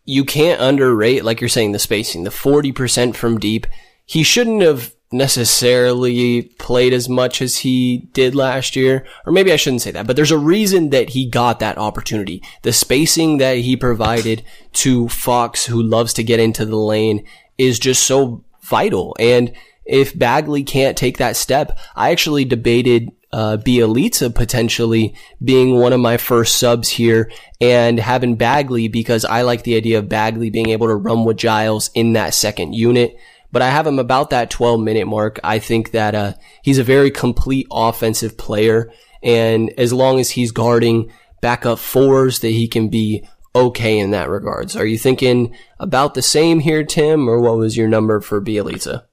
you 0.06 0.26
can't 0.26 0.60
underrate, 0.60 1.24
like 1.24 1.40
you're 1.40 1.50
saying, 1.50 1.72
the 1.72 1.80
spacing, 1.80 2.24
the 2.24 2.30
40% 2.30 3.16
from 3.16 3.40
deep 3.40 3.68
he 4.10 4.24
shouldn't 4.24 4.64
have 4.64 4.96
necessarily 5.12 6.42
played 6.58 6.94
as 6.94 7.08
much 7.08 7.44
as 7.44 7.58
he 7.58 8.10
did 8.12 8.34
last 8.34 8.76
year. 8.76 9.06
Or 9.24 9.32
maybe 9.32 9.54
I 9.54 9.56
shouldn't 9.56 9.84
say 9.84 9.92
that, 9.92 10.08
but 10.08 10.16
there's 10.16 10.32
a 10.32 10.38
reason 10.38 10.90
that 10.90 11.10
he 11.10 11.30
got 11.30 11.60
that 11.60 11.78
opportunity. 11.78 12.42
The 12.64 12.74
spacing 12.74 13.38
that 13.38 13.58
he 13.60 13.78
provided 13.78 14.44
to 14.74 15.10
Fox, 15.10 15.68
who 15.68 15.84
loves 15.84 16.14
to 16.14 16.24
get 16.24 16.40
into 16.40 16.66
the 16.66 16.76
lane, 16.76 17.24
is 17.60 17.78
just 17.78 18.02
so 18.02 18.44
vital. 18.64 19.16
And 19.20 19.54
if 19.86 20.18
Bagley 20.18 20.64
can't 20.64 20.98
take 20.98 21.20
that 21.20 21.36
step, 21.36 21.78
I 21.96 22.10
actually 22.10 22.46
debated 22.46 23.12
uh, 23.32 23.58
Bjelica 23.58 24.34
potentially 24.34 25.14
being 25.44 25.78
one 25.78 25.94
of 25.94 26.00
my 26.00 26.18
first 26.18 26.58
subs 26.58 26.90
here 26.90 27.32
and 27.62 28.00
having 28.00 28.38
Bagley 28.38 28.88
because 28.88 29.24
I 29.24 29.44
like 29.44 29.62
the 29.62 29.76
idea 29.76 30.00
of 30.00 30.10
Bagley 30.10 30.50
being 30.50 30.70
able 30.70 30.88
to 30.88 30.96
run 30.96 31.26
with 31.26 31.38
Giles 31.38 31.92
in 31.94 32.14
that 32.14 32.34
second 32.34 32.74
unit. 32.74 33.16
But 33.52 33.62
I 33.62 33.70
have 33.70 33.88
him 33.88 34.00
about 34.00 34.30
that 34.30 34.50
12 34.50 34.80
minute 34.80 35.08
mark. 35.08 35.40
I 35.44 35.60
think 35.60 35.92
that, 35.92 36.16
uh, 36.16 36.34
he's 36.62 36.78
a 36.78 36.84
very 36.84 37.12
complete 37.12 37.68
offensive 37.72 38.38
player. 38.38 38.92
And 39.24 39.72
as 39.78 39.92
long 39.92 40.20
as 40.20 40.30
he's 40.30 40.52
guarding 40.52 41.12
backup 41.42 41.80
fours, 41.80 42.40
that 42.40 42.50
he 42.50 42.68
can 42.68 42.90
be 42.90 43.26
okay 43.56 43.98
in 43.98 44.12
that 44.12 44.30
regards. 44.30 44.76
Are 44.76 44.86
you 44.86 44.98
thinking 44.98 45.56
about 45.80 46.14
the 46.14 46.22
same 46.22 46.60
here, 46.60 46.84
Tim, 46.84 47.28
or 47.28 47.40
what 47.40 47.58
was 47.58 47.76
your 47.76 47.88
number 47.88 48.22
for 48.22 48.42
Bjelica? 48.42 49.04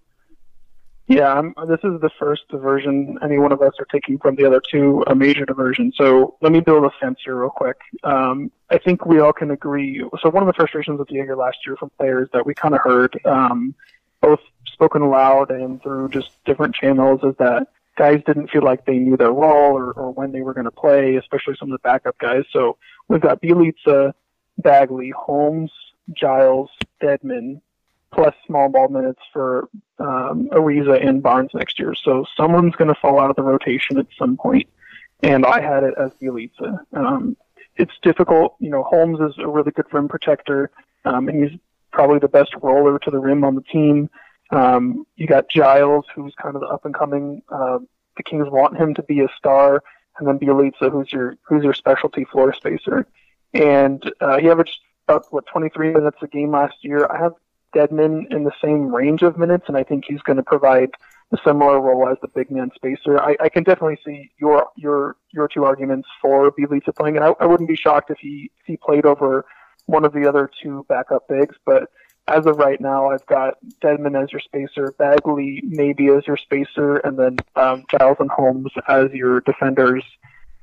Yeah, 1.09 1.33
I'm, 1.33 1.55
this 1.69 1.79
is 1.85 2.01
the 2.01 2.11
first 2.19 2.49
diversion 2.49 3.17
any 3.23 3.39
one 3.39 3.53
of 3.53 3.63
us 3.63 3.75
are 3.79 3.87
taking 3.93 4.19
from 4.19 4.35
the 4.35 4.45
other 4.45 4.61
two, 4.61 5.05
a 5.07 5.15
major 5.15 5.45
diversion. 5.45 5.93
So 5.97 6.37
let 6.43 6.51
me 6.51 6.59
build 6.59 6.85
a 6.85 6.91
fence 7.01 7.21
here 7.25 7.37
real 7.37 7.51
quick. 7.51 7.77
Um, 8.03 8.51
I 8.71 8.79
think 8.79 9.07
we 9.07 9.21
all 9.21 9.33
can 9.33 9.53
agree. 9.53 10.03
So 10.21 10.31
one 10.31 10.43
of 10.43 10.49
the 10.49 10.53
frustrations 10.53 10.99
with 10.99 11.09
Joerger 11.09 11.37
last 11.37 11.59
year 11.65 11.77
from 11.77 11.91
players 11.97 12.29
that 12.33 12.45
we 12.45 12.55
kind 12.55 12.75
of 12.75 12.81
heard, 12.83 13.19
um, 13.25 13.75
both 14.21 14.41
spoken 14.67 15.03
aloud 15.03 15.51
and 15.51 15.83
through 15.83 16.09
just 16.09 16.31
different 16.45 16.75
channels, 16.75 17.21
is 17.23 17.35
that 17.39 17.69
guys 17.97 18.23
didn't 18.27 18.51
feel 18.51 18.63
like 18.63 18.85
they 18.85 18.99
knew 18.99 19.17
their 19.17 19.33
role 19.33 19.77
or, 19.77 19.93
or 19.93 20.11
when 20.11 20.33
they 20.33 20.43
were 20.43 20.55
going 20.55 20.65
to 20.65 20.71
play, 20.71 21.17
especially 21.17 21.57
some 21.57 21.73
of 21.73 21.73
the 21.73 21.83
backup 21.83 22.19
guys. 22.19 22.45
So 22.53 22.77
we've 23.09 23.21
got 23.21 23.41
Bjelica, 23.41 24.13
Bagley, 24.59 25.11
Holmes, 25.11 25.73
Giles, 26.13 26.71
Dedmon, 27.01 27.61
plus 28.13 28.35
small 28.47 28.69
ball 28.69 28.89
minutes 28.89 29.21
for 29.33 29.69
um, 29.99 30.49
Ariza 30.53 31.07
and 31.07 31.23
Barnes 31.23 31.51
next 31.55 31.79
year. 31.79 31.95
So 31.95 32.27
someone's 32.37 32.77
going 32.77 32.93
to 32.93 33.01
fall 33.01 33.19
out 33.19 33.31
of 33.31 33.37
the 33.37 33.43
rotation 33.43 33.99
at 33.99 34.07
some 34.19 34.37
point, 34.37 34.69
and 35.23 35.45
I 35.45 35.61
had 35.61 35.83
it 35.85 35.95
as 35.99 36.11
Bjelica. 36.21 36.79
Um, 36.93 37.37
it's 37.77 37.93
difficult. 38.03 38.57
You 38.59 38.71
know, 38.71 38.83
Holmes 38.83 39.21
is 39.21 39.39
a 39.39 39.49
really 39.49 39.71
good 39.71 39.87
rim 39.93 40.09
protector, 40.09 40.71
um, 41.05 41.29
and 41.29 41.45
he's 41.45 41.59
probably 41.97 42.19
the 42.19 42.29
best 42.29 42.55
roller 42.63 42.99
to 42.99 43.11
the 43.11 43.19
rim 43.19 43.43
on 43.43 43.55
the 43.55 43.63
team. 43.63 44.11
Um, 44.51 45.07
you 45.17 45.27
got 45.27 45.49
Giles, 45.49 46.05
who's 46.15 46.35
kind 46.41 46.55
of 46.55 46.61
the 46.61 46.69
up 46.69 46.85
and 46.85 46.95
coming. 46.95 47.43
Uh, 47.49 47.79
the 48.19 48.23
Kings 48.23 48.49
want 48.51 48.77
him 48.77 48.95
to 48.95 49.03
be 49.03 49.21
a 49.21 49.29
star, 49.37 49.83
and 50.19 50.29
then 50.29 50.39
Bjelica, 50.39 50.93
who's 50.93 51.11
your 51.11 51.37
who's 51.49 51.65
your 51.65 51.73
specialty 51.73 52.25
floor 52.25 52.53
spacer. 52.53 53.07
And 53.55 54.13
uh, 54.21 54.39
he 54.39 54.51
averaged 54.51 54.79
about 55.09 55.27
what 55.31 55.47
23 55.47 55.95
minutes 55.95 56.19
a 56.21 56.27
game 56.27 56.51
last 56.53 56.77
year. 56.83 57.07
I 57.11 57.19
have 57.19 57.33
Dedmon 57.75 58.31
in 58.31 58.45
the 58.45 58.53
same 58.63 58.95
range 58.95 59.23
of 59.23 59.39
minutes, 59.39 59.65
and 59.67 59.77
I 59.77 59.83
think 59.83 60.05
he's 60.07 60.21
going 60.21 60.37
to 60.37 60.43
provide 60.43 60.91
a 61.33 61.39
similar 61.45 61.81
role 61.81 62.09
as 62.09 62.19
the 62.21 62.29
big 62.29 62.51
man 62.51 62.71
spacer. 62.75 63.19
I, 63.19 63.37
I 63.41 63.49
can 63.49 63.65
definitely 63.65 63.99
see 64.05 64.31
your 64.39 64.69
your 64.77 65.17
your 65.33 65.49
two 65.49 65.65
arguments 65.65 66.09
for 66.21 66.53
Bjelica 66.53 66.95
playing, 66.95 67.17
and 67.17 67.25
I, 67.25 67.35
I 67.41 67.47
wouldn't 67.47 67.71
be 67.71 67.77
shocked 67.77 68.11
if 68.11 68.19
he 68.19 68.51
if 68.61 68.67
he 68.67 68.77
played 68.77 69.07
over 69.07 69.47
one 69.87 70.05
of 70.05 70.13
the 70.13 70.29
other 70.29 70.51
two 70.63 70.85
backup 70.89 71.29
bigs. 71.29 71.57
But 71.65 71.91
as 72.29 72.45
of 72.47 72.59
right 72.59 72.81
now, 72.81 73.11
I've 73.11 73.25
got 73.27 73.55
Dedmon 73.83 74.21
as 74.21 74.33
your 74.33 74.41
spacer, 74.41 74.93
Bagley 74.99 75.63
maybe 75.65 76.09
as 76.09 76.27
your 76.27 76.37
spacer, 76.37 76.97
and 76.99 77.19
then 77.19 77.37
um, 77.55 77.85
Giles 77.91 78.17
and 78.21 78.31
Holmes 78.31 78.73
as 78.89 79.11
your 79.13 79.41
defenders, 79.41 80.05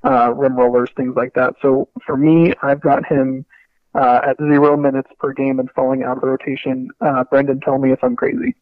uh, 0.04 0.34
rim 0.34 0.56
rollers, 0.56 0.90
things 0.96 1.16
like 1.16 1.34
that. 1.34 1.56
So 1.62 1.88
for 2.06 2.18
me, 2.18 2.54
I've 2.62 2.82
got 2.82 3.06
him 3.06 3.46
uh, 3.96 4.22
at 4.26 4.38
zero 4.38 4.76
minutes 4.76 5.10
per 5.20 5.34
game 5.34 5.60
and 5.60 5.72
falling 5.72 6.04
out 6.04 6.18
of 6.18 6.22
the 6.22 6.28
rotation. 6.28 6.90
Uh, 7.00 7.24
Brendan, 7.24 7.62
tell 7.62 7.78
me 7.78 7.92
if 7.92 8.04
I'm 8.04 8.16
crazy. 8.16 8.56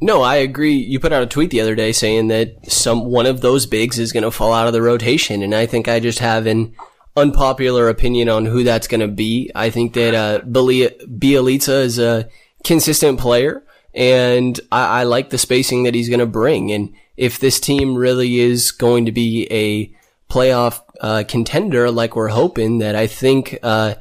No, 0.00 0.22
I 0.22 0.36
agree. 0.36 0.74
You 0.74 0.98
put 0.98 1.12
out 1.12 1.22
a 1.22 1.26
tweet 1.26 1.50
the 1.50 1.60
other 1.60 1.76
day 1.76 1.92
saying 1.92 2.26
that 2.28 2.68
some 2.70 3.04
one 3.04 3.26
of 3.26 3.40
those 3.40 3.66
bigs 3.66 4.00
is 4.00 4.12
going 4.12 4.24
to 4.24 4.32
fall 4.32 4.52
out 4.52 4.66
of 4.66 4.72
the 4.72 4.82
rotation, 4.82 5.42
and 5.42 5.54
I 5.54 5.66
think 5.66 5.86
I 5.86 6.00
just 6.00 6.18
have 6.18 6.46
an 6.46 6.74
unpopular 7.16 7.88
opinion 7.88 8.28
on 8.28 8.46
who 8.46 8.64
that's 8.64 8.88
going 8.88 9.00
to 9.00 9.08
be. 9.08 9.50
I 9.54 9.70
think 9.70 9.94
that 9.94 10.14
uh, 10.14 10.40
is 10.44 11.98
a 11.98 12.28
consistent 12.64 13.20
player, 13.20 13.64
and 13.94 14.58
I, 14.70 15.00
I 15.00 15.02
like 15.04 15.30
the 15.30 15.38
spacing 15.38 15.84
that 15.84 15.94
he's 15.94 16.08
going 16.08 16.20
to 16.20 16.26
bring. 16.26 16.72
And 16.72 16.94
if 17.16 17.38
this 17.38 17.60
team 17.60 17.94
really 17.94 18.40
is 18.40 18.72
going 18.72 19.06
to 19.06 19.12
be 19.12 19.46
a 19.50 19.94
playoff 20.32 20.82
uh, 21.00 21.24
contender, 21.28 21.90
like 21.90 22.16
we're 22.16 22.28
hoping, 22.28 22.78
that 22.78 22.96
I 22.96 23.06
think 23.06 23.58
uh, 23.62 23.94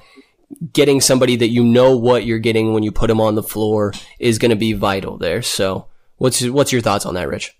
getting 0.73 1.01
somebody 1.01 1.35
that 1.37 1.49
you 1.49 1.63
know 1.63 1.97
what 1.97 2.25
you're 2.25 2.39
getting 2.39 2.73
when 2.73 2.83
you 2.83 2.91
put 2.91 3.09
him 3.09 3.19
on 3.19 3.35
the 3.35 3.43
floor 3.43 3.93
is 4.19 4.37
going 4.37 4.51
to 4.51 4.55
be 4.55 4.73
vital 4.73 5.17
there. 5.17 5.41
So, 5.41 5.87
what's 6.17 6.41
what's 6.45 6.71
your 6.71 6.81
thoughts 6.81 7.05
on 7.05 7.15
that, 7.15 7.27
Rich? 7.27 7.55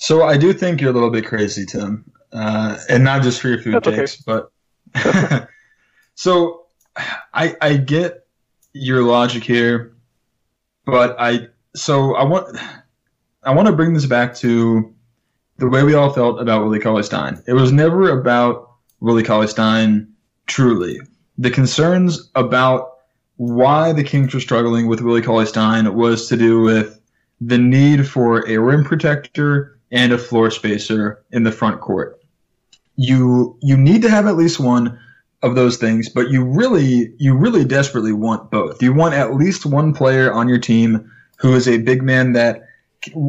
So 0.00 0.22
I 0.22 0.36
do 0.36 0.52
think 0.52 0.80
you're 0.80 0.90
a 0.90 0.94
little 0.94 1.10
bit 1.10 1.26
crazy, 1.26 1.66
Tim, 1.66 2.08
uh, 2.32 2.78
and 2.88 3.04
not 3.04 3.22
just 3.22 3.40
for 3.40 3.48
your 3.48 3.58
food 3.58 3.74
That's 3.74 3.88
takes, 3.88 4.28
okay. 4.28 4.46
but 4.94 5.48
so 6.14 6.66
I 7.32 7.56
I 7.60 7.76
get 7.76 8.26
your 8.72 9.02
logic 9.02 9.44
here, 9.44 9.94
but 10.84 11.16
I 11.18 11.48
so 11.74 12.14
I 12.14 12.24
want 12.24 12.56
I 13.42 13.54
want 13.54 13.66
to 13.66 13.74
bring 13.74 13.94
this 13.94 14.06
back 14.06 14.34
to 14.36 14.94
the 15.58 15.68
way 15.68 15.82
we 15.82 15.94
all 15.94 16.12
felt 16.12 16.40
about 16.40 16.64
Willie 16.64 16.80
Cauley 16.80 17.02
Stein. 17.02 17.42
It 17.46 17.52
was 17.52 17.72
never 17.72 18.18
about 18.18 18.70
Willie 19.00 19.22
Cauley 19.22 19.48
Stein 19.48 20.12
truly. 20.46 21.00
The 21.36 21.50
concerns 21.50 22.30
about 22.34 22.98
why 23.36 23.92
the 23.92 24.04
Kings 24.04 24.34
were 24.34 24.40
struggling 24.40 24.88
with 24.88 25.00
Willie 25.00 25.22
Cauley 25.22 25.46
Stein 25.46 25.94
was 25.94 26.28
to 26.28 26.36
do 26.36 26.60
with 26.60 27.00
the 27.40 27.58
need 27.58 28.06
for 28.08 28.48
a 28.48 28.58
rim 28.58 28.84
protector 28.84 29.78
and 29.90 30.12
a 30.12 30.18
floor 30.18 30.50
spacer 30.50 31.24
in 31.30 31.44
the 31.44 31.52
front 31.52 31.80
court. 31.80 32.17
You 32.98 33.56
you 33.62 33.76
need 33.76 34.02
to 34.02 34.10
have 34.10 34.26
at 34.26 34.36
least 34.36 34.60
one 34.60 34.98
of 35.42 35.54
those 35.54 35.76
things, 35.76 36.08
but 36.08 36.30
you 36.30 36.44
really 36.44 37.14
you 37.18 37.34
really 37.34 37.64
desperately 37.64 38.12
want 38.12 38.50
both. 38.50 38.82
You 38.82 38.92
want 38.92 39.14
at 39.14 39.34
least 39.34 39.64
one 39.64 39.94
player 39.94 40.30
on 40.32 40.48
your 40.48 40.58
team 40.58 41.10
who 41.38 41.54
is 41.54 41.66
a 41.68 41.78
big 41.78 42.02
man 42.02 42.32
that 42.32 42.64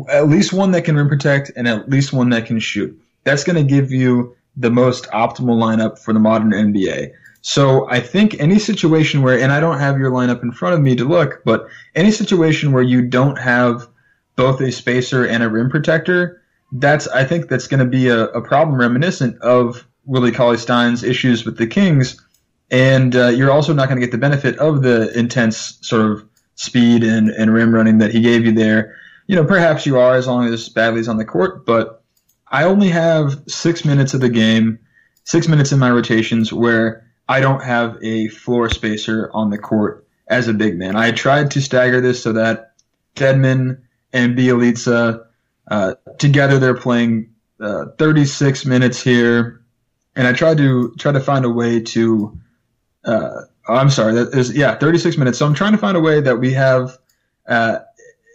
at 0.09 0.27
least 0.27 0.51
one 0.51 0.71
that 0.71 0.83
can 0.83 0.95
rim 0.95 1.07
protect 1.07 1.51
and 1.55 1.67
at 1.67 1.89
least 1.89 2.11
one 2.11 2.29
that 2.31 2.45
can 2.45 2.59
shoot. 2.59 2.99
That's 3.23 3.43
going 3.43 3.55
to 3.55 3.63
give 3.63 3.91
you 3.91 4.35
the 4.57 4.71
most 4.71 5.05
optimal 5.11 5.57
lineup 5.61 5.99
for 5.99 6.13
the 6.13 6.19
modern 6.19 6.51
NBA. 6.51 7.11
So 7.41 7.89
I 7.89 7.99
think 7.99 8.39
any 8.39 8.59
situation 8.59 9.21
where, 9.21 9.39
and 9.39 9.51
I 9.51 9.59
don't 9.59 9.79
have 9.79 9.97
your 9.97 10.11
lineup 10.11 10.43
in 10.43 10.51
front 10.51 10.75
of 10.75 10.81
me 10.81 10.95
to 10.95 11.05
look, 11.05 11.41
but 11.45 11.67
any 11.95 12.11
situation 12.11 12.71
where 12.71 12.83
you 12.83 13.01
don't 13.01 13.37
have 13.37 13.87
both 14.35 14.59
a 14.61 14.71
spacer 14.71 15.25
and 15.25 15.43
a 15.43 15.49
rim 15.49 15.69
protector, 15.69 16.41
that's 16.71 17.07
I 17.07 17.23
think 17.23 17.49
that's 17.49 17.67
going 17.67 17.79
to 17.79 17.85
be 17.85 18.07
a, 18.07 18.25
a, 18.27 18.41
problem 18.41 18.79
reminiscent 18.79 19.39
of 19.41 19.87
Willie 20.05 20.31
Cauley 20.31 20.57
Stein's 20.57 21.03
issues 21.03 21.45
with 21.45 21.57
the 21.57 21.67
Kings, 21.67 22.23
and 22.69 23.15
uh, 23.15 23.27
you're 23.27 23.51
also 23.51 23.73
not 23.73 23.87
going 23.87 23.99
to 23.99 24.05
get 24.05 24.11
the 24.11 24.17
benefit 24.17 24.57
of 24.59 24.81
the 24.81 25.17
intense 25.17 25.77
sort 25.81 26.11
of 26.11 26.23
speed 26.55 27.03
and, 27.03 27.29
and 27.29 27.53
rim 27.53 27.73
running 27.73 27.97
that 27.99 28.11
he 28.11 28.21
gave 28.21 28.45
you 28.45 28.51
there. 28.51 28.95
You 29.27 29.35
know, 29.35 29.45
perhaps 29.45 29.85
you 29.85 29.97
are 29.97 30.15
as 30.15 30.27
long 30.27 30.45
as 30.45 30.69
Bagley's 30.69 31.07
on 31.07 31.17
the 31.17 31.25
court, 31.25 31.65
but 31.65 32.03
I 32.47 32.63
only 32.63 32.89
have 32.89 33.41
six 33.47 33.85
minutes 33.85 34.13
of 34.13 34.21
the 34.21 34.29
game, 34.29 34.79
six 35.23 35.47
minutes 35.47 35.71
in 35.71 35.79
my 35.79 35.91
rotations 35.91 36.51
where 36.51 37.05
I 37.27 37.39
don't 37.39 37.63
have 37.63 37.97
a 38.01 38.27
floor 38.29 38.69
spacer 38.69 39.29
on 39.33 39.51
the 39.51 39.57
court 39.57 40.07
as 40.27 40.47
a 40.47 40.53
big 40.53 40.77
man. 40.77 40.95
I 40.95 41.11
tried 41.11 41.51
to 41.51 41.61
stagger 41.61 42.01
this 42.01 42.21
so 42.21 42.33
that 42.33 42.73
Dedmon 43.15 43.81
and 44.13 44.37
Bjelica, 44.37 45.25
uh, 45.69 45.95
together 46.17 46.59
they're 46.59 46.75
playing 46.75 47.33
uh, 47.59 47.85
36 47.97 48.65
minutes 48.65 49.01
here, 49.01 49.61
and 50.15 50.27
I 50.27 50.33
tried 50.33 50.57
to 50.57 50.93
try 50.97 51.11
to 51.11 51.19
find 51.19 51.45
a 51.45 51.49
way 51.49 51.79
to. 51.81 52.37
Uh, 53.05 53.41
I'm 53.67 53.89
sorry, 53.89 54.13
that 54.13 54.33
is 54.33 54.55
yeah, 54.55 54.75
36 54.77 55.17
minutes. 55.17 55.37
So 55.37 55.45
I'm 55.45 55.53
trying 55.53 55.73
to 55.73 55.77
find 55.77 55.95
a 55.95 55.99
way 55.99 56.21
that 56.21 56.37
we 56.37 56.53
have 56.53 56.97
uh, 57.47 57.79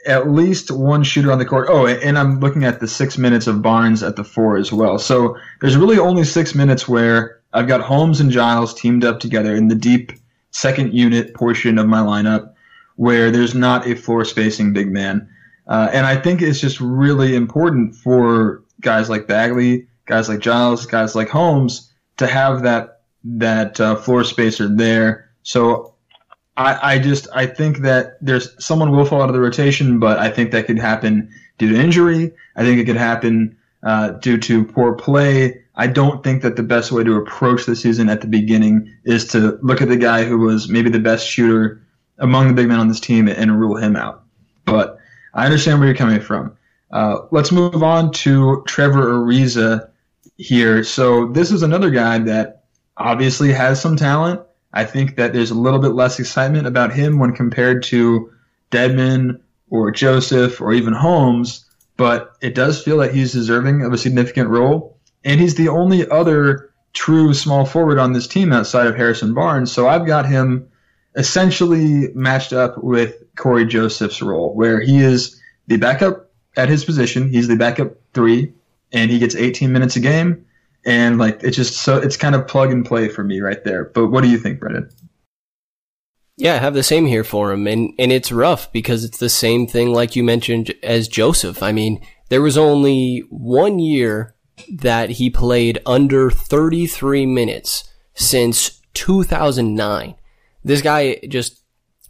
at 0.07 0.31
least 0.31 0.70
one 0.70 1.03
shooter 1.03 1.33
on 1.33 1.38
the 1.38 1.44
court. 1.44 1.66
Oh, 1.68 1.87
and 1.87 2.18
I'm 2.18 2.40
looking 2.40 2.64
at 2.64 2.81
the 2.81 2.88
six 2.88 3.18
minutes 3.18 3.47
of 3.47 3.62
Barnes 3.62 4.03
at 4.03 4.16
the 4.16 4.25
four 4.25 4.57
as 4.57 4.73
well. 4.73 4.99
So 4.99 5.37
there's 5.61 5.77
really 5.77 5.99
only 5.99 6.25
six 6.25 6.55
minutes 6.55 6.88
where 6.88 7.40
I've 7.53 7.68
got 7.68 7.81
Holmes 7.81 8.20
and 8.20 8.31
Giles 8.31 8.75
teamed 8.75 9.05
up 9.05 9.20
together 9.20 9.55
in 9.55 9.68
the 9.68 9.75
deep 9.75 10.12
second 10.51 10.94
unit 10.94 11.35
portion 11.35 11.79
of 11.79 11.87
my 11.87 12.01
lineup 12.01 12.55
where 12.97 13.31
there's 13.31 13.55
not 13.55 13.87
a 13.88 13.97
floor 13.97 14.25
spacing 14.25 14.73
big 14.73 14.92
man. 14.92 15.29
Uh, 15.66 15.88
and 15.92 16.07
I 16.07 16.16
think 16.16 16.42
it's 16.42 16.61
just 16.61 16.81
really 16.81 17.35
important 17.35 17.94
for 17.94 18.62
guys 18.81 19.09
like 19.09 19.27
Bagley, 19.27 19.88
guys 20.06 20.29
like 20.29 20.40
Giles, 20.40 20.87
guys 20.87 21.15
like 21.15 21.29
Holmes 21.29 21.90
to 22.19 22.27
have 22.27 22.62
that 22.62 23.00
that 23.25 23.81
uh, 23.81 23.96
floor 23.96 24.25
spacer 24.25 24.69
there. 24.69 25.31
So 25.42 25.94
I, 26.56 26.94
I 26.94 26.98
just 26.98 27.27
I 27.35 27.46
think 27.46 27.79
that 27.79 28.19
there's 28.21 28.54
someone 28.65 28.90
will 28.92 29.04
fall 29.04 29.23
out 29.23 29.29
of 29.29 29.35
the 29.35 29.40
rotation, 29.40 29.98
but 29.98 30.19
I 30.19 30.31
think 30.31 30.50
that 30.52 30.67
could 30.67 30.79
happen 30.79 31.31
due 31.58 31.71
to 31.71 31.81
injury. 31.81 32.33
I 32.56 32.62
think 32.62 32.79
it 32.79 32.85
could 32.85 32.96
happen 32.96 33.56
uh, 33.83 34.10
due 34.10 34.38
to 34.38 34.65
poor 34.65 34.94
play. 34.94 35.62
I 35.77 35.88
don't 35.88 36.23
think 36.23 36.42
that 36.42 36.56
the 36.56 36.62
best 36.62 36.92
way 36.92 37.02
to 37.02 37.17
approach 37.17 37.67
the 37.67 37.75
season 37.75 38.08
at 38.08 38.21
the 38.21 38.29
beginning 38.29 38.92
is 39.04 39.27
to 39.29 39.58
look 39.62 39.83
at 39.83 39.88
the 39.88 39.96
guy 39.96 40.25
who 40.25 40.38
was 40.38 40.69
maybe 40.69 40.90
the 40.90 41.00
best 41.00 41.27
shooter 41.27 41.83
among 42.19 42.48
the 42.48 42.54
big 42.54 42.69
men 42.69 42.79
on 42.79 42.88
this 42.88 43.00
team 43.00 43.27
and 43.27 43.58
rule 43.58 43.77
him 43.77 43.96
out. 43.96 44.23
But 44.65 44.98
I 45.35 45.45
understand 45.45 45.79
where 45.79 45.89
you're 45.89 45.97
coming 45.97 46.21
from. 46.21 46.57
Uh, 46.91 47.27
let's 47.31 47.53
move 47.53 47.83
on 47.83 48.13
to 48.13 48.63
Trevor 48.67 49.15
Ariza 49.15 49.91
here. 50.37 50.85
So 50.85 51.29
this 51.29 51.51
is 51.51 51.63
another 51.63 51.91
guy 51.91 52.19
that 52.21 52.65
obviously 52.97 53.53
has 53.53 53.81
some 53.81 53.97
talent 53.97 54.41
I 54.75 54.85
think 54.85 55.17
that 55.17 55.33
there's 55.33 55.53
a 55.53 55.59
little 55.59 55.79
bit 55.79 55.93
less 55.93 56.19
excitement 56.19 56.67
about 56.67 56.93
him 56.93 57.19
when 57.21 57.33
compared 57.33 57.85
to 57.85 58.31
Dedmon 58.73 59.41
or 59.71 59.93
Joseph 59.93 60.61
or 60.61 60.73
even 60.73 60.93
Holmes, 60.93 61.65
but 61.97 62.33
it 62.43 62.57
does 62.57 62.83
feel 62.83 62.99
that 62.99 63.15
he's 63.15 63.33
deserving 63.33 63.83
of 63.83 63.93
a 63.93 63.99
significant 63.99 64.51
role. 64.51 64.99
And 65.25 65.41
he's 65.41 65.55
the 65.55 65.69
only 65.69 66.09
other 66.11 66.71
true 66.93 67.33
small 67.35 67.65
forward 67.65 67.99
on 67.99 68.13
this 68.13 68.27
team 68.27 68.53
outside 68.53 68.89
of 68.89 68.97
Harrison 68.97 69.33
Barnes. 69.33 69.71
So 69.71 69.89
I've 69.89 70.07
got 70.07 70.27
him 70.27 70.69
essentially 71.17 72.08
matched 72.15 72.52
up 72.52 72.83
with 72.83 73.23
Cory 73.37 73.67
Joseph's 73.67 74.23
role, 74.23 74.54
where 74.54 74.81
he 74.81 74.98
is 74.98 75.40
the 75.67 75.77
backup 75.77 76.31
at 76.56 76.69
his 76.69 76.85
position. 76.85 77.29
He's 77.29 77.48
the 77.48 77.56
backup 77.56 77.96
three, 78.12 78.52
and 78.92 79.10
he 79.10 79.19
gets 79.19 79.35
18 79.35 79.73
minutes 79.73 79.96
a 79.96 80.00
game. 80.00 80.46
And 80.87 81.19
like 81.19 81.42
it's 81.42 81.56
just 81.56 81.79
so 81.79 81.96
it's 81.96 82.17
kind 82.17 82.35
of 82.35 82.46
plug 82.46 82.71
and 82.71 82.85
play 82.85 83.08
for 83.08 83.25
me 83.25 83.40
right 83.40 83.62
there. 83.65 83.85
But 83.87 84.08
what 84.08 84.23
do 84.23 84.29
you 84.29 84.38
think, 84.38 84.60
Brendan? 84.60 84.90
Yeah, 86.37 86.54
I 86.54 86.58
have 86.58 86.75
the 86.75 86.83
same 86.83 87.06
here 87.06 87.25
for 87.25 87.52
him, 87.52 87.67
and 87.67 87.94
and 87.98 88.12
it's 88.12 88.31
rough 88.31 88.71
because 88.73 89.04
it's 89.04 89.19
the 89.19 89.31
same 89.31 89.67
thing 89.67 89.92
like 89.92 90.15
you 90.15 90.23
mentioned 90.23 90.75
as 90.83 91.08
Joseph. 91.08 91.62
I 91.62 91.73
mean, 91.73 92.04
there 92.29 92.42
was 92.42 92.58
only 92.58 93.25
one 93.31 93.79
year 93.79 94.35
that 94.71 95.10
he 95.10 95.31
played 95.31 95.81
under 95.87 96.31
33 96.31 97.27
minutes 97.27 97.85
since 98.15 98.81
2009. 98.94 100.15
This 100.65 100.83
guy 100.83 101.21
just 101.29 101.60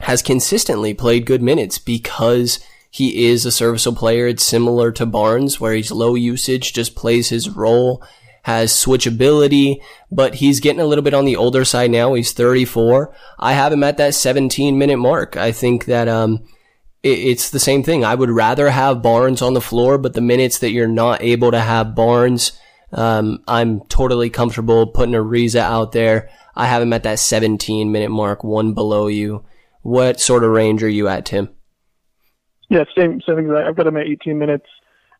has 0.01 0.23
consistently 0.23 0.95
played 0.95 1.27
good 1.27 1.43
minutes 1.43 1.79
because 1.79 2.61
he 2.91 3.27
is 3.27 3.45
a 3.45 3.53
serviceable 3.53 3.99
player. 3.99 4.29
It's 4.29 4.45
similar 4.45 4.93
to 4.93 5.07
Barnes, 5.07 5.61
where 5.61 5.75
he's 5.75 5.91
low 5.91 6.15
usage, 6.15 6.73
just 6.73 6.95
plays 6.95 7.29
his 7.29 7.51
role 7.51 8.03
has 8.45 8.73
switchability, 8.73 9.81
but 10.11 10.35
he's 10.35 10.61
getting 10.61 10.81
a 10.81 10.85
little 10.85 11.03
bit 11.03 11.15
on 11.15 11.25
the 11.25 11.37
older 11.37 11.65
side 11.65 11.91
now. 11.91 12.13
He's 12.13 12.33
34. 12.33 13.15
I 13.39 13.55
have 13.55 13.73
him 13.73 13.83
at 13.83 13.97
that 13.97 14.15
17 14.15 14.77
minute 14.77 14.99
mark. 14.99 15.37
I 15.39 15.51
think 15.51 15.87
that, 15.87 16.09
um, 16.09 16.45
it's 17.03 17.51
the 17.51 17.59
same 17.59 17.83
thing. 17.83 18.05
I 18.05 18.15
would 18.15 18.31
rather 18.31 18.69
have 18.69 19.03
Barnes 19.03 19.41
on 19.41 19.55
the 19.55 19.63
floor, 19.63 19.97
but 19.97 20.13
the 20.13 20.21
minutes 20.21 20.59
that 20.59 20.73
you're 20.73 20.87
not 20.87 21.23
able 21.23 21.51
to 21.53 21.61
have 21.61 21.95
Barnes, 21.95 22.53
um, 22.93 23.43
I'm 23.49 23.81
totally 23.87 24.29
comfortable 24.29 24.87
putting 24.89 25.15
Ariza 25.15 25.61
out 25.61 25.93
there. 25.93 26.29
I 26.57 26.67
have 26.67 26.83
him 26.83 26.93
at 26.93 27.03
that 27.03 27.19
17 27.19 27.91
minute 27.91 28.11
mark, 28.11 28.45
one 28.45 28.75
below 28.75 29.07
you. 29.07 29.45
What 29.83 30.21
sort 30.21 30.45
of 30.45 30.51
range 30.51 30.83
are 30.83 30.89
you 30.89 31.09
at, 31.09 31.27
Tim? 31.27 31.51
Yeah, 32.71 32.85
same, 32.97 33.21
same 33.21 33.37
thing. 33.37 33.55
I've 33.55 33.77
got 33.77 33.87
him 33.87 33.97
at 33.97 34.07
18 34.07 34.39
minutes. 34.39 34.67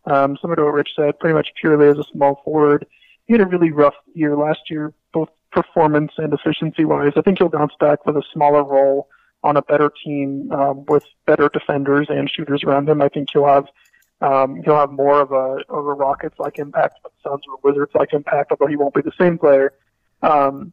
Um, 0.07 0.37
similar 0.41 0.57
to 0.57 0.65
what 0.65 0.75
Rich 0.75 0.91
said, 0.97 1.19
pretty 1.19 1.35
much 1.35 1.49
purely 1.61 1.89
as 1.89 1.99
a 1.99 2.05
small 2.13 2.41
forward 2.45 2.87
he 3.27 3.33
had 3.33 3.41
a 3.41 3.47
really 3.47 3.71
rough 3.71 3.95
year 4.15 4.37
last 4.37 4.71
year, 4.71 4.93
both 5.13 5.29
performance 5.51 6.13
and 6.19 6.33
efficiency 6.33 6.85
wise. 6.85 7.13
I 7.17 7.23
think 7.23 7.39
he'll 7.39 7.49
bounce 7.49 7.73
back 7.81 8.05
with 8.07 8.17
a 8.17 8.23
smaller 8.33 8.63
role 8.63 9.09
on 9.43 9.57
a 9.57 9.63
better 9.63 9.91
team 10.05 10.51
um, 10.53 10.85
with 10.87 11.05
better 11.27 11.49
defenders 11.49 12.07
and 12.11 12.31
shooters 12.31 12.63
around 12.65 12.89
him. 12.89 13.03
I 13.03 13.09
think 13.09 13.29
he'll 13.33 13.47
have 13.47 13.67
um, 14.21 14.63
he'll 14.65 14.77
have 14.77 14.91
more 14.91 15.21
of 15.21 15.33
a 15.33 15.59
of 15.69 15.87
a 15.87 15.93
Rockets 15.93 16.39
like 16.39 16.59
impact, 16.59 16.99
but 17.03 17.13
Suns 17.23 17.43
or 17.49 17.59
Wizards 17.63 17.93
like 17.95 18.13
impact, 18.13 18.53
although 18.53 18.67
he 18.67 18.77
won't 18.77 18.95
be 18.95 19.03
the 19.03 19.13
same 19.19 19.39
player. 19.39 19.73
Um, 20.23 20.73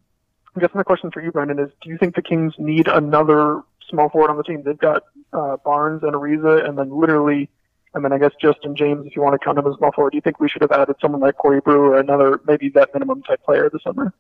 I 0.56 0.60
guess 0.60 0.72
my 0.74 0.84
question 0.84 1.12
for 1.12 1.22
you, 1.22 1.32
Brendan, 1.32 1.60
is: 1.60 1.70
Do 1.82 1.90
you 1.90 1.98
think 1.98 2.16
the 2.16 2.22
Kings 2.22 2.54
need 2.58 2.88
another 2.88 3.62
small 3.90 4.10
forward 4.10 4.30
on 4.30 4.38
the 4.38 4.44
team? 4.44 4.64
They've 4.64 4.78
got 4.78 5.04
uh, 5.32 5.58
Barnes 5.58 6.04
and 6.04 6.14
Ariza, 6.14 6.68
and 6.68 6.78
then 6.78 6.90
literally 6.90 7.50
I 7.94 8.00
mean, 8.00 8.14
I 8.14 8.18
guess 8.18 8.32
Justin 8.42 8.76
James, 8.76 9.06
if 9.06 9.16
you 9.16 9.22
want 9.22 9.40
to 9.40 9.44
count 9.44 9.58
him 9.58 9.68
as 9.68 9.76
small 9.78 9.92
forward, 9.92 10.12
do 10.12 10.18
you 10.18 10.22
think 10.22 10.40
we 10.40 10.48
should 10.48 10.62
have 10.62 10.72
added 10.72 10.96
someone 11.02 11.20
like 11.20 11.38
Corey 11.38 11.60
Brewer 11.60 11.92
or 11.92 12.00
another 12.00 12.40
maybe 12.48 12.70
vet 12.70 12.94
minimum 12.94 13.22
type 13.24 13.44
player 13.44 13.70
this 13.70 13.84
summer? 13.84 14.14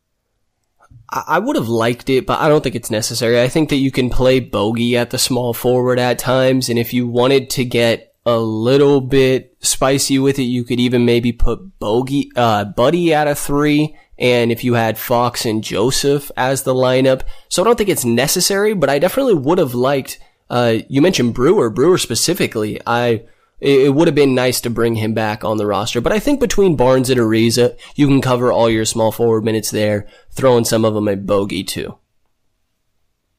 I 1.09 1.39
would 1.39 1.55
have 1.55 1.69
liked 1.69 2.09
it, 2.09 2.25
but 2.25 2.39
I 2.39 2.49
don't 2.49 2.61
think 2.61 2.75
it's 2.75 2.91
necessary. 2.91 3.41
I 3.41 3.47
think 3.47 3.69
that 3.69 3.77
you 3.77 3.91
can 3.91 4.09
play 4.09 4.39
bogey 4.39 4.97
at 4.97 5.09
the 5.09 5.17
small 5.17 5.53
forward 5.53 5.99
at 5.99 6.19
times, 6.19 6.69
and 6.69 6.77
if 6.77 6.93
you 6.93 7.07
wanted 7.07 7.49
to 7.51 7.65
get 7.65 8.10
a 8.25 8.37
little 8.37 9.01
bit 9.01 9.55
spicy 9.59 10.19
with 10.19 10.37
it, 10.37 10.43
you 10.43 10.63
could 10.63 10.79
even 10.79 11.05
maybe 11.05 11.31
put 11.31 11.79
bogey, 11.79 12.31
uh, 12.35 12.65
Buddy 12.65 13.13
at 13.13 13.27
a 13.27 13.35
three, 13.35 13.97
and 14.17 14.51
if 14.51 14.63
you 14.63 14.75
had 14.75 14.97
Fox 14.97 15.45
and 15.45 15.63
Joseph 15.63 16.31
as 16.37 16.63
the 16.63 16.73
lineup. 16.73 17.23
So 17.49 17.61
I 17.61 17.65
don't 17.65 17.77
think 17.77 17.89
it's 17.89 18.05
necessary, 18.05 18.73
but 18.73 18.89
I 18.89 18.99
definitely 18.99 19.33
would 19.33 19.57
have 19.57 19.73
liked, 19.73 20.19
uh, 20.49 20.77
you 20.87 21.01
mentioned 21.01 21.33
Brewer, 21.33 21.69
Brewer 21.69 21.97
specifically. 21.97 22.79
I, 22.85 23.23
it, 23.59 23.93
would 23.93 24.07
have 24.07 24.15
been 24.15 24.35
nice 24.35 24.61
to 24.61 24.69
bring 24.69 24.95
him 24.95 25.13
back 25.13 25.43
on 25.43 25.57
the 25.57 25.65
roster. 25.65 26.01
But 26.01 26.11
I 26.11 26.19
think 26.19 26.39
between 26.39 26.75
Barnes 26.75 27.09
and 27.09 27.19
Ariza, 27.19 27.77
you 27.95 28.07
can 28.07 28.21
cover 28.21 28.51
all 28.51 28.69
your 28.69 28.85
small 28.85 29.11
forward 29.11 29.43
minutes 29.43 29.71
there, 29.71 30.07
throwing 30.31 30.65
some 30.65 30.85
of 30.85 30.93
them 30.93 31.07
at 31.07 31.25
bogey 31.25 31.63
too. 31.63 31.97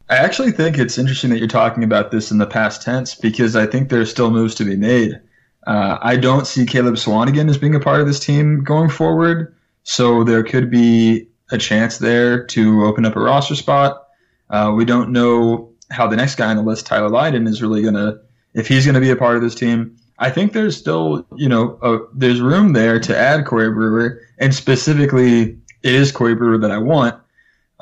I 0.09 0.16
actually 0.16 0.53
think 0.53 0.78
it's 0.78 0.98
interesting 0.98 1.30
that 1.30 1.38
you're 1.38 1.48
talking 1.48 1.84
about 1.84 2.11
this 2.11 2.30
in 2.30 2.38
the 2.38 2.46
past 2.46 2.82
tense 2.82 3.14
because 3.14 3.57
I 3.57 3.66
think 3.66 3.88
there's 3.88 4.11
still 4.11 4.30
moves 4.30 4.55
to 4.57 4.64
be 4.64 4.76
made. 4.76 5.20
Uh, 5.66 5.98
I 6.03 6.16
don't 6.16 6.46
see 6.46 6.66
Caleb 6.66 6.94
Swanigan 6.94 7.48
as 7.48 7.57
being 7.57 7.74
a 7.74 7.80
part 7.80 8.00
of 8.00 8.07
this 8.07 8.18
team 8.18 8.64
going 8.64 8.90
forward, 8.90 9.55
so 9.84 10.24
there 10.24 10.42
could 10.42 10.70
be 10.70 11.28
a 11.50 11.59
chance 11.59 11.98
there 11.98 12.44
to 12.46 12.84
open 12.84 13.05
up 13.05 13.16
a 13.16 13.20
roster 13.20 13.55
spot. 13.55 14.07
Uh, 14.50 14.72
we 14.74 14.84
don't 14.84 15.11
know 15.11 15.70
how 15.90 16.07
the 16.07 16.16
next 16.16 16.34
guy 16.34 16.50
on 16.50 16.57
the 16.57 16.62
list, 16.62 16.86
Tyler 16.86 17.09
Lydon, 17.09 17.46
is 17.46 17.62
really 17.62 17.82
going 17.82 17.94
to, 17.94 18.18
if 18.55 18.66
he's 18.66 18.84
going 18.84 18.94
to 18.94 19.00
be 19.00 19.11
a 19.11 19.16
part 19.16 19.36
of 19.36 19.42
this 19.42 19.55
team. 19.55 19.96
I 20.18 20.30
think 20.30 20.53
there's 20.53 20.76
still, 20.76 21.26
you 21.36 21.48
know, 21.48 21.78
uh, 21.82 21.98
there's 22.14 22.40
room 22.40 22.72
there 22.72 22.98
to 23.00 23.16
add 23.16 23.44
Corey 23.46 23.70
Brewer, 23.70 24.20
and 24.38 24.55
specifically, 24.55 25.59
it 25.82 25.94
is 25.94 26.12
Corey 26.12 26.34
Brewer 26.34 26.59
that 26.59 26.70
I 26.70 26.78
want. 26.78 27.22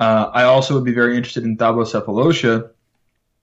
Uh, 0.00 0.30
I 0.32 0.44
also 0.44 0.74
would 0.74 0.84
be 0.84 0.94
very 0.94 1.16
interested 1.16 1.44
in 1.44 1.56
Thabo 1.56 1.84
Sefolosha, 1.84 2.70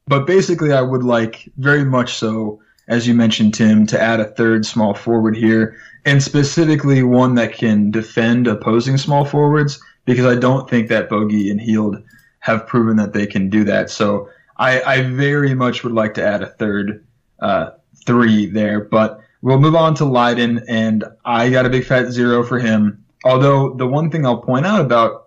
but 0.08 0.26
basically, 0.26 0.74
I 0.74 0.82
would 0.82 1.03
like 1.03 1.49
very 1.58 1.86
much 1.86 2.16
so, 2.16 2.60
as 2.88 3.08
you 3.08 3.14
mentioned, 3.14 3.53
Tim, 3.53 3.86
to 3.88 4.01
add 4.01 4.20
a 4.20 4.26
third 4.26 4.66
small 4.66 4.93
forward 4.93 5.38
here, 5.38 5.78
and 6.03 6.24
specifically 6.24 7.03
one 7.03 7.36
that 7.36 7.53
can 7.53 7.91
defend 7.91 8.47
opposing 8.47 8.97
small 8.97 9.24
forwards, 9.24 9.80
because 10.05 10.26
I 10.26 10.39
don't 10.39 10.70
think 10.70 10.89
that 10.89 11.10
Bogey 11.10 11.51
and 11.51 11.62
Hield 11.62 12.01
have 12.39 12.66
proven 12.66 12.97
that 12.97 13.14
they 13.14 13.28
can 13.28 13.49
do 13.49 13.64
that. 13.66 13.89
So 13.89 14.30
I, 14.58 14.82
I 14.82 15.01
very 15.01 15.53
much 15.53 15.84
would 15.84 15.93
like 15.93 16.14
to 16.16 16.26
add 16.26 16.41
a 16.41 16.47
third 16.47 17.05
uh, 17.39 17.72
three 18.05 18.45
there. 18.47 18.80
But 18.80 19.20
we'll 19.41 19.60
move 19.60 19.76
on 19.76 19.93
to 19.95 20.05
Lydon, 20.05 20.64
and 20.68 21.03
I 21.26 21.49
got 21.49 21.66
a 21.66 21.70
big 21.70 21.86
fat 21.86 22.10
zero 22.12 22.43
for 22.43 22.58
him. 22.58 23.03
Although 23.26 23.74
the 23.74 23.86
one 23.86 24.10
thing 24.10 24.26
I'll 24.26 24.41
point 24.41 24.66
out 24.66 24.82
about 24.82 25.26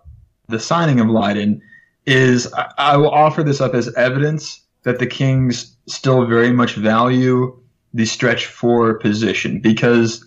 the 0.51 0.59
signing 0.59 0.99
of 0.99 1.09
Lydon 1.09 1.61
is 2.05 2.51
I, 2.53 2.71
I 2.77 2.97
will 2.97 3.09
offer 3.09 3.43
this 3.43 3.61
up 3.61 3.73
as 3.73 3.93
evidence 3.95 4.61
that 4.83 4.99
the 4.99 5.07
Kings 5.07 5.75
still 5.87 6.25
very 6.25 6.51
much 6.51 6.75
value 6.75 7.57
the 7.93 8.05
stretch 8.05 8.45
four 8.45 8.95
position 8.95 9.59
because 9.59 10.25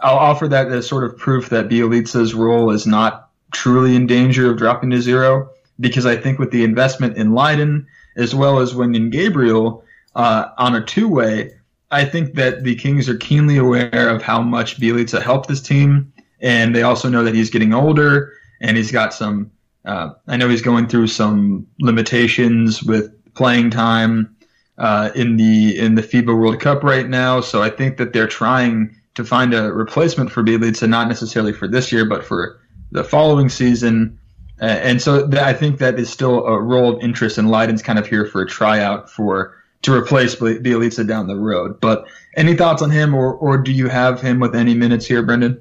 I'll 0.00 0.16
offer 0.16 0.48
that 0.48 0.68
as 0.68 0.86
sort 0.86 1.04
of 1.04 1.16
proof 1.16 1.50
that 1.50 1.68
Bjelica's 1.68 2.34
role 2.34 2.70
is 2.70 2.86
not 2.86 3.30
truly 3.52 3.94
in 3.94 4.06
danger 4.06 4.50
of 4.50 4.58
dropping 4.58 4.90
to 4.90 5.00
zero 5.00 5.50
because 5.80 6.06
I 6.06 6.16
think 6.16 6.38
with 6.38 6.50
the 6.50 6.64
investment 6.64 7.16
in 7.16 7.32
Lydon 7.32 7.86
as 8.16 8.34
well 8.34 8.60
as 8.60 8.74
Wenyen 8.74 9.10
Gabriel 9.10 9.84
uh, 10.14 10.48
on 10.58 10.74
a 10.74 10.84
two 10.84 11.08
way, 11.08 11.52
I 11.90 12.04
think 12.04 12.34
that 12.34 12.64
the 12.64 12.74
Kings 12.74 13.08
are 13.08 13.16
keenly 13.16 13.56
aware 13.56 14.08
of 14.08 14.22
how 14.22 14.40
much 14.42 14.80
Bjelica 14.80 15.22
helped 15.22 15.48
this 15.48 15.60
team, 15.60 16.12
and 16.40 16.74
they 16.74 16.82
also 16.82 17.08
know 17.08 17.24
that 17.24 17.34
he's 17.34 17.50
getting 17.50 17.74
older 17.74 18.32
and 18.64 18.76
he's 18.76 18.90
got 18.90 19.12
some. 19.12 19.50
Uh, 19.84 20.10
I 20.26 20.38
know 20.38 20.48
he's 20.48 20.62
going 20.62 20.88
through 20.88 21.08
some 21.08 21.66
limitations 21.78 22.82
with 22.82 23.12
playing 23.34 23.70
time 23.70 24.34
uh, 24.78 25.10
in 25.14 25.36
the 25.36 25.78
in 25.78 25.94
the 25.94 26.02
FIBA 26.02 26.36
World 26.36 26.58
Cup 26.60 26.82
right 26.82 27.08
now. 27.08 27.40
So 27.40 27.62
I 27.62 27.68
think 27.68 27.98
that 27.98 28.14
they're 28.14 28.26
trying 28.26 28.96
to 29.14 29.24
find 29.24 29.52
a 29.54 29.72
replacement 29.72 30.32
for 30.32 30.42
Bjelica, 30.42 30.88
not 30.88 31.08
necessarily 31.08 31.52
for 31.52 31.68
this 31.68 31.92
year, 31.92 32.06
but 32.06 32.24
for 32.24 32.58
the 32.90 33.04
following 33.04 33.50
season. 33.50 34.18
Uh, 34.60 34.64
and 34.64 35.02
so 35.02 35.28
th- 35.28 35.42
I 35.42 35.52
think 35.52 35.78
that 35.78 35.98
is 35.98 36.08
still 36.08 36.46
a 36.46 36.60
role 36.60 36.96
of 36.96 37.02
interest, 37.02 37.36
and 37.36 37.50
Lydon's 37.50 37.82
kind 37.82 37.98
of 37.98 38.06
here 38.06 38.24
for 38.24 38.40
a 38.40 38.46
tryout 38.46 39.10
for 39.10 39.54
to 39.82 39.92
replace 39.92 40.34
Bjelica 40.36 41.06
down 41.06 41.26
the 41.26 41.36
road. 41.36 41.78
But 41.78 42.06
any 42.36 42.56
thoughts 42.56 42.80
on 42.80 42.90
him, 42.90 43.14
or 43.14 43.34
or 43.34 43.58
do 43.58 43.72
you 43.72 43.88
have 43.88 44.22
him 44.22 44.40
with 44.40 44.54
any 44.54 44.72
minutes 44.72 45.04
here, 45.04 45.22
Brendan? 45.22 45.60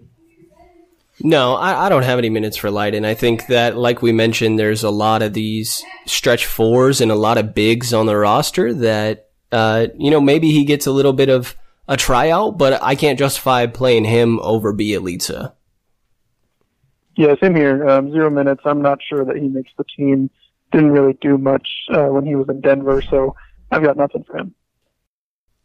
No, 1.22 1.54
I, 1.54 1.86
I 1.86 1.90
don't 1.90 2.04
have 2.04 2.18
any 2.18 2.30
minutes 2.30 2.58
for 2.58 2.72
Lydon. 2.72 3.06
I 3.06 3.14
think 3.14 3.48
that, 3.48 3.78
like 3.78 4.02
we 4.02 4.12
mentioned, 4.12 4.58
there's 4.58 4.84
a 4.84 4.90
lot 4.90 5.22
of 5.22 5.34
these 5.34 5.84
stretch 6.06 6.46
fours 6.46 7.02
and 7.02 7.12
a 7.12 7.16
lot 7.16 7.38
of 7.38 7.54
bigs 7.54 7.94
on 7.94 8.08
the 8.08 8.18
roster 8.18 8.74
that, 8.74 9.30
uh, 9.52 9.88
you 9.98 10.10
know, 10.10 10.20
maybe 10.20 10.52
he 10.52 10.66
gets 10.66 10.88
a 10.88 10.92
little 10.92 11.14
bit 11.14 11.30
of 11.30 11.56
a 11.88 11.98
tryout, 11.98 12.58
but 12.58 12.82
I 12.82 12.96
can't 12.96 13.20
justify 13.20 13.68
playing 13.68 14.06
him 14.06 14.40
over 14.40 14.74
Bjelica. 14.74 15.54
Yeah, 17.16 17.36
same 17.42 17.56
here. 17.56 17.88
Um, 17.88 18.12
zero 18.12 18.32
minutes. 18.32 18.62
I'm 18.66 18.82
not 18.82 19.00
sure 19.08 19.24
that 19.24 19.36
he 19.36 19.48
makes 19.48 19.72
the 19.78 19.84
team. 19.84 20.32
Didn't 20.72 20.92
really 20.92 21.14
do 21.22 21.38
much 21.38 21.68
uh, 21.94 22.08
when 22.08 22.26
he 22.26 22.36
was 22.36 22.50
in 22.50 22.62
Denver, 22.62 23.04
so 23.04 23.36
I've 23.70 23.84
got 23.84 23.98
nothing 23.98 24.24
for 24.24 24.38
him. 24.38 24.56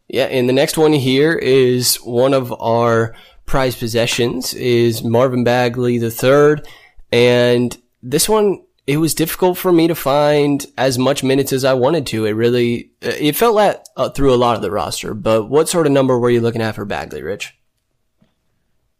Yeah, 0.08 0.24
and 0.24 0.48
the 0.48 0.52
next 0.52 0.76
one 0.76 0.92
here 0.92 1.34
is 1.34 1.96
one 1.96 2.34
of 2.34 2.52
our 2.60 3.14
prized 3.48 3.80
possessions 3.80 4.54
is 4.54 5.02
Marvin 5.02 5.42
Bagley 5.42 5.98
the 5.98 6.10
third, 6.10 6.68
and 7.10 7.76
this 8.02 8.28
one 8.28 8.62
it 8.88 8.96
was 8.96 9.14
difficult 9.14 9.58
for 9.58 9.70
me 9.70 9.86
to 9.86 9.94
find 9.94 10.64
as 10.78 10.98
much 10.98 11.22
minutes 11.22 11.52
as 11.52 11.62
I 11.62 11.74
wanted 11.74 12.06
to. 12.06 12.24
It 12.24 12.30
really, 12.30 12.90
it 13.02 13.36
felt 13.36 13.54
like 13.54 13.84
uh, 13.98 14.08
through 14.08 14.32
a 14.32 14.36
lot 14.36 14.56
of 14.56 14.62
the 14.62 14.70
roster. 14.70 15.12
But 15.12 15.50
what 15.50 15.68
sort 15.68 15.86
of 15.86 15.92
number 15.92 16.18
were 16.18 16.30
you 16.30 16.40
looking 16.40 16.62
at 16.62 16.74
for 16.74 16.86
Bagley, 16.86 17.20
Rich? 17.20 17.54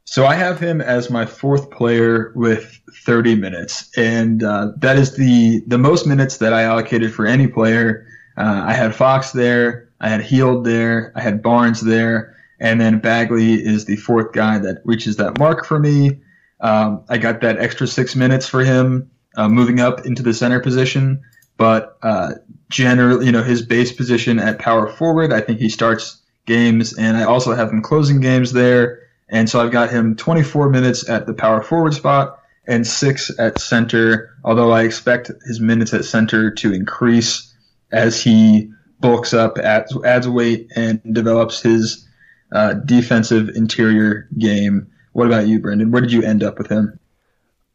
So 0.05 0.27
I 0.27 0.35
have 0.35 0.61
him 0.61 0.83
as 0.83 1.09
my 1.09 1.25
fourth 1.25 1.71
player 1.71 2.33
with 2.35 2.81
30 3.05 3.37
minutes, 3.37 3.91
and 3.97 4.43
uh, 4.43 4.73
that 4.77 4.99
is 4.99 5.17
the 5.17 5.63
the 5.67 5.79
most 5.79 6.07
minutes 6.07 6.37
that 6.39 6.53
I 6.53 6.63
allocated 6.63 7.15
for 7.15 7.27
any 7.27 7.47
player. 7.47 8.07
Uh, 8.37 8.65
I 8.67 8.75
had 8.75 8.95
Fox 8.95 9.33
there, 9.33 9.89
I 10.01 10.11
had 10.11 10.21
Hield 10.21 10.65
there, 10.65 11.13
I 11.17 11.23
had 11.23 11.43
Barnes 11.43 11.81
there, 11.81 12.37
and 12.61 12.81
then 12.81 12.99
Bagley 12.99 13.55
is 13.55 13.85
the 13.85 13.97
fourth 13.97 14.33
guy 14.33 14.59
that 14.59 14.83
reaches 14.85 15.17
that 15.17 15.39
mark 15.39 15.65
for 15.65 15.79
me. 15.79 16.21
Um, 16.61 17.05
I 17.09 17.19
got 17.19 17.41
that 17.43 17.59
extra 17.59 17.87
six 17.87 18.17
minutes 18.17 18.49
for 18.49 18.65
him 18.65 19.11
uh, 19.37 19.49
moving 19.49 19.81
up 19.81 20.05
into 20.05 20.23
the 20.23 20.35
center 20.35 20.61
position, 20.61 21.23
but 21.57 21.99
uh, 22.03 22.35
generally, 22.69 23.27
you 23.27 23.33
know, 23.33 23.43
his 23.43 23.63
base 23.63 23.93
position 23.93 24.39
at 24.39 24.59
power 24.59 24.89
forward, 24.89 25.33
I 25.33 25.41
think 25.41 25.61
he 25.61 25.69
starts 25.69 26.21
games, 26.47 26.97
and 26.99 27.17
I 27.17 27.25
also 27.25 27.55
have 27.55 27.71
him 27.71 27.83
closing 27.83 28.21
games 28.21 28.53
there. 28.53 29.03
And 29.29 29.49
so 29.49 29.61
I've 29.61 29.71
got 29.71 29.91
him 29.91 30.17
24 30.17 30.71
minutes 30.71 31.09
at 31.09 31.27
the 31.27 31.35
power 31.35 31.63
forward 31.63 31.95
spot 31.95 32.41
and 32.67 32.87
six 32.87 33.31
at 33.39 33.61
center, 33.61 34.31
although 34.45 34.73
I 34.73 34.83
expect 34.83 35.31
his 35.47 35.61
minutes 35.61 35.93
at 35.95 36.05
center 36.05 36.51
to 36.51 36.73
increase 36.73 37.55
as 37.93 38.23
he 38.23 38.71
bulks 39.01 39.33
up, 39.33 39.59
adds, 39.59 39.97
adds 40.05 40.29
weight, 40.29 40.71
and 40.75 41.01
develops 41.15 41.63
his 41.63 42.08
uh, 42.53 42.75
defensive 42.75 43.51
interior 43.51 44.29
game. 44.39 44.89
What 45.13 45.27
about 45.27 45.47
you, 45.47 45.61
Brendan? 45.61 45.91
Where 45.91 46.01
did 46.01 46.13
you 46.13 46.23
end 46.23 46.43
up 46.43 46.59
with 46.59 46.69
him? 46.69 46.99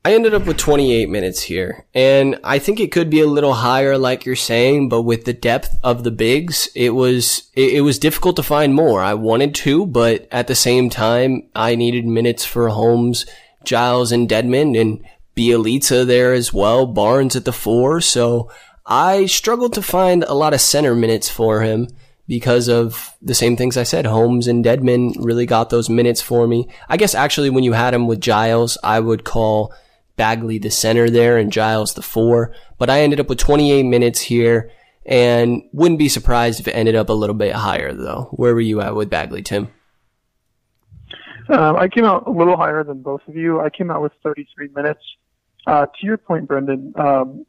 I 0.06 0.14
ended 0.14 0.34
up 0.34 0.46
with 0.46 0.58
28 0.58 1.08
minutes 1.10 1.44
here, 1.44 1.86
and 1.94 2.38
I 2.44 2.60
think 2.60 2.82
it 2.82 2.92
could 2.92 3.10
be 3.10 3.22
a 3.22 3.28
little 3.28 3.54
higher, 3.54 3.98
like 3.98 4.26
you're 4.26 4.36
saying, 4.36 4.90
but 4.90 5.04
with 5.04 5.24
the 5.24 5.32
depth 5.32 5.78
of 5.82 6.04
the 6.04 6.12
bigs, 6.12 6.68
it 6.76 6.90
was, 6.90 7.50
it, 7.56 7.76
it, 7.76 7.82
was 7.82 8.00
difficult 8.00 8.36
to 8.36 8.44
find 8.44 8.74
more. 8.74 9.02
I 9.02 9.14
wanted 9.14 9.56
to, 9.56 9.86
but 9.86 10.28
at 10.30 10.48
the 10.48 10.56
same 10.56 10.90
time, 10.90 11.48
I 11.56 11.76
needed 11.76 12.06
minutes 12.06 12.44
for 12.44 12.68
Holmes, 12.68 13.26
Giles, 13.64 14.12
and 14.12 14.28
Dedmon, 14.28 14.78
and 14.78 15.06
Bjelica 15.38 16.06
there 16.06 16.34
as 16.34 16.52
well, 16.52 16.86
Barnes 16.86 17.38
at 17.38 17.46
the 17.46 17.54
four, 17.54 18.02
so 18.02 18.52
I 18.86 19.28
struggled 19.28 19.72
to 19.76 19.82
find 19.82 20.26
a 20.26 20.34
lot 20.34 20.54
of 20.54 20.60
center 20.60 20.96
minutes 20.96 21.30
for 21.30 21.62
him 21.62 21.88
because 22.28 22.68
of 22.68 23.16
the 23.22 23.36
same 23.36 23.56
things 23.58 23.78
I 23.78 23.84
said. 23.84 24.06
Holmes 24.06 24.48
and 24.48 24.64
Dedmon 24.64 25.16
really 25.20 25.46
got 25.46 25.70
those 25.70 25.90
minutes 25.90 26.22
for 26.22 26.48
me. 26.48 26.68
I 26.88 26.98
guess 26.98 27.16
actually 27.16 27.50
when 27.50 27.64
you 27.64 27.74
had 27.74 27.94
him 27.94 28.08
with 28.08 28.22
Giles, 28.22 28.78
I 28.84 29.00
would 29.00 29.24
call 29.24 29.74
Bagley 30.16 30.58
the 30.58 30.72
center 30.72 31.10
there 31.10 31.38
and 31.38 31.52
Giles 31.52 31.94
the 31.94 32.02
four. 32.02 32.54
But 32.78 32.90
I 32.90 33.02
ended 33.02 33.20
up 33.20 33.30
with 33.30 33.40
28 33.40 33.84
minutes 33.84 34.22
here 34.22 34.72
and 35.06 35.64
wouldn't 35.74 36.00
be 36.00 36.10
surprised 36.10 36.60
if 36.60 36.68
it 36.68 36.76
ended 36.76 36.96
up 36.96 37.10
a 37.10 37.14
little 37.14 37.36
bit 37.36 37.54
higher 37.54 37.94
though. 37.94 38.30
Where 38.32 38.54
were 38.54 38.62
you 38.62 38.80
at 38.82 38.96
with 38.96 39.10
Bagley, 39.10 39.42
Tim? 39.42 39.70
Um, 41.50 41.76
I 41.76 41.90
came 41.90 42.06
out 42.06 42.26
a 42.26 42.32
little 42.32 42.56
higher 42.56 42.86
than 42.86 43.02
both 43.02 43.22
of 43.28 43.36
you. 43.36 43.60
I 43.60 43.70
came 43.70 43.92
out 43.92 44.02
with 44.02 44.14
33 44.24 44.70
minutes. 44.70 45.02
Uh, 45.68 45.86
to 45.86 46.06
your 46.06 46.18
point, 46.18 46.48
Brendan, 46.48 46.94
um, 46.98 47.46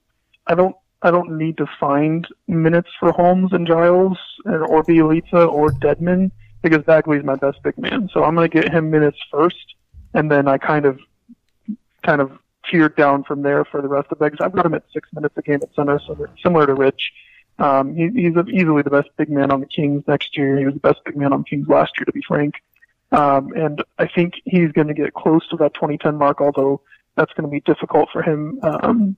I 0.46 0.54
don't 0.54 0.74
I 1.04 1.10
don't 1.10 1.36
need 1.36 1.58
to 1.58 1.66
find 1.78 2.26
minutes 2.48 2.88
for 2.98 3.12
Holmes 3.12 3.52
and 3.52 3.66
Giles 3.66 4.18
or 4.46 4.82
Bjelica 4.82 5.52
or 5.52 5.68
Dedmon 5.68 6.30
because 6.62 6.82
Bagley's 6.82 7.22
my 7.22 7.36
best 7.36 7.62
big 7.62 7.76
man. 7.76 8.08
So 8.10 8.24
I'm 8.24 8.34
going 8.34 8.50
to 8.50 8.60
get 8.62 8.72
him 8.72 8.90
minutes 8.90 9.18
first, 9.30 9.74
and 10.14 10.30
then 10.32 10.48
I 10.48 10.56
kind 10.56 10.86
of 10.86 10.98
kind 12.02 12.22
of 12.22 12.32
tiered 12.70 12.96
down 12.96 13.22
from 13.22 13.42
there 13.42 13.66
for 13.66 13.82
the 13.82 13.88
rest 13.88 14.08
of 14.10 14.18
the 14.18 14.24
bigs. 14.24 14.38
I've 14.40 14.52
got 14.52 14.64
him 14.64 14.72
at 14.72 14.84
six 14.94 15.10
minutes 15.12 15.36
a 15.36 15.42
game 15.42 15.60
at 15.62 15.74
center, 15.74 16.00
so 16.06 16.26
similar 16.42 16.66
to 16.66 16.74
Rich. 16.74 17.12
Um, 17.58 17.94
he, 17.94 18.08
he's 18.08 18.34
easily 18.48 18.80
the 18.80 18.90
best 18.90 19.10
big 19.18 19.28
man 19.28 19.52
on 19.52 19.60
the 19.60 19.66
Kings 19.66 20.02
next 20.08 20.38
year. 20.38 20.58
He 20.58 20.64
was 20.64 20.74
the 20.74 20.80
best 20.80 21.04
big 21.04 21.18
man 21.18 21.34
on 21.34 21.44
Kings 21.44 21.68
last 21.68 21.92
year, 21.98 22.06
to 22.06 22.12
be 22.12 22.22
frank. 22.26 22.54
Um, 23.12 23.52
and 23.52 23.84
I 23.98 24.08
think 24.08 24.40
he's 24.46 24.72
going 24.72 24.88
to 24.88 24.94
get 24.94 25.12
close 25.12 25.46
to 25.48 25.56
that 25.58 25.74
2010 25.74 26.16
mark, 26.16 26.40
although 26.40 26.80
that's 27.14 27.32
going 27.34 27.48
to 27.48 27.52
be 27.52 27.60
difficult 27.60 28.08
for 28.10 28.22
him 28.22 28.58
um, 28.62 29.16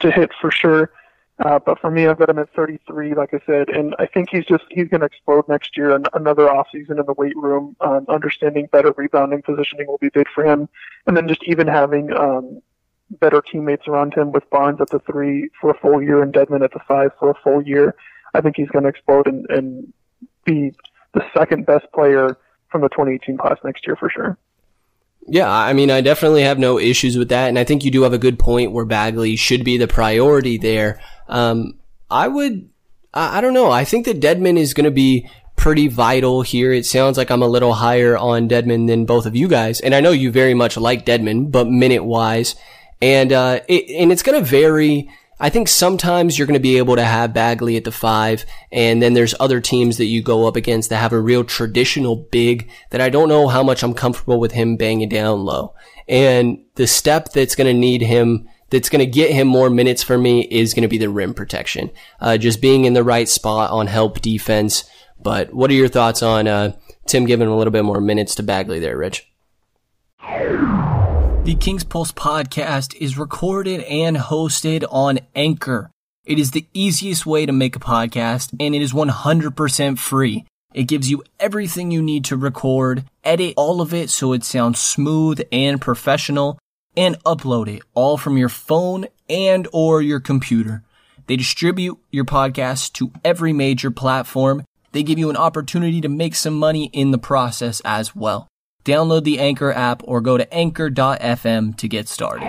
to 0.00 0.10
hit 0.10 0.30
for 0.40 0.50
sure. 0.50 0.90
Uh, 1.38 1.58
but 1.58 1.78
for 1.78 1.90
me, 1.90 2.06
I've 2.06 2.18
got 2.18 2.30
him 2.30 2.38
at 2.38 2.52
33, 2.54 3.14
like 3.14 3.34
I 3.34 3.40
said, 3.44 3.68
and 3.68 3.94
I 3.98 4.06
think 4.06 4.30
he's 4.30 4.46
just 4.46 4.64
he's 4.70 4.88
going 4.88 5.00
to 5.00 5.06
explode 5.06 5.46
next 5.48 5.76
year. 5.76 5.94
And 5.94 6.08
another 6.14 6.50
off 6.50 6.68
season 6.72 6.98
in 6.98 7.04
the 7.04 7.12
weight 7.12 7.36
room, 7.36 7.76
um, 7.82 8.06
understanding 8.08 8.68
better 8.72 8.92
rebounding 8.96 9.42
positioning 9.42 9.86
will 9.86 9.98
be 9.98 10.08
big 10.08 10.28
for 10.34 10.44
him, 10.44 10.66
and 11.06 11.14
then 11.14 11.28
just 11.28 11.44
even 11.44 11.66
having 11.66 12.10
um, 12.14 12.62
better 13.10 13.42
teammates 13.42 13.86
around 13.86 14.14
him 14.14 14.32
with 14.32 14.48
Barnes 14.48 14.80
at 14.80 14.88
the 14.88 14.98
three 15.00 15.50
for 15.60 15.70
a 15.70 15.78
full 15.78 16.02
year 16.02 16.22
and 16.22 16.32
Dedmon 16.32 16.64
at 16.64 16.72
the 16.72 16.80
five 16.88 17.10
for 17.18 17.30
a 17.30 17.34
full 17.34 17.62
year. 17.62 17.94
I 18.32 18.40
think 18.40 18.56
he's 18.56 18.68
going 18.68 18.84
to 18.84 18.88
explode 18.88 19.26
and, 19.26 19.46
and 19.50 19.92
be 20.44 20.72
the 21.12 21.24
second 21.34 21.66
best 21.66 21.90
player 21.92 22.38
from 22.70 22.80
the 22.80 22.88
2018 22.88 23.36
class 23.36 23.58
next 23.62 23.86
year 23.86 23.96
for 23.96 24.08
sure. 24.08 24.38
Yeah, 25.28 25.50
I 25.50 25.72
mean, 25.72 25.90
I 25.90 26.00
definitely 26.02 26.42
have 26.42 26.58
no 26.58 26.78
issues 26.78 27.18
with 27.18 27.30
that. 27.30 27.48
And 27.48 27.58
I 27.58 27.64
think 27.64 27.84
you 27.84 27.90
do 27.90 28.02
have 28.02 28.12
a 28.12 28.18
good 28.18 28.38
point 28.38 28.72
where 28.72 28.84
Bagley 28.84 29.34
should 29.36 29.64
be 29.64 29.76
the 29.76 29.88
priority 29.88 30.56
there. 30.56 31.00
Um, 31.28 31.74
I 32.08 32.28
would, 32.28 32.68
I, 33.12 33.38
I 33.38 33.40
don't 33.40 33.54
know. 33.54 33.70
I 33.70 33.84
think 33.84 34.06
that 34.06 34.20
Dedmon 34.20 34.56
is 34.56 34.72
going 34.72 34.84
to 34.84 34.92
be 34.92 35.28
pretty 35.56 35.88
vital 35.88 36.42
here. 36.42 36.72
It 36.72 36.86
sounds 36.86 37.18
like 37.18 37.30
I'm 37.30 37.42
a 37.42 37.48
little 37.48 37.72
higher 37.72 38.16
on 38.16 38.48
Dedmon 38.48 38.86
than 38.86 39.04
both 39.04 39.26
of 39.26 39.34
you 39.34 39.48
guys. 39.48 39.80
And 39.80 39.94
I 39.94 40.00
know 40.00 40.12
you 40.12 40.30
very 40.30 40.54
much 40.54 40.76
like 40.76 41.04
Dedmon, 41.04 41.50
but 41.50 41.66
minute 41.66 42.04
wise. 42.04 42.54
And, 43.02 43.32
uh, 43.32 43.60
it, 43.68 43.90
and 43.90 44.12
it's 44.12 44.22
going 44.22 44.38
to 44.38 44.48
vary 44.48 45.10
I 45.38 45.50
think 45.50 45.68
sometimes 45.68 46.38
you're 46.38 46.46
going 46.46 46.54
to 46.54 46.60
be 46.60 46.78
able 46.78 46.96
to 46.96 47.04
have 47.04 47.34
Bagley 47.34 47.76
at 47.76 47.84
the 47.84 47.92
five, 47.92 48.46
and 48.72 49.02
then 49.02 49.12
there's 49.12 49.34
other 49.38 49.60
teams 49.60 49.98
that 49.98 50.06
you 50.06 50.22
go 50.22 50.48
up 50.48 50.56
against 50.56 50.88
that 50.88 50.96
have 50.96 51.12
a 51.12 51.20
real 51.20 51.44
traditional 51.44 52.16
big 52.16 52.70
that 52.90 53.02
I 53.02 53.10
don't 53.10 53.28
know 53.28 53.48
how 53.48 53.62
much 53.62 53.82
I'm 53.82 53.92
comfortable 53.92 54.40
with 54.40 54.52
him 54.52 54.76
banging 54.76 55.10
down 55.10 55.44
low. 55.44 55.74
And 56.08 56.64
the 56.76 56.86
step 56.86 57.32
that's 57.32 57.54
going 57.54 57.66
to 57.66 57.78
need 57.78 58.00
him, 58.00 58.48
that's 58.70 58.88
going 58.88 59.04
to 59.04 59.10
get 59.10 59.30
him 59.30 59.46
more 59.46 59.68
minutes 59.68 60.02
for 60.02 60.16
me 60.16 60.42
is 60.42 60.72
going 60.72 60.82
to 60.82 60.88
be 60.88 60.98
the 60.98 61.10
rim 61.10 61.34
protection. 61.34 61.90
Uh, 62.18 62.38
just 62.38 62.62
being 62.62 62.86
in 62.86 62.94
the 62.94 63.04
right 63.04 63.28
spot 63.28 63.70
on 63.70 63.88
help 63.88 64.22
defense. 64.22 64.88
But 65.20 65.52
what 65.52 65.70
are 65.70 65.74
your 65.74 65.88
thoughts 65.88 66.22
on, 66.22 66.46
uh, 66.46 66.76
Tim 67.06 67.26
giving 67.26 67.48
a 67.48 67.56
little 67.56 67.70
bit 67.70 67.84
more 67.84 68.00
minutes 68.00 68.34
to 68.36 68.42
Bagley 68.42 68.78
there, 68.78 68.96
Rich? 68.96 69.30
The 71.46 71.54
King's 71.54 71.84
Pulse 71.84 72.10
podcast 72.10 72.96
is 72.96 73.16
recorded 73.16 73.80
and 73.82 74.16
hosted 74.16 74.84
on 74.90 75.20
Anchor. 75.36 75.92
It 76.24 76.40
is 76.40 76.50
the 76.50 76.66
easiest 76.74 77.24
way 77.24 77.46
to 77.46 77.52
make 77.52 77.76
a 77.76 77.78
podcast 77.78 78.52
and 78.58 78.74
it 78.74 78.82
is 78.82 78.92
100% 78.92 79.96
free. 79.96 80.44
It 80.74 80.88
gives 80.88 81.08
you 81.08 81.22
everything 81.38 81.92
you 81.92 82.02
need 82.02 82.24
to 82.24 82.36
record, 82.36 83.04
edit 83.22 83.54
all 83.56 83.80
of 83.80 83.94
it 83.94 84.10
so 84.10 84.32
it 84.32 84.42
sounds 84.42 84.80
smooth 84.80 85.40
and 85.52 85.80
professional, 85.80 86.58
and 86.96 87.22
upload 87.22 87.68
it 87.68 87.82
all 87.94 88.16
from 88.16 88.36
your 88.36 88.48
phone 88.48 89.06
and 89.30 89.68
or 89.72 90.02
your 90.02 90.18
computer. 90.18 90.82
They 91.28 91.36
distribute 91.36 91.96
your 92.10 92.24
podcast 92.24 92.92
to 92.94 93.12
every 93.24 93.52
major 93.52 93.92
platform. 93.92 94.64
They 94.90 95.04
give 95.04 95.20
you 95.20 95.30
an 95.30 95.36
opportunity 95.36 96.00
to 96.00 96.08
make 96.08 96.34
some 96.34 96.58
money 96.58 96.90
in 96.92 97.12
the 97.12 97.18
process 97.18 97.80
as 97.84 98.16
well. 98.16 98.48
Download 98.86 99.24
the 99.24 99.40
Anchor 99.40 99.72
app 99.72 100.02
or 100.04 100.20
go 100.20 100.38
to 100.38 100.54
anchor.fm 100.54 101.76
to 101.76 101.88
get 101.88 102.08
started. 102.08 102.46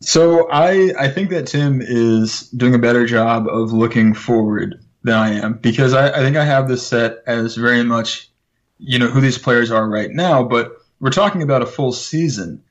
So 0.00 0.50
I 0.50 0.92
I 0.98 1.08
think 1.08 1.30
that 1.30 1.46
Tim 1.46 1.80
is 1.80 2.50
doing 2.50 2.74
a 2.74 2.78
better 2.78 3.06
job 3.06 3.48
of 3.48 3.72
looking 3.72 4.12
forward 4.12 4.78
than 5.02 5.14
I 5.14 5.30
am 5.30 5.54
because 5.54 5.94
I, 5.94 6.10
I 6.10 6.18
think 6.18 6.36
I 6.36 6.44
have 6.44 6.68
this 6.68 6.86
set 6.86 7.22
as 7.26 7.56
very 7.56 7.82
much 7.82 8.30
you 8.78 8.98
know 8.98 9.06
who 9.06 9.20
these 9.20 9.38
players 9.38 9.70
are 9.70 9.88
right 9.88 10.10
now, 10.10 10.42
but 10.42 10.76
we're 11.00 11.10
talking 11.10 11.42
about 11.42 11.62
a 11.62 11.66
full 11.66 11.92
season. 11.92 12.62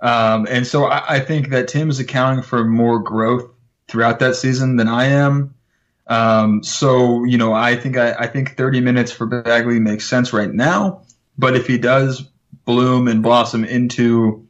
Um, 0.00 0.46
and 0.48 0.66
so 0.66 0.84
I, 0.84 1.16
I, 1.16 1.20
think 1.20 1.48
that 1.48 1.68
Tim 1.68 1.88
is 1.88 1.98
accounting 1.98 2.42
for 2.42 2.64
more 2.64 2.98
growth 2.98 3.50
throughout 3.88 4.18
that 4.18 4.36
season 4.36 4.76
than 4.76 4.88
I 4.88 5.06
am. 5.06 5.54
Um, 6.08 6.62
so 6.62 7.24
you 7.24 7.38
know, 7.38 7.52
I 7.52 7.76
think 7.76 7.96
I, 7.96 8.12
I 8.12 8.26
think 8.26 8.56
30 8.56 8.80
minutes 8.80 9.12
for 9.12 9.26
Bagley 9.26 9.80
makes 9.80 10.08
sense 10.08 10.32
right 10.32 10.52
now. 10.52 11.02
But 11.38 11.56
if 11.56 11.66
he 11.66 11.78
does 11.78 12.22
bloom 12.64 13.08
and 13.08 13.22
blossom 13.22 13.64
into 13.64 14.46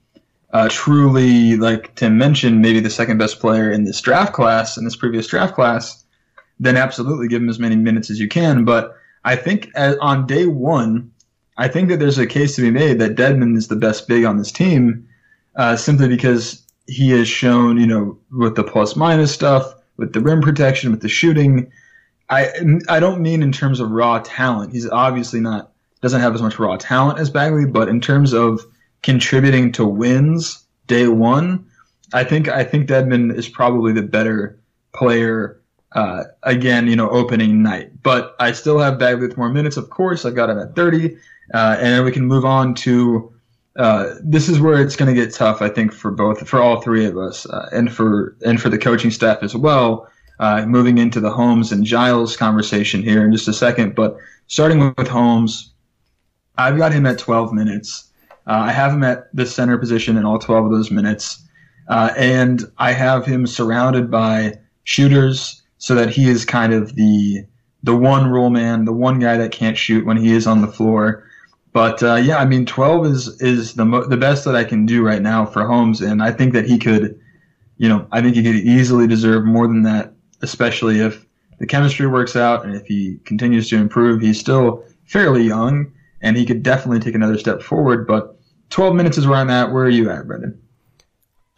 uh, 0.53 0.69
truly, 0.71 1.57
like 1.57 1.95
Tim 1.97 2.17
mentioned, 2.17 2.63
maybe 2.63 2.81
the 2.81 2.91
second 2.91 3.19
best 3.19 3.41
player 3.41 3.71
in 3.71 3.85
this 3.85 4.01
draft 4.01 4.33
class, 4.33 4.77
in 4.77 4.85
this 4.85 4.97
previous 4.97 5.27
draft 5.27 5.55
class, 5.55 6.05
then 6.59 6.77
absolutely 6.77 7.29
give 7.29 7.43
him 7.43 7.49
as 7.49 7.59
many 7.59 7.77
minutes 7.77 8.11
as 8.11 8.19
you 8.19 8.29
can. 8.29 8.65
But 8.65 8.97
I 9.25 9.37
think 9.37 9.69
as, 9.75 9.97
on 10.01 10.27
day 10.27 10.47
one, 10.47 11.11
I 11.59 11.69
think 11.69 11.89
that 11.89 11.99
there's 11.99 12.19
a 12.19 12.27
case 12.27 12.57
to 12.57 12.63
be 12.63 12.71
made 12.71 12.99
that 13.01 13.17
Dedmon 13.17 13.57
is 13.57 13.69
the 13.69 13.77
best 13.77 14.09
big 14.09 14.25
on 14.25 14.37
this 14.37 14.53
team, 14.53 15.09
uh, 15.57 15.77
simply 15.77 16.09
because 16.09 16.63
he 16.87 17.11
has 17.11 17.29
shown, 17.29 17.79
you 17.79 17.87
know, 17.87 18.19
with 18.31 18.57
the 18.57 18.65
plus 18.65 18.95
minus 18.95 19.33
stuff, 19.33 19.75
with 19.97 20.13
the 20.13 20.21
rim 20.21 20.41
protection, 20.41 20.91
with 20.91 21.01
the 21.01 21.09
shooting. 21.09 21.71
I 22.29 22.51
I 22.89 23.01
don't 23.01 23.21
mean 23.21 23.43
in 23.43 23.53
terms 23.53 23.81
of 23.81 23.91
raw 23.91 24.21
talent. 24.25 24.73
He's 24.73 24.89
obviously 24.89 25.41
not 25.41 25.71
doesn't 26.03 26.21
have 26.21 26.35
as 26.35 26.43
much 26.43 26.59
raw 26.59 26.77
talent 26.77 27.19
as 27.19 27.31
Bagley, 27.31 27.67
but 27.67 27.89
in 27.89 28.01
terms 28.01 28.33
of 28.33 28.61
contributing 29.03 29.73
to 29.73 29.87
wins 29.87 30.65
day 30.87 31.09
one, 31.09 31.67
I 32.13 32.25
think 32.25 32.49
I 32.49 32.65
think 32.65 32.89
Dedmon 32.89 33.35
is 33.35 33.49
probably 33.49 33.93
the 33.93 34.03
better 34.03 34.59
player. 34.95 35.61
Uh, 35.93 36.25
again, 36.43 36.89
you 36.89 36.97
know, 36.97 37.09
opening 37.09 37.63
night, 37.63 38.03
but 38.03 38.37
I 38.39 38.53
still 38.53 38.79
have 38.81 38.99
Bagley 38.99 39.29
with 39.29 39.39
more 39.39 39.49
minutes. 39.49 39.79
Of 39.79 39.89
course, 39.89 40.27
I 40.27 40.31
got 40.31 40.51
him 40.51 40.59
at 40.59 40.75
30, 40.75 41.17
uh, 41.55 41.77
and 41.79 41.87
then 41.87 42.05
we 42.05 42.13
can 42.13 42.27
move 42.27 42.45
on 42.45 42.75
to. 42.75 43.33
Uh, 43.77 44.15
this 44.23 44.49
is 44.49 44.61
where 44.61 44.81
it's 44.81 44.97
going 44.97 45.15
to 45.15 45.21
get 45.21 45.35
tough, 45.35 45.61
I 45.61 45.69
think, 45.69 45.93
for 45.93 46.11
both, 46.11 46.49
for 46.49 46.61
all 46.61 46.81
three 46.81 47.05
of 47.05 47.19
us, 47.19 47.47
uh, 47.47 47.69
and 47.73 47.93
for 47.93 48.37
and 48.45 48.61
for 48.61 48.69
the 48.69 48.79
coaching 48.79 49.11
staff 49.11 49.43
as 49.43 49.55
well. 49.55 50.09
Uh, 50.39 50.67
moving 50.67 50.99
into 50.99 51.19
the 51.19 51.31
Holmes 51.31 51.73
and 51.73 51.85
Giles 51.85 52.37
conversation 52.37 53.03
here 53.03 53.25
in 53.25 53.33
just 53.33 53.49
a 53.49 53.55
second, 53.55 53.95
but 53.95 54.19
starting 54.49 54.95
with 54.97 55.09
Holmes, 55.09 55.73
I've 56.59 56.77
got 56.77 56.93
him 56.93 57.07
at 57.07 57.19
12 57.19 57.55
minutes. 57.55 58.11
Uh, 58.47 58.65
I 58.67 58.73
have 58.73 58.93
him 58.93 59.03
at 59.03 59.35
the 59.35 59.47
center 59.47 59.79
position 59.79 60.17
in 60.17 60.25
all 60.25 60.39
12 60.39 60.67
of 60.67 60.73
those 60.73 60.91
minutes. 60.91 61.43
Uh, 61.89 62.13
and 62.17 62.65
I 62.79 62.93
have 62.93 63.25
him 63.25 63.47
surrounded 63.47 64.11
by 64.11 64.59
shooters 64.85 65.63
so 65.79 65.95
that 65.95 66.11
he 66.11 66.29
is 66.29 66.45
kind 66.45 66.73
of 66.73 66.95
the 66.97 67.45
the 67.83 67.97
one 67.97 68.29
rule 68.29 68.51
man, 68.51 68.85
the 68.85 68.93
one 68.93 69.21
guy 69.21 69.37
that 69.37 69.53
can't 69.53 69.79
shoot 69.79 70.05
when 70.05 70.17
he 70.17 70.33
is 70.33 70.47
on 70.47 70.61
the 70.61 70.67
floor. 70.67 71.26
But 71.77 72.03
uh, 72.03 72.15
yeah, 72.15 72.39
I 72.39 72.47
mean, 72.47 72.65
12 72.65 73.05
is 73.05 73.43
is 73.43 73.75
the 73.75 73.85
mo- 73.85 74.07
the 74.07 74.17
best 74.17 74.47
that 74.47 74.57
I 74.57 74.65
can 74.65 74.87
do 74.87 75.05
right 75.05 75.21
now 75.21 75.45
for 75.45 75.67
Holmes, 75.67 76.01
and 76.01 76.23
I 76.23 76.33
think 76.33 76.55
that 76.55 76.65
he 76.65 76.79
could, 76.79 77.21
you 77.77 77.87
know, 77.87 78.07
I 78.11 78.23
think 78.23 78.35
he 78.35 78.43
could 78.43 78.55
easily 78.55 79.07
deserve 79.07 79.45
more 79.45 79.67
than 79.67 79.83
that, 79.83 80.15
especially 80.41 81.01
if 81.01 81.27
the 81.59 81.67
chemistry 81.67 82.07
works 82.07 82.35
out 82.35 82.65
and 82.65 82.75
if 82.75 82.87
he 82.87 83.19
continues 83.27 83.69
to 83.69 83.77
improve. 83.77 84.23
He's 84.23 84.41
still 84.41 84.85
fairly 85.05 85.43
young, 85.43 85.93
and 86.23 86.35
he 86.35 86.47
could 86.47 86.63
definitely 86.63 87.01
take 87.01 87.15
another 87.15 87.37
step 87.37 87.61
forward. 87.61 88.07
But 88.07 88.39
12 88.71 88.95
minutes 88.95 89.19
is 89.19 89.27
where 89.27 89.37
I'm 89.37 89.51
at. 89.51 89.71
Where 89.71 89.85
are 89.85 89.91
you 89.91 90.09
at, 90.09 90.27
Brendan? 90.27 90.59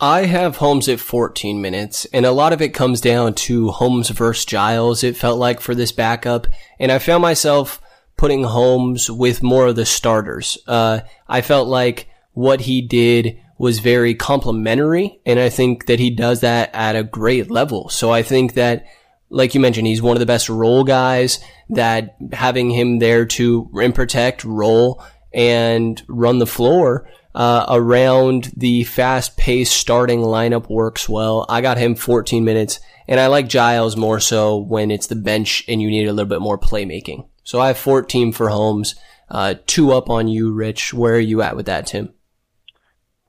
I 0.01 0.25
have 0.25 0.57
Holmes 0.57 0.89
at 0.89 0.99
14 0.99 1.63
minutes, 1.63 2.07
and 2.07 2.27
a 2.27 2.33
lot 2.33 2.53
of 2.53 2.61
it 2.61 2.75
comes 2.75 3.01
down 3.01 3.35
to 3.35 3.69
Holmes 3.69 4.09
versus 4.09 4.45
Giles, 4.45 5.05
it 5.05 5.17
felt 5.17 5.39
like 5.39 5.61
for 5.61 5.77
this 5.77 5.93
backup. 5.93 6.49
And 6.81 6.91
I 6.91 6.99
found 6.99 7.23
myself 7.23 7.81
putting 8.19 8.45
Holmes 8.45 9.11
with 9.11 9.43
more 9.43 9.69
of 9.69 9.77
the 9.77 9.87
starters. 9.87 10.59
Uh, 10.67 11.01
I 11.27 11.41
felt 11.41 11.69
like 11.69 12.09
what 12.33 12.61
he 12.61 12.83
did 12.83 13.41
was 13.57 13.79
very 13.79 14.15
complementary, 14.15 15.21
and 15.25 15.41
I 15.41 15.49
think 15.49 15.87
that 15.87 15.99
he 15.99 16.11
does 16.11 16.41
that 16.41 16.71
at 16.75 16.97
a 16.97 17.03
great 17.03 17.51
level. 17.51 17.89
So 17.89 18.11
I 18.11 18.23
think 18.23 18.55
that, 18.55 18.85
like 19.31 19.55
you 19.55 19.61
mentioned, 19.61 19.87
he's 19.87 20.03
one 20.03 20.17
of 20.17 20.21
the 20.21 20.27
best 20.27 20.49
role 20.49 20.85
guys, 20.85 21.41
that 21.71 22.17
having 22.33 22.71
him 22.71 22.99
there 22.99 23.25
to 23.27 23.69
rim 23.73 23.93
protect, 23.93 24.45
roll, 24.45 25.03
and 25.33 26.03
run 26.09 26.39
the 26.39 26.47
floor 26.47 27.09
uh, 27.35 27.67
around 27.69 28.53
the 28.57 28.85
fast 28.85 29.37
paced 29.37 29.77
starting 29.77 30.21
lineup 30.21 30.69
works 30.69 31.09
well. 31.09 31.47
I 31.49 31.61
got 31.61 31.79
him 31.79 31.95
14 31.95 32.45
minutes 32.45 32.81
and 33.07 33.21
I 33.21 33.29
like 33.29 33.49
Giles 33.49 33.97
more 33.97 34.21
so 34.21 34.57
when 34.57 34.91
it's 34.91 35.07
the 35.07 35.15
bench 35.15 35.65
and 35.69 35.81
you 35.81 35.89
need 35.89 36.09
a 36.09 36.13
little 36.13 36.29
bit 36.29 36.41
more 36.41 36.59
playmaking. 36.59 37.29
So 37.49 37.63
I 37.63 37.69
have 37.69 37.79
14 37.79 38.33
for 38.33 38.51
Holmes, 38.51 38.95
uh, 39.31 39.55
two 39.67 39.91
up 39.93 40.11
on 40.11 40.29
you, 40.29 40.53
Rich. 40.53 40.93
Where 40.93 41.15
are 41.15 41.19
you 41.19 41.41
at 41.41 41.57
with 41.57 41.65
that, 41.65 41.87
Tim? 41.87 42.13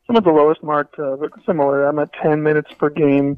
I'm 0.10 0.18
at 0.18 0.26
the 0.26 0.32
lowest 0.32 0.62
mark, 0.62 0.94
uh, 1.00 1.16
but 1.16 1.32
similar. 1.46 1.88
I'm 1.88 2.00
at 2.00 2.12
10 2.22 2.44
minutes 2.44 2.70
per 2.78 2.90
game, 2.90 3.38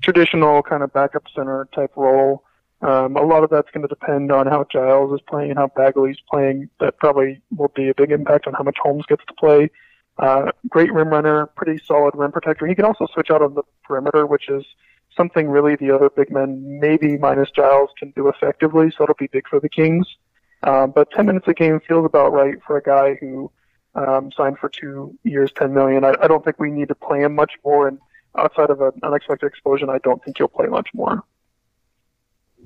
traditional 0.00 0.62
kind 0.62 0.82
of 0.82 0.94
backup 0.94 1.24
center 1.36 1.68
type 1.74 1.90
role. 1.94 2.42
Um, 2.80 3.16
a 3.16 3.22
lot 3.22 3.44
of 3.44 3.50
that's 3.50 3.70
going 3.70 3.82
to 3.82 3.88
depend 3.88 4.32
on 4.32 4.46
how 4.46 4.64
Giles 4.72 5.12
is 5.12 5.20
playing 5.28 5.50
and 5.50 5.58
how 5.58 5.66
Bagley's 5.76 6.16
playing. 6.30 6.70
That 6.80 6.96
probably 6.96 7.42
will 7.54 7.72
be 7.76 7.90
a 7.90 7.94
big 7.94 8.10
impact 8.10 8.46
on 8.46 8.54
how 8.54 8.62
much 8.62 8.78
Holmes 8.82 9.04
gets 9.04 9.26
to 9.26 9.34
play. 9.34 9.70
Uh, 10.16 10.52
great 10.70 10.90
rim 10.90 11.08
runner, 11.08 11.44
pretty 11.54 11.84
solid 11.84 12.14
rim 12.14 12.32
protector. 12.32 12.66
He 12.66 12.74
can 12.74 12.86
also 12.86 13.06
switch 13.12 13.30
out 13.30 13.42
on 13.42 13.52
the 13.52 13.62
perimeter, 13.82 14.24
which 14.24 14.48
is 14.48 14.64
something 15.16 15.48
really 15.48 15.76
the 15.76 15.90
other 15.90 16.10
big 16.10 16.30
men, 16.30 16.78
maybe 16.80 17.16
minus 17.18 17.50
Giles, 17.50 17.90
can 17.98 18.10
do 18.16 18.28
effectively. 18.28 18.90
So 18.90 19.04
it'll 19.04 19.14
be 19.14 19.28
big 19.28 19.48
for 19.48 19.60
the 19.60 19.68
Kings. 19.68 20.06
Um, 20.62 20.92
but 20.92 21.10
10 21.10 21.26
minutes 21.26 21.46
a 21.48 21.54
game 21.54 21.80
feels 21.86 22.06
about 22.06 22.32
right 22.32 22.56
for 22.66 22.76
a 22.76 22.82
guy 22.82 23.16
who 23.20 23.50
um, 23.94 24.32
signed 24.32 24.58
for 24.58 24.68
two 24.68 25.16
years, 25.22 25.52
10 25.56 25.72
million. 25.74 26.04
I, 26.04 26.14
I 26.20 26.26
don't 26.26 26.44
think 26.44 26.58
we 26.58 26.70
need 26.70 26.88
to 26.88 26.94
play 26.94 27.20
him 27.20 27.34
much 27.34 27.52
more. 27.64 27.88
And 27.88 27.98
outside 28.36 28.70
of 28.70 28.80
an 28.80 28.92
unexpected 29.02 29.46
explosion, 29.46 29.90
I 29.90 29.98
don't 29.98 30.22
think 30.24 30.38
he'll 30.38 30.48
play 30.48 30.66
much 30.66 30.88
more. 30.94 31.22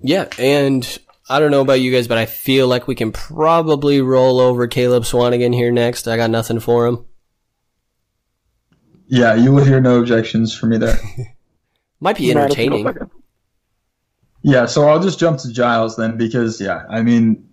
Yeah, 0.00 0.28
and 0.38 0.98
I 1.28 1.40
don't 1.40 1.50
know 1.50 1.60
about 1.60 1.80
you 1.80 1.92
guys, 1.92 2.06
but 2.06 2.18
I 2.18 2.26
feel 2.26 2.68
like 2.68 2.86
we 2.86 2.94
can 2.94 3.10
probably 3.10 4.00
roll 4.00 4.38
over 4.38 4.68
Caleb 4.68 5.02
Swanigan 5.02 5.52
here 5.52 5.72
next. 5.72 6.06
I 6.06 6.16
got 6.16 6.30
nothing 6.30 6.60
for 6.60 6.86
him. 6.86 7.04
Yeah, 9.08 9.34
you 9.34 9.52
will 9.52 9.64
hear 9.64 9.80
no 9.80 9.98
objections 9.98 10.54
from 10.54 10.70
me 10.70 10.78
there. 10.78 10.98
Might 12.00 12.16
be 12.16 12.30
entertaining. 12.30 12.86
Yeah, 14.42 14.66
so 14.66 14.88
I'll 14.88 15.00
just 15.00 15.18
jump 15.18 15.38
to 15.40 15.52
Giles 15.52 15.96
then 15.96 16.16
because 16.16 16.60
yeah, 16.60 16.84
I 16.88 17.02
mean, 17.02 17.44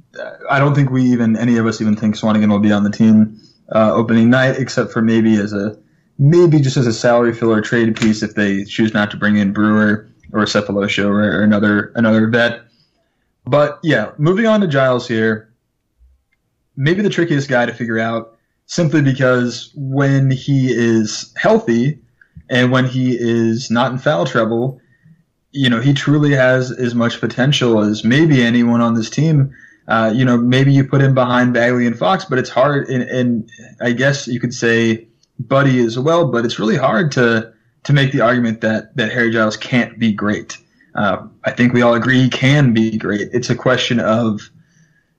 I 0.50 0.60
don't 0.60 0.76
think 0.76 0.92
we 0.92 1.04
even 1.04 1.36
any 1.36 1.58
of 1.58 1.66
us 1.66 1.82
even 1.82 1.96
think 1.96 2.16
Swanigan 2.16 2.50
will 2.50 2.60
be 2.60 2.72
on 2.72 2.84
the 2.84 2.92
team 2.92 3.40
uh, 3.74 3.94
opening 3.94 4.30
night, 4.30 4.58
except 4.58 4.92
for 4.92 5.02
maybe 5.02 5.36
as 5.36 5.52
a 5.52 5.78
maybe 6.20 6.60
just 6.62 6.78
as 6.78 6.88
a 6.88 6.94
salary 6.94 7.34
filler 7.34 7.62
trade 7.62 7.96
piece 7.96 8.22
if 8.22 8.36
they 8.36 8.64
choose 8.64 8.94
not 8.94 9.12
to 9.12 9.18
bring 9.18 9.38
in 9.38 9.52
Brewer 9.52 10.08
or 10.32 10.46
Sefolosha 10.46 11.06
or, 11.06 11.24
or 11.24 11.44
another 11.44 11.92
another 11.96 12.28
vet. 12.30 12.62
But 13.46 13.80
yeah, 13.84 14.12
moving 14.18 14.46
on 14.46 14.62
to 14.62 14.68
Giles 14.68 15.08
here. 15.08 15.52
Maybe 16.78 17.02
the 17.02 17.10
trickiest 17.10 17.50
guy 17.50 17.66
to 17.66 17.74
figure 17.74 18.00
out 18.00 18.38
simply 18.68 19.02
because 19.02 19.72
when 19.76 20.30
he 20.30 20.72
is 20.72 21.34
healthy 21.38 22.00
and 22.50 22.72
when 22.72 22.86
he 22.86 23.16
is 23.20 23.70
not 23.72 23.92
in 23.92 23.98
foul 23.98 24.26
trouble, 24.26 24.80
you 25.52 25.70
know, 25.70 25.80
he 25.80 25.94
truly 25.94 26.32
has 26.34 26.72
as 26.72 26.94
much 26.94 27.20
potential 27.20 27.80
as 27.80 28.04
maybe 28.04 28.44
anyone 28.44 28.82
on 28.82 28.94
this 28.94 29.10
team. 29.10 29.56
Uh, 29.88 30.12
you 30.14 30.26
know, 30.26 30.38
maybe 30.38 30.74
you 30.74 30.84
put 30.84 31.02
him 31.02 31.14
behind 31.14 31.54
Bagley 31.54 31.86
and 31.86 31.98
Fox, 31.98 32.26
but 32.26 32.40
it's 32.40 32.50
hard. 32.50 32.90
And, 32.90 33.04
and 33.04 33.50
I 33.80 33.92
guess 33.92 34.28
you 34.28 34.40
could 34.40 34.54
say 34.54 35.08
Buddy 35.40 35.80
as 35.80 35.98
well, 35.98 36.28
but 36.32 36.46
it's 36.46 36.60
really 36.60 36.78
hard 36.78 37.12
to 37.14 37.54
to 37.84 37.94
make 37.94 38.12
the 38.12 38.22
argument 38.22 38.62
that 38.62 38.96
that 38.98 39.12
Harry 39.12 39.32
Giles 39.32 39.58
can't 39.58 39.98
be 40.00 40.12
great. 40.12 40.58
Uh, 40.96 41.28
I 41.44 41.52
think 41.52 41.74
we 41.74 41.82
all 41.82 41.94
agree 41.94 42.22
he 42.22 42.30
can 42.30 42.74
be 42.74 42.98
great. 42.98 43.30
It's 43.34 43.50
a 43.50 43.56
question 43.56 44.00
of 44.00 44.50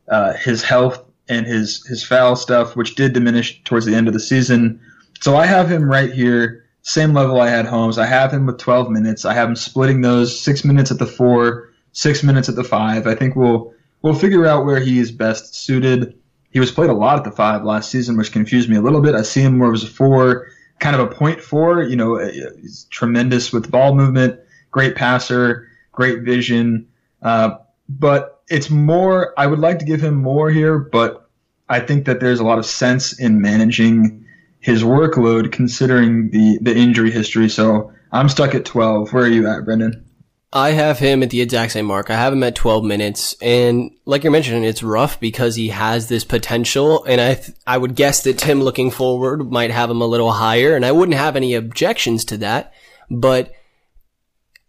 uh, 0.09 0.33
his 0.35 0.63
health 0.63 1.05
and 1.29 1.47
his 1.47 1.87
his 1.87 2.05
foul 2.05 2.37
stuff, 2.37 2.77
which 2.77 2.95
did 2.95 3.13
diminish 3.13 3.63
towards 3.65 3.87
the 3.87 3.95
end 3.95 4.09
of 4.09 4.15
the 4.15 4.21
season. 4.21 4.81
So 5.21 5.37
I 5.37 5.47
have 5.47 5.71
him 5.71 5.89
right 5.89 6.13
here, 6.13 6.65
same 6.87 7.15
level 7.15 7.41
I 7.41 7.49
had 7.49 7.67
Holmes. 7.67 7.99
I 7.99 8.07
have 8.07 8.33
him 8.33 8.47
with 8.47 8.59
12 8.59 8.91
minutes. 8.91 9.25
I 9.25 9.35
have 9.35 9.49
him 9.49 9.57
splitting 9.57 10.03
those 10.03 10.39
six 10.39 10.65
minutes 10.65 10.93
at 10.93 11.01
the 11.01 11.07
four, 11.07 11.73
six 11.91 12.23
minutes 12.23 12.49
at 12.49 12.55
the 12.55 12.63
five. 12.63 13.09
I 13.09 13.17
think 13.17 13.35
we'll 13.35 13.75
we'll 14.03 14.15
figure 14.15 14.47
out 14.47 14.65
where 14.65 14.79
he 14.79 15.01
is 15.01 15.11
best 15.11 15.53
suited. 15.57 16.17
He 16.53 16.61
was 16.61 16.71
played 16.71 16.89
a 16.89 16.95
lot 16.95 17.19
at 17.19 17.25
the 17.25 17.33
five 17.33 17.65
last 17.65 17.91
season, 17.91 18.17
which 18.17 18.31
confused 18.31 18.71
me 18.71 18.77
a 18.77 18.81
little 18.81 19.01
bit. 19.01 19.17
I 19.17 19.23
see 19.23 19.41
him 19.41 19.59
more 19.59 19.73
as 19.73 19.83
a 19.83 19.89
four, 19.89 20.47
kind 20.79 20.95
of 20.95 21.03
a 21.03 21.13
point 21.13 21.41
four. 21.41 21.83
You 21.83 21.97
know, 21.97 22.19
he's 22.19 22.85
tremendous 22.85 23.53
with 23.53 23.69
ball 23.69 23.97
movement, 23.97 24.39
great 24.71 24.95
passer, 24.95 25.69
great 25.91 26.23
vision. 26.23 26.87
Uh, 27.21 27.57
but 27.89 28.45
it's 28.49 28.71
more. 28.71 29.35
I 29.37 29.49
would 29.49 29.59
like 29.59 29.81
to 29.81 29.85
give 29.85 30.01
him 30.01 30.15
more 30.15 30.51
here, 30.51 30.79
but 30.79 31.29
I 31.69 31.81
think 31.81 32.05
that 32.05 32.21
there's 32.21 32.39
a 32.39 32.45
lot 32.45 32.59
of 32.61 32.67
sense 32.67 33.19
in 33.19 33.41
managing 33.41 34.26
his 34.67 34.83
workload 34.83 35.53
considering 35.53 36.29
the 36.31 36.59
the 36.61 36.77
injury 36.77 37.13
history. 37.13 37.49
So 37.49 37.93
I'm 38.11 38.29
stuck 38.29 38.53
at 38.57 38.65
12. 38.65 39.13
Where 39.13 39.23
are 39.23 39.29
you 39.29 39.47
at, 39.49 39.65
Brendan? 39.65 40.05
I 40.53 40.73
have 40.73 40.99
him 40.99 41.23
at 41.23 41.31
the 41.31 41.41
exact 41.41 41.71
same 41.73 41.87
mark. 41.87 42.11
I 42.11 42.17
have 42.17 42.33
him 42.33 42.43
at 42.43 42.57
12 42.57 42.85
minutes. 42.85 43.37
And 43.41 43.93
like 44.07 44.25
you're 44.25 44.33
mentioning, 44.33 44.65
it's 44.65 44.83
rough 44.83 45.21
because 45.21 45.55
he 45.55 45.69
has 45.69 46.09
this 46.09 46.25
potential. 46.25 47.05
And 47.05 47.21
I, 47.21 47.35
th- 47.35 47.57
I 47.67 47.79
would 47.79 47.95
guess 47.95 48.23
that 48.23 48.39
Tim 48.39 48.61
looking 48.61 48.91
forward 48.91 49.51
might 49.51 49.71
have 49.71 49.91
him 49.91 50.01
a 50.01 50.07
little 50.07 50.33
higher. 50.33 50.75
And 50.75 50.85
I 50.85 50.93
wouldn't 50.93 51.19
have 51.19 51.37
any 51.37 51.55
objections 51.55 52.25
to 52.27 52.39
that. 52.39 52.73
But 53.11 53.53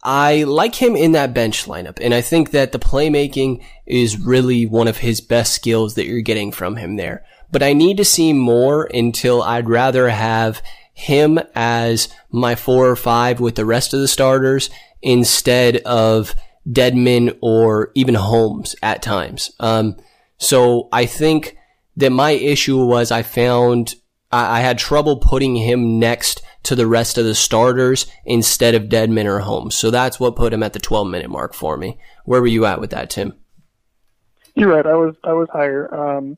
I 0.03 0.43
like 0.43 0.75
him 0.75 0.95
in 0.95 1.13
that 1.13 1.33
bench 1.33 1.65
lineup, 1.65 1.97
and 1.99 2.13
I 2.13 2.21
think 2.21 2.51
that 2.51 2.71
the 2.71 2.79
playmaking 2.79 3.65
is 3.85 4.17
really 4.17 4.65
one 4.65 4.87
of 4.87 4.97
his 4.97 5.19
best 5.19 5.53
skills 5.53 5.95
that 5.95 6.05
you're 6.05 6.21
getting 6.21 6.51
from 6.51 6.75
him 6.75 6.95
there. 6.95 7.25
But 7.51 7.63
I 7.63 7.73
need 7.73 7.97
to 7.97 8.05
see 8.05 8.33
more 8.33 8.85
until 8.93 9.41
I'd 9.41 9.69
rather 9.69 10.09
have 10.09 10.61
him 10.93 11.39
as 11.55 12.09
my 12.31 12.55
four 12.55 12.89
or 12.89 12.95
five 12.95 13.39
with 13.39 13.55
the 13.55 13.65
rest 13.65 13.93
of 13.93 13.99
the 13.99 14.07
starters 14.07 14.69
instead 15.01 15.77
of 15.77 16.35
Dedmon 16.67 17.37
or 17.41 17.91
even 17.95 18.15
Holmes 18.15 18.75
at 18.81 19.01
times. 19.01 19.51
Um, 19.59 19.95
so 20.37 20.89
I 20.91 21.05
think 21.05 21.55
that 21.95 22.11
my 22.11 22.31
issue 22.31 22.83
was 22.83 23.11
I 23.11 23.23
found 23.23 23.95
I, 24.31 24.57
I 24.57 24.61
had 24.61 24.77
trouble 24.77 25.17
putting 25.17 25.55
him 25.55 25.99
next 25.99 26.41
to 26.63 26.75
the 26.75 26.87
rest 26.87 27.17
of 27.17 27.25
the 27.25 27.35
starters 27.35 28.07
instead 28.25 28.75
of 28.75 28.83
Dedmon 28.83 29.25
or 29.25 29.39
Holmes. 29.39 29.75
So 29.75 29.89
that's 29.89 30.19
what 30.19 30.35
put 30.35 30.53
him 30.53 30.63
at 30.63 30.73
the 30.73 30.79
12 30.79 31.07
minute 31.07 31.29
mark 31.29 31.53
for 31.53 31.77
me. 31.77 31.97
Where 32.25 32.41
were 32.41 32.47
you 32.47 32.65
at 32.65 32.81
with 32.81 32.89
that, 32.89 33.09
Tim? 33.09 33.33
You're 34.55 34.73
right. 34.73 34.85
I 34.85 34.95
was 34.95 35.15
I 35.23 35.33
was 35.33 35.47
higher. 35.51 35.93
Um, 35.93 36.37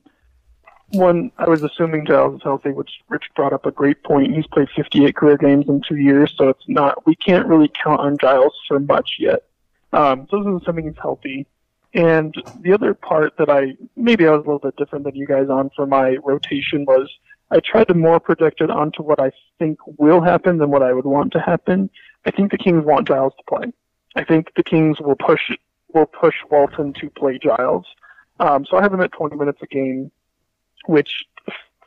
one, 0.90 1.30
I 1.38 1.48
was 1.48 1.62
assuming 1.62 2.06
Giles 2.06 2.36
is 2.36 2.42
healthy, 2.42 2.70
which 2.70 2.90
Rich 3.08 3.30
brought 3.36 3.52
up 3.52 3.66
a 3.66 3.70
great 3.70 4.02
point. 4.02 4.34
He's 4.34 4.46
played 4.46 4.68
58 4.74 5.14
career 5.14 5.36
games 5.36 5.68
in 5.68 5.82
two 5.86 5.96
years, 5.96 6.34
so 6.36 6.48
it's 6.48 6.68
not, 6.68 7.06
we 7.06 7.14
can't 7.14 7.46
really 7.46 7.70
count 7.82 8.00
on 8.00 8.18
Giles 8.18 8.54
for 8.66 8.80
much 8.80 9.16
yet. 9.18 9.44
Um, 9.92 10.26
so 10.30 10.42
this 10.42 10.48
is 10.48 10.62
assuming 10.62 10.86
he's 10.86 10.98
healthy. 11.00 11.46
And 11.92 12.34
the 12.60 12.72
other 12.72 12.94
part 12.94 13.36
that 13.38 13.50
I, 13.50 13.76
maybe 13.96 14.26
I 14.26 14.30
was 14.30 14.44
a 14.44 14.48
little 14.48 14.58
bit 14.58 14.76
different 14.76 15.04
than 15.04 15.16
you 15.16 15.26
guys 15.26 15.48
on 15.48 15.70
for 15.74 15.86
my 15.86 16.16
rotation 16.24 16.84
was 16.84 17.10
I 17.50 17.60
tried 17.60 17.88
to 17.88 17.94
more 17.94 18.20
project 18.20 18.60
it 18.60 18.70
onto 18.70 19.02
what 19.02 19.20
I 19.20 19.32
think 19.58 19.78
will 19.98 20.20
happen 20.20 20.58
than 20.58 20.70
what 20.70 20.82
I 20.82 20.92
would 20.92 21.04
want 21.04 21.32
to 21.32 21.40
happen. 21.40 21.90
I 22.24 22.30
think 22.30 22.52
the 22.52 22.58
Kings 22.58 22.84
want 22.84 23.08
Giles 23.08 23.32
to 23.38 23.42
play. 23.48 23.72
I 24.14 24.24
think 24.24 24.52
the 24.54 24.62
Kings 24.62 25.00
will 25.00 25.16
push, 25.16 25.50
will 25.92 26.06
push 26.06 26.36
Walton 26.48 26.92
to 26.94 27.10
play 27.10 27.38
Giles. 27.38 27.86
Um, 28.38 28.64
so 28.64 28.76
I 28.76 28.82
have 28.82 28.94
him 28.94 29.00
at 29.00 29.12
20 29.12 29.36
minutes 29.36 29.58
a 29.62 29.66
game 29.66 30.12
which 30.86 31.24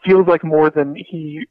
feels 0.03 0.27
like 0.27 0.43
more 0.43 0.69
than 0.69 0.95
he, 0.95 1.45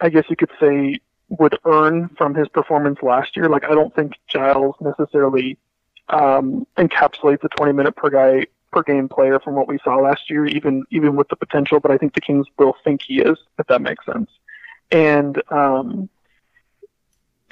I 0.00 0.08
guess 0.08 0.24
you 0.28 0.36
could 0.36 0.50
say, 0.60 1.00
would 1.28 1.58
earn 1.64 2.08
from 2.16 2.34
his 2.34 2.48
performance 2.48 2.98
last 3.02 3.36
year. 3.36 3.48
Like 3.48 3.64
I 3.64 3.74
don't 3.74 3.94
think 3.94 4.14
Giles 4.28 4.76
necessarily 4.80 5.58
um, 6.08 6.66
encapsulates 6.76 7.44
a 7.44 7.48
20 7.48 7.72
minute 7.72 7.96
per 7.96 8.10
guy 8.10 8.46
per 8.70 8.82
game 8.82 9.08
player 9.08 9.40
from 9.40 9.54
what 9.54 9.68
we 9.68 9.78
saw 9.82 9.96
last 9.96 10.30
year, 10.30 10.46
even 10.46 10.84
even 10.90 11.16
with 11.16 11.28
the 11.28 11.36
potential. 11.36 11.80
But 11.80 11.90
I 11.90 11.98
think 11.98 12.14
the 12.14 12.20
Kings 12.20 12.46
will 12.58 12.76
think 12.84 13.02
he 13.02 13.20
is, 13.20 13.38
if 13.58 13.66
that 13.66 13.82
makes 13.82 14.04
sense. 14.06 14.30
And 14.90 15.42
um, 15.50 16.08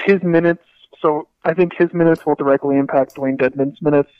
his 0.02 0.22
minutes. 0.22 0.62
So 1.00 1.28
I 1.44 1.52
think 1.52 1.74
his 1.76 1.92
minutes 1.92 2.24
will 2.24 2.34
directly 2.34 2.76
impact 2.78 3.16
Dewayne 3.16 3.36
Dedmon's 3.36 3.80
minutes 3.82 4.10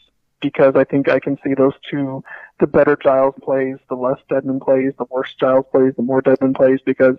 because 0.48 0.74
I 0.76 0.84
think 0.84 1.08
I 1.08 1.18
can 1.18 1.36
see 1.44 1.54
those 1.54 1.74
two. 1.90 2.22
The 2.60 2.66
better 2.66 2.96
Giles 2.96 3.34
plays, 3.42 3.76
the 3.88 3.96
less 3.96 4.18
Dedmon 4.30 4.60
plays. 4.60 4.92
The 4.98 5.06
worse 5.10 5.34
Giles 5.38 5.66
plays, 5.72 5.94
the 5.96 6.02
more 6.02 6.22
Dedmon 6.22 6.54
plays. 6.54 6.80
Because 6.84 7.16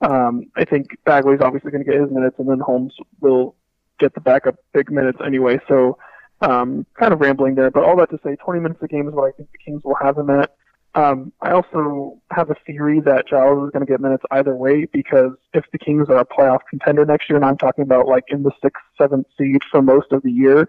um, 0.00 0.50
I 0.56 0.64
think 0.64 0.86
Bagley's 1.04 1.40
obviously 1.40 1.70
going 1.70 1.84
to 1.84 1.90
get 1.90 2.00
his 2.00 2.10
minutes, 2.10 2.36
and 2.38 2.48
then 2.48 2.60
Holmes 2.60 2.94
will 3.20 3.56
get 3.98 4.14
the 4.14 4.20
backup 4.20 4.56
big 4.72 4.90
minutes 4.90 5.18
anyway. 5.24 5.58
So 5.66 5.98
um, 6.40 6.86
kind 6.94 7.12
of 7.12 7.20
rambling 7.20 7.56
there, 7.56 7.70
but 7.70 7.82
all 7.82 7.96
that 7.96 8.10
to 8.10 8.20
say, 8.24 8.36
20 8.36 8.60
minutes 8.60 8.80
a 8.82 8.88
game 8.88 9.08
is 9.08 9.14
what 9.14 9.28
I 9.28 9.32
think 9.32 9.50
the 9.50 9.58
Kings 9.58 9.82
will 9.84 9.96
have 10.00 10.16
him 10.16 10.30
at. 10.30 10.54
Um, 10.94 11.32
I 11.42 11.52
also 11.52 12.20
have 12.30 12.50
a 12.50 12.56
theory 12.66 13.00
that 13.00 13.28
Giles 13.28 13.64
is 13.64 13.70
going 13.72 13.84
to 13.84 13.90
get 13.90 14.00
minutes 14.00 14.24
either 14.30 14.56
way 14.56 14.86
because 14.86 15.32
if 15.52 15.64
the 15.70 15.78
Kings 15.78 16.08
are 16.08 16.18
a 16.18 16.24
playoff 16.24 16.60
contender 16.70 17.04
next 17.04 17.28
year, 17.28 17.36
and 17.36 17.44
I'm 17.44 17.58
talking 17.58 17.82
about 17.82 18.06
like 18.06 18.24
in 18.28 18.42
the 18.42 18.52
sixth, 18.62 18.82
seventh 18.96 19.26
seed 19.36 19.60
for 19.70 19.82
most 19.82 20.12
of 20.12 20.22
the 20.22 20.32
year, 20.32 20.68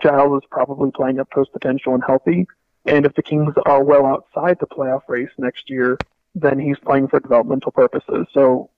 Giles 0.00 0.42
is 0.42 0.48
probably 0.50 0.90
playing 0.90 1.20
up 1.20 1.30
to 1.30 1.40
his 1.40 1.48
potential 1.48 1.94
and 1.94 2.02
healthy. 2.04 2.46
And 2.86 3.06
if 3.06 3.14
the 3.14 3.22
Kings 3.22 3.54
are 3.66 3.84
well 3.84 4.06
outside 4.06 4.58
the 4.58 4.66
playoff 4.66 5.02
race 5.08 5.30
next 5.38 5.70
year, 5.70 5.98
then 6.34 6.58
he's 6.58 6.78
playing 6.78 7.08
for 7.08 7.20
developmental 7.20 7.72
purposes. 7.72 8.26
So 8.32 8.70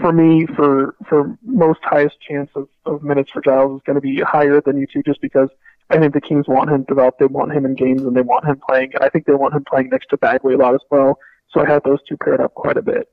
for 0.00 0.12
me, 0.12 0.46
for 0.46 0.94
for 1.08 1.36
most 1.44 1.80
highest 1.82 2.20
chance 2.20 2.50
of, 2.54 2.68
of 2.86 3.02
minutes 3.02 3.30
for 3.32 3.42
Giles 3.42 3.76
is 3.76 3.82
going 3.84 3.96
to 3.96 4.00
be 4.00 4.20
higher 4.20 4.60
than 4.60 4.78
you 4.78 4.86
two, 4.86 5.02
just 5.02 5.20
because 5.20 5.48
I 5.90 5.98
think 5.98 6.14
the 6.14 6.20
Kings 6.20 6.46
want 6.46 6.70
him 6.70 6.84
developed, 6.84 7.18
they 7.18 7.26
want 7.26 7.52
him 7.52 7.66
in 7.66 7.74
games, 7.74 8.02
and 8.02 8.16
they 8.16 8.22
want 8.22 8.44
him 8.44 8.60
playing. 8.66 8.92
And 8.94 9.04
I 9.04 9.08
think 9.08 9.26
they 9.26 9.34
want 9.34 9.54
him 9.54 9.64
playing 9.64 9.88
next 9.90 10.08
to 10.10 10.16
Bagley 10.16 10.54
a 10.54 10.58
lot 10.58 10.74
as 10.74 10.80
well. 10.90 11.18
So 11.50 11.60
I 11.60 11.68
had 11.68 11.82
those 11.84 11.98
two 12.08 12.16
paired 12.16 12.40
up 12.40 12.54
quite 12.54 12.76
a 12.76 12.82
bit. 12.82 13.08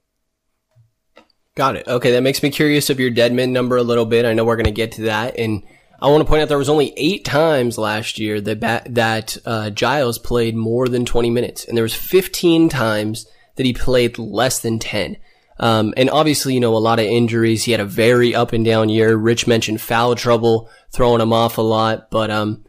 Got 1.55 1.76
it. 1.76 1.88
Okay, 1.88 2.12
that 2.12 2.22
makes 2.22 2.41
me 2.41 2.51
curious 2.51 2.89
of 2.89 2.99
your 2.99 3.12
Dedmon 3.12 3.49
number 3.49 3.76
a 3.76 3.84
little 3.84 4.05
bit. 4.05 4.26
I 4.26 4.34
know 4.34 4.45
we're 4.45 4.55
going 4.55 4.66
to 4.66 4.72
get 4.72 4.93
to 4.93 5.01
that, 5.03 5.38
and 5.38 5.64
I 6.02 6.10
want 6.10 6.22
to 6.22 6.26
point 6.26 6.41
out 6.41 6.47
there 6.47 6.58
was 6.58 6.70
only 6.70 6.93
eight 6.95 7.26
times 7.26 7.78
last 7.78 8.20
year 8.20 8.39
that 8.41 8.60
ba- 8.60 8.84
that 8.89 9.38
uh, 9.45 9.70
Giles 9.70 10.18
played 10.18 10.56
more 10.56 10.88
than 10.88 11.06
20 11.06 11.30
minutes, 11.30 11.66
and 11.66 11.76
there 11.76 11.84
was 11.84 11.93
15 11.93 12.70
times 12.70 13.26
that 13.56 13.66
he 13.66 13.74
played 13.74 14.18
less 14.18 14.60
than 14.60 14.80
10. 14.80 15.18
Um, 15.60 15.93
and 15.97 16.10
obviously, 16.10 16.54
you 16.54 16.62
know, 16.62 16.76
a 16.76 16.80
lot 16.80 17.00
of 17.00 17.06
injuries. 17.06 17.64
He 17.64 17.74
had 17.74 17.82
a 17.82 17.86
very 17.86 18.34
up 18.34 18.54
and 18.54 18.64
down 18.64 18.88
year. 18.88 19.16
Rich 19.18 19.45
mentioned 19.45 19.82
foul 19.82 20.16
trouble, 20.16 20.70
throwing 20.91 21.20
him 21.22 21.34
off 21.34 21.58
a 21.58 21.62
lot, 21.62 22.10
but 22.10 22.32
um, 22.32 22.64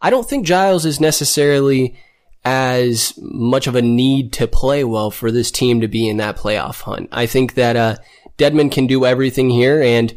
I 0.00 0.10
don't 0.10 0.28
think 0.28 0.46
Giles 0.46 0.86
is 0.86 1.00
necessarily 1.00 1.96
as 2.44 3.14
much 3.20 3.66
of 3.66 3.74
a 3.74 3.82
need 3.82 4.32
to 4.34 4.46
play 4.46 4.84
well 4.84 5.10
for 5.10 5.32
this 5.32 5.50
team 5.50 5.80
to 5.80 5.88
be 5.88 6.08
in 6.08 6.18
that 6.18 6.36
playoff 6.36 6.82
hunt. 6.82 7.08
I 7.10 7.26
think 7.26 7.54
that 7.54 7.74
uh, 7.74 7.96
Dedmon 8.38 8.70
can 8.70 8.86
do 8.86 9.04
everything 9.04 9.50
here, 9.50 9.82
and 9.82 10.16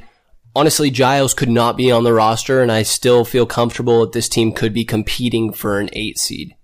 honestly, 0.56 0.90
Giles 0.90 1.34
could 1.34 1.50
not 1.50 1.78
be 1.78 1.92
on 1.92 2.04
the 2.04 2.14
roster, 2.14 2.62
and 2.62 2.72
I 2.72 2.84
still 2.84 3.26
feel 3.26 3.46
comfortable 3.46 4.02
that 4.02 4.12
this 4.12 4.30
team 4.30 4.52
could 4.52 4.74
be 4.74 4.86
competing 4.86 5.54
for 5.54 5.80
an 5.80 5.90
eight 5.94 6.18
seed. 6.18 6.56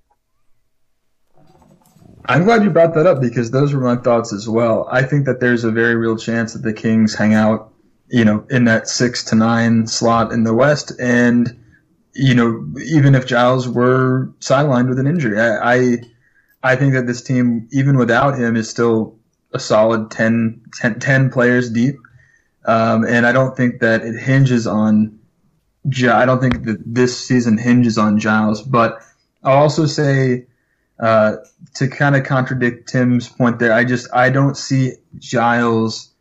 I'm 2.27 2.43
glad 2.43 2.63
you 2.63 2.71
brought 2.71 2.95
that 2.95 3.05
up 3.05 3.21
because 3.21 3.51
those 3.51 3.73
were 3.73 3.81
my 3.81 4.01
thoughts 4.01 4.33
as 4.33 4.49
well. 4.49 4.87
I 4.91 5.03
think 5.03 5.25
that 5.25 5.39
there's 5.39 5.63
a 5.63 5.71
very 5.71 5.95
real 5.95 6.17
chance 6.17 6.53
that 6.53 6.63
the 6.63 6.73
Kings 6.73 7.13
hang 7.13 7.35
out, 7.35 7.71
you 8.09 8.25
know, 8.25 8.45
in 8.49 8.65
that 8.65 8.87
six 8.87 9.23
to 9.25 9.35
nine 9.35 9.85
slot 9.85 10.31
in 10.31 10.43
the 10.43 10.53
West, 10.53 10.91
and 10.99 11.55
you 12.15 12.33
know, 12.33 12.65
even 12.83 13.13
if 13.13 13.27
Giles 13.27 13.67
were 13.67 14.33
sidelined 14.39 14.87
with 14.87 14.99
an 14.99 15.07
injury, 15.07 15.39
I, 15.39 15.75
I, 15.75 15.97
I 16.63 16.75
think 16.77 16.93
that 16.93 17.05
this 17.07 17.21
team, 17.21 17.67
even 17.71 17.97
without 17.97 18.39
him, 18.39 18.55
is 18.55 18.69
still 18.69 19.19
a 19.53 19.59
solid 19.59 20.09
10, 20.11 20.61
10, 20.73 20.99
10 20.99 21.29
players 21.29 21.69
deep. 21.69 21.97
Um, 22.67 23.05
and 23.05 23.25
I 23.25 23.31
don't 23.31 23.55
think 23.55 23.79
that 23.81 24.03
it 24.03 24.19
hinges 24.19 24.67
on. 24.67 25.19
I 25.87 26.25
don't 26.25 26.41
think 26.41 26.63
that 26.65 26.81
this 26.83 27.17
season 27.17 27.59
hinges 27.59 27.97
on 27.97 28.19
Giles, 28.19 28.63
but 28.63 29.01
I'll 29.43 29.57
also 29.57 29.85
say 29.85 30.47
uh, 30.99 31.35
to 31.75 31.87
kind 31.87 32.15
of 32.15 32.23
contradict 32.23 32.89
Tim's 32.89 33.29
point 33.29 33.59
there. 33.59 33.71
I 33.71 33.83
just 33.83 34.07
I 34.13 34.29
don't 34.29 34.57
see 34.57 34.93
Giles 35.19 36.11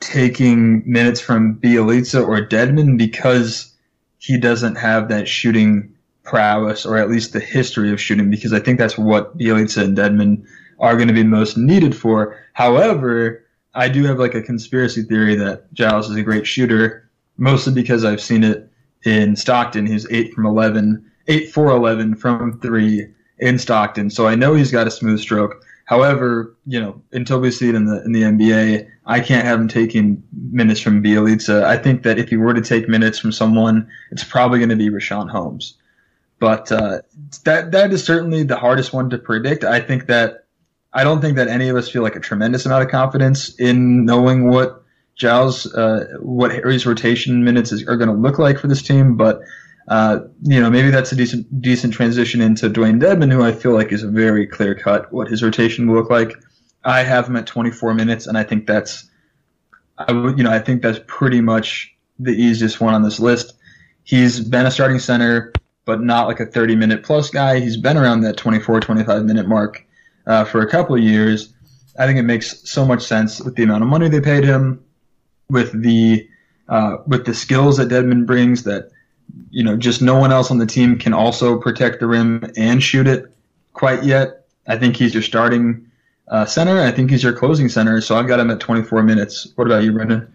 taking 0.00 0.82
minutes 0.90 1.20
from 1.20 1.56
Bjelica 1.56 2.26
or 2.26 2.46
Dedmon 2.46 2.96
because 2.96 3.72
he 4.18 4.38
doesn't 4.38 4.76
have 4.76 5.08
that 5.08 5.28
shooting 5.28 5.94
prowess 6.22 6.86
or 6.86 6.96
at 6.96 7.10
least 7.10 7.32
the 7.32 7.40
history 7.40 7.92
of 7.92 8.00
shooting 8.00 8.30
because 8.30 8.52
I 8.52 8.60
think 8.60 8.78
that's 8.78 8.96
what 8.96 9.36
Bjelica 9.36 9.82
and 9.82 9.96
Dedmon 9.96 10.46
are 10.78 10.96
going 10.96 11.08
to 11.08 11.14
be 11.14 11.22
most 11.22 11.56
needed 11.56 11.94
for. 11.94 12.38
However, 12.54 13.43
I 13.74 13.88
do 13.88 14.04
have 14.04 14.18
like 14.18 14.34
a 14.34 14.42
conspiracy 14.42 15.02
theory 15.02 15.34
that 15.36 15.72
Giles 15.72 16.10
is 16.10 16.16
a 16.16 16.22
great 16.22 16.46
shooter, 16.46 17.08
mostly 17.36 17.72
because 17.72 18.04
I've 18.04 18.20
seen 18.20 18.44
it 18.44 18.70
in 19.04 19.36
Stockton. 19.36 19.86
He's 19.86 20.10
eight 20.10 20.32
from 20.32 20.46
11, 20.46 21.04
eight 21.28 21.52
for 21.52 21.70
11 21.70 22.16
from 22.16 22.60
three 22.60 23.08
in 23.38 23.58
Stockton. 23.58 24.10
So 24.10 24.26
I 24.26 24.34
know 24.34 24.54
he's 24.54 24.70
got 24.70 24.86
a 24.86 24.90
smooth 24.90 25.20
stroke. 25.20 25.64
However, 25.86 26.54
you 26.66 26.80
know, 26.80 27.02
until 27.12 27.40
we 27.40 27.50
see 27.50 27.68
it 27.68 27.74
in 27.74 27.84
the 27.84 28.02
in 28.04 28.12
the 28.12 28.22
NBA, 28.22 28.88
I 29.04 29.20
can't 29.20 29.44
have 29.44 29.60
him 29.60 29.68
taking 29.68 30.22
minutes 30.50 30.80
from 30.80 31.02
Bjelica. 31.02 31.62
I 31.62 31.76
think 31.76 32.04
that 32.04 32.18
if 32.18 32.30
he 32.30 32.36
were 32.36 32.54
to 32.54 32.62
take 32.62 32.88
minutes 32.88 33.18
from 33.18 33.32
someone, 33.32 33.86
it's 34.10 34.24
probably 34.24 34.58
going 34.60 34.70
to 34.70 34.76
be 34.76 34.88
Richaun 34.88 35.28
Holmes. 35.28 35.76
But 36.38 36.72
uh, 36.72 37.02
that 37.44 37.72
that 37.72 37.92
is 37.92 38.02
certainly 38.02 38.44
the 38.44 38.56
hardest 38.56 38.94
one 38.94 39.10
to 39.10 39.18
predict. 39.18 39.62
I 39.62 39.80
think 39.80 40.06
that 40.06 40.43
I 40.94 41.02
don't 41.02 41.20
think 41.20 41.36
that 41.36 41.48
any 41.48 41.68
of 41.68 41.76
us 41.76 41.88
feel 41.90 42.02
like 42.02 42.14
a 42.14 42.20
tremendous 42.20 42.64
amount 42.64 42.84
of 42.84 42.90
confidence 42.90 43.54
in 43.56 44.04
knowing 44.04 44.48
what 44.48 44.82
Giles, 45.16 45.72
uh, 45.74 46.06
what 46.20 46.52
Harry's 46.52 46.86
rotation 46.86 47.44
minutes 47.44 47.72
is, 47.72 47.86
are 47.88 47.96
going 47.96 48.08
to 48.08 48.14
look 48.14 48.38
like 48.38 48.58
for 48.58 48.68
this 48.68 48.80
team. 48.80 49.16
But 49.16 49.40
uh, 49.88 50.20
you 50.42 50.60
know, 50.60 50.70
maybe 50.70 50.90
that's 50.90 51.12
a 51.12 51.16
decent 51.16 51.60
decent 51.60 51.92
transition 51.92 52.40
into 52.40 52.70
Dewayne 52.70 53.00
Dedmon, 53.00 53.32
who 53.32 53.42
I 53.42 53.52
feel 53.52 53.72
like 53.72 53.92
is 53.92 54.02
a 54.02 54.08
very 54.08 54.46
clear 54.46 54.74
cut 54.74 55.12
what 55.12 55.28
his 55.28 55.42
rotation 55.42 55.88
will 55.88 55.96
look 55.96 56.10
like. 56.10 56.32
I 56.84 57.02
have 57.02 57.26
him 57.26 57.36
at 57.36 57.46
24 57.46 57.94
minutes, 57.94 58.26
and 58.26 58.36
I 58.38 58.44
think 58.44 58.66
that's, 58.66 59.08
I 59.96 60.12
would, 60.12 60.38
you 60.38 60.44
know, 60.44 60.50
I 60.50 60.58
think 60.58 60.82
that's 60.82 61.00
pretty 61.06 61.40
much 61.40 61.94
the 62.18 62.32
easiest 62.32 62.80
one 62.80 62.94
on 62.94 63.02
this 63.02 63.18
list. 63.18 63.54
He's 64.04 64.40
been 64.40 64.66
a 64.66 64.70
starting 64.70 64.98
center, 64.98 65.52
but 65.86 66.02
not 66.02 66.28
like 66.28 66.40
a 66.40 66.46
30 66.46 66.76
minute 66.76 67.02
plus 67.02 67.30
guy. 67.30 67.60
He's 67.60 67.76
been 67.76 67.96
around 67.96 68.20
that 68.20 68.36
24, 68.36 68.80
25 68.80 69.24
minute 69.24 69.48
mark 69.48 69.84
uh, 70.26 70.44
for 70.44 70.60
a 70.60 70.70
couple 70.70 70.94
of 70.94 71.02
years. 71.02 71.52
I 71.98 72.06
think 72.06 72.18
it 72.18 72.22
makes 72.22 72.68
so 72.68 72.84
much 72.84 73.02
sense 73.02 73.40
with 73.40 73.54
the 73.54 73.62
amount 73.62 73.82
of 73.82 73.88
money 73.88 74.08
they 74.08 74.20
paid 74.20 74.44
him, 74.44 74.84
with 75.48 75.80
the 75.80 76.28
uh, 76.68 76.98
with 77.06 77.26
the 77.26 77.34
skills 77.34 77.76
that 77.76 77.88
Dedmon 77.88 78.26
brings. 78.26 78.64
That 78.64 78.90
you 79.50 79.62
know, 79.62 79.76
just 79.76 80.02
no 80.02 80.18
one 80.18 80.32
else 80.32 80.50
on 80.50 80.58
the 80.58 80.66
team 80.66 80.98
can 80.98 81.12
also 81.12 81.58
protect 81.58 82.00
the 82.00 82.06
rim 82.06 82.50
and 82.56 82.82
shoot 82.82 83.06
it 83.06 83.32
quite 83.72 84.04
yet. 84.04 84.46
I 84.66 84.76
think 84.76 84.96
he's 84.96 85.14
your 85.14 85.22
starting 85.22 85.90
uh, 86.28 86.46
center. 86.46 86.80
I 86.80 86.90
think 86.90 87.10
he's 87.10 87.22
your 87.22 87.32
closing 87.32 87.68
center. 87.68 88.00
So 88.00 88.16
I've 88.16 88.26
got 88.26 88.40
him 88.40 88.50
at 88.50 88.60
24 88.60 89.02
minutes. 89.02 89.52
What 89.56 89.66
about 89.66 89.84
you, 89.84 89.92
Brendan? 89.92 90.33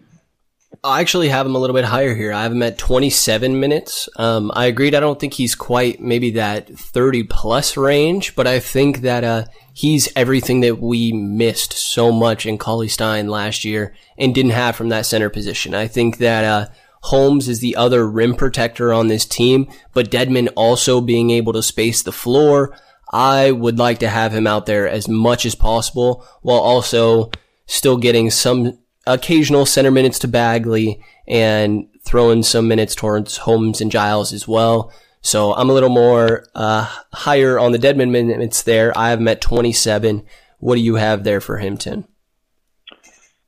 I 0.82 1.00
actually 1.00 1.28
have 1.28 1.44
him 1.44 1.54
a 1.54 1.58
little 1.58 1.74
bit 1.74 1.84
higher 1.84 2.14
here. 2.14 2.32
I 2.32 2.42
have 2.42 2.52
him 2.52 2.62
at 2.62 2.78
27 2.78 3.60
minutes. 3.60 4.08
Um, 4.16 4.50
I 4.54 4.64
agreed. 4.64 4.94
I 4.94 5.00
don't 5.00 5.20
think 5.20 5.34
he's 5.34 5.54
quite 5.54 6.00
maybe 6.00 6.30
that 6.32 6.68
30 6.68 7.24
plus 7.24 7.76
range, 7.76 8.34
but 8.34 8.46
I 8.46 8.60
think 8.60 9.02
that 9.02 9.22
uh, 9.22 9.44
he's 9.74 10.08
everything 10.16 10.60
that 10.60 10.80
we 10.80 11.12
missed 11.12 11.74
so 11.74 12.10
much 12.10 12.46
in 12.46 12.56
Cauley 12.56 12.88
Stein 12.88 13.28
last 13.28 13.62
year 13.62 13.94
and 14.16 14.34
didn't 14.34 14.52
have 14.52 14.74
from 14.74 14.88
that 14.88 15.04
center 15.04 15.28
position. 15.28 15.74
I 15.74 15.86
think 15.86 16.16
that 16.16 16.44
uh, 16.44 16.68
Holmes 17.02 17.46
is 17.46 17.60
the 17.60 17.76
other 17.76 18.08
rim 18.08 18.34
protector 18.34 18.90
on 18.90 19.08
this 19.08 19.26
team, 19.26 19.70
but 19.92 20.10
Dedmon 20.10 20.48
also 20.56 21.02
being 21.02 21.28
able 21.28 21.52
to 21.52 21.62
space 21.62 22.02
the 22.02 22.12
floor. 22.12 22.74
I 23.12 23.50
would 23.50 23.78
like 23.78 23.98
to 23.98 24.08
have 24.08 24.32
him 24.32 24.46
out 24.46 24.64
there 24.64 24.88
as 24.88 25.08
much 25.08 25.44
as 25.44 25.54
possible 25.54 26.26
while 26.40 26.60
also 26.60 27.30
still 27.66 27.98
getting 27.98 28.30
some 28.30 28.78
occasional 29.06 29.66
center 29.66 29.90
minutes 29.90 30.18
to 30.20 30.28
Bagley 30.28 31.02
and 31.26 31.88
throwing 32.04 32.42
some 32.42 32.68
minutes 32.68 32.94
towards 32.94 33.38
Holmes 33.38 33.80
and 33.80 33.90
Giles 33.90 34.32
as 34.32 34.46
well. 34.46 34.92
So 35.22 35.52
I'm 35.54 35.68
a 35.68 35.72
little 35.72 35.90
more 35.90 36.46
uh, 36.54 36.84
higher 37.12 37.58
on 37.58 37.72
the 37.72 37.78
Dedmon 37.78 38.10
minutes 38.10 38.62
there. 38.62 38.96
I 38.96 39.10
have 39.10 39.20
him 39.20 39.28
at 39.28 39.40
27. 39.40 40.24
What 40.58 40.76
do 40.76 40.80
you 40.80 40.94
have 40.94 41.24
there 41.24 41.40
for 41.40 41.58
him? 41.58 41.78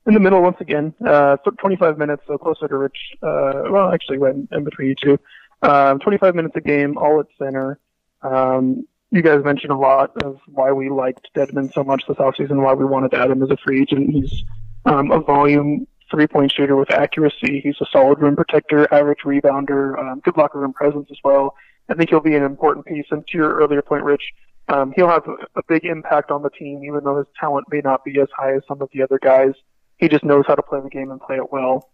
In 0.04 0.14
the 0.14 0.20
middle, 0.20 0.42
once 0.42 0.56
again, 0.60 0.94
uh, 1.06 1.36
25 1.36 1.96
minutes, 1.96 2.22
so 2.26 2.36
closer 2.36 2.66
to 2.68 2.76
Rich. 2.76 2.98
Uh, 3.22 3.64
well, 3.70 3.92
actually, 3.92 4.18
went 4.18 4.48
in 4.50 4.64
between 4.64 4.88
you 4.88 4.94
two. 4.94 5.18
Um, 5.62 6.00
25 6.00 6.34
minutes 6.34 6.56
a 6.56 6.60
game, 6.60 6.98
all 6.98 7.20
at 7.20 7.26
center. 7.38 7.78
Um, 8.20 8.86
you 9.10 9.22
guys 9.22 9.44
mentioned 9.44 9.72
a 9.72 9.76
lot 9.76 10.10
of 10.24 10.40
why 10.46 10.72
we 10.72 10.88
liked 10.88 11.28
Dedmon 11.36 11.72
so 11.72 11.84
much 11.84 12.04
this 12.08 12.16
offseason, 12.16 12.62
why 12.62 12.72
we 12.72 12.84
wanted 12.84 13.12
to 13.12 13.18
add 13.18 13.30
him 13.30 13.42
as 13.42 13.50
a 13.50 13.56
free 13.58 13.82
agent. 13.82 14.10
He's 14.10 14.42
um, 14.84 15.10
a 15.10 15.20
volume 15.20 15.86
three 16.10 16.26
point 16.26 16.52
shooter 16.52 16.76
with 16.76 16.90
accuracy. 16.90 17.60
He's 17.62 17.76
a 17.80 17.86
solid 17.90 18.20
rim 18.20 18.36
protector, 18.36 18.92
average 18.92 19.20
rebounder, 19.24 19.98
um, 19.98 20.20
good 20.20 20.36
locker 20.36 20.58
room 20.58 20.72
presence 20.72 21.08
as 21.10 21.18
well. 21.24 21.54
I 21.88 21.94
think 21.94 22.10
he'll 22.10 22.20
be 22.20 22.36
an 22.36 22.42
important 22.42 22.86
piece. 22.86 23.06
And 23.10 23.26
to 23.26 23.38
your 23.38 23.54
earlier 23.54 23.82
point, 23.82 24.04
Rich, 24.04 24.22
um, 24.68 24.92
he'll 24.94 25.08
have 25.08 25.26
a 25.56 25.62
big 25.68 25.84
impact 25.84 26.30
on 26.30 26.42
the 26.42 26.50
team, 26.50 26.84
even 26.84 27.02
though 27.04 27.18
his 27.18 27.26
talent 27.38 27.66
may 27.70 27.80
not 27.80 28.04
be 28.04 28.20
as 28.20 28.28
high 28.36 28.54
as 28.54 28.62
some 28.68 28.80
of 28.80 28.88
the 28.92 29.02
other 29.02 29.18
guys. 29.20 29.52
He 29.96 30.08
just 30.08 30.24
knows 30.24 30.44
how 30.46 30.54
to 30.54 30.62
play 30.62 30.80
the 30.80 30.88
game 30.88 31.10
and 31.10 31.20
play 31.20 31.36
it 31.36 31.52
well. 31.52 31.90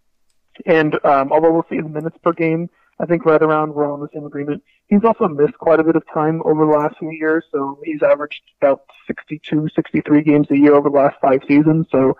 And 0.65 0.93
um, 1.05 1.31
although 1.31 1.51
we'll 1.51 1.65
see 1.69 1.77
his 1.77 1.87
minutes 1.87 2.17
per 2.23 2.33
game, 2.33 2.69
I 2.99 3.05
think 3.05 3.25
right 3.25 3.41
around 3.41 3.73
we're 3.73 3.91
on 3.91 4.01
the 4.01 4.09
same 4.13 4.25
agreement. 4.25 4.61
He's 4.87 5.03
also 5.03 5.27
missed 5.27 5.57
quite 5.57 5.79
a 5.79 5.83
bit 5.83 5.95
of 5.95 6.03
time 6.13 6.41
over 6.43 6.65
the 6.65 6.71
last 6.71 6.97
few 6.99 7.11
years, 7.11 7.45
so 7.51 7.79
he's 7.83 8.03
averaged 8.03 8.41
about 8.61 8.81
62, 9.07 9.69
63 9.73 10.21
games 10.21 10.47
a 10.51 10.57
year 10.57 10.75
over 10.75 10.89
the 10.89 10.95
last 10.95 11.15
five 11.21 11.39
seasons. 11.47 11.87
So 11.91 12.17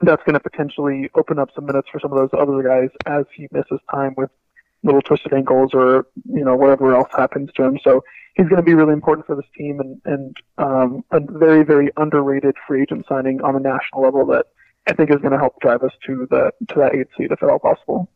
that's 0.00 0.22
going 0.24 0.34
to 0.34 0.40
potentially 0.40 1.10
open 1.14 1.38
up 1.38 1.50
some 1.54 1.66
minutes 1.66 1.88
for 1.90 2.00
some 2.00 2.12
of 2.12 2.18
those 2.18 2.40
other 2.40 2.62
guys 2.62 2.88
as 3.06 3.24
he 3.34 3.48
misses 3.52 3.80
time 3.90 4.14
with 4.16 4.30
little 4.82 5.02
twisted 5.02 5.32
ankles 5.32 5.72
or 5.74 6.06
you 6.32 6.44
know 6.44 6.56
whatever 6.56 6.94
else 6.94 7.10
happens 7.12 7.50
to 7.54 7.62
him. 7.64 7.78
So 7.84 8.02
he's 8.34 8.46
going 8.48 8.56
to 8.56 8.62
be 8.62 8.74
really 8.74 8.92
important 8.92 9.26
for 9.26 9.36
this 9.36 9.44
team 9.56 9.80
and 9.80 10.00
and 10.04 10.36
um, 10.58 11.04
a 11.10 11.20
very 11.20 11.64
very 11.64 11.90
underrated 11.96 12.56
free 12.66 12.82
agent 12.82 13.06
signing 13.08 13.42
on 13.42 13.56
a 13.56 13.60
national 13.60 14.02
level 14.02 14.26
that 14.26 14.46
I 14.86 14.94
think 14.94 15.10
is 15.10 15.18
going 15.18 15.32
to 15.32 15.38
help 15.38 15.60
drive 15.60 15.82
us 15.82 15.92
to 16.06 16.26
the 16.30 16.52
to 16.68 16.74
that 16.76 16.94
eighth 16.94 17.10
seed 17.16 17.32
if 17.32 17.42
at 17.42 17.50
all 17.50 17.58
possible. 17.58 18.08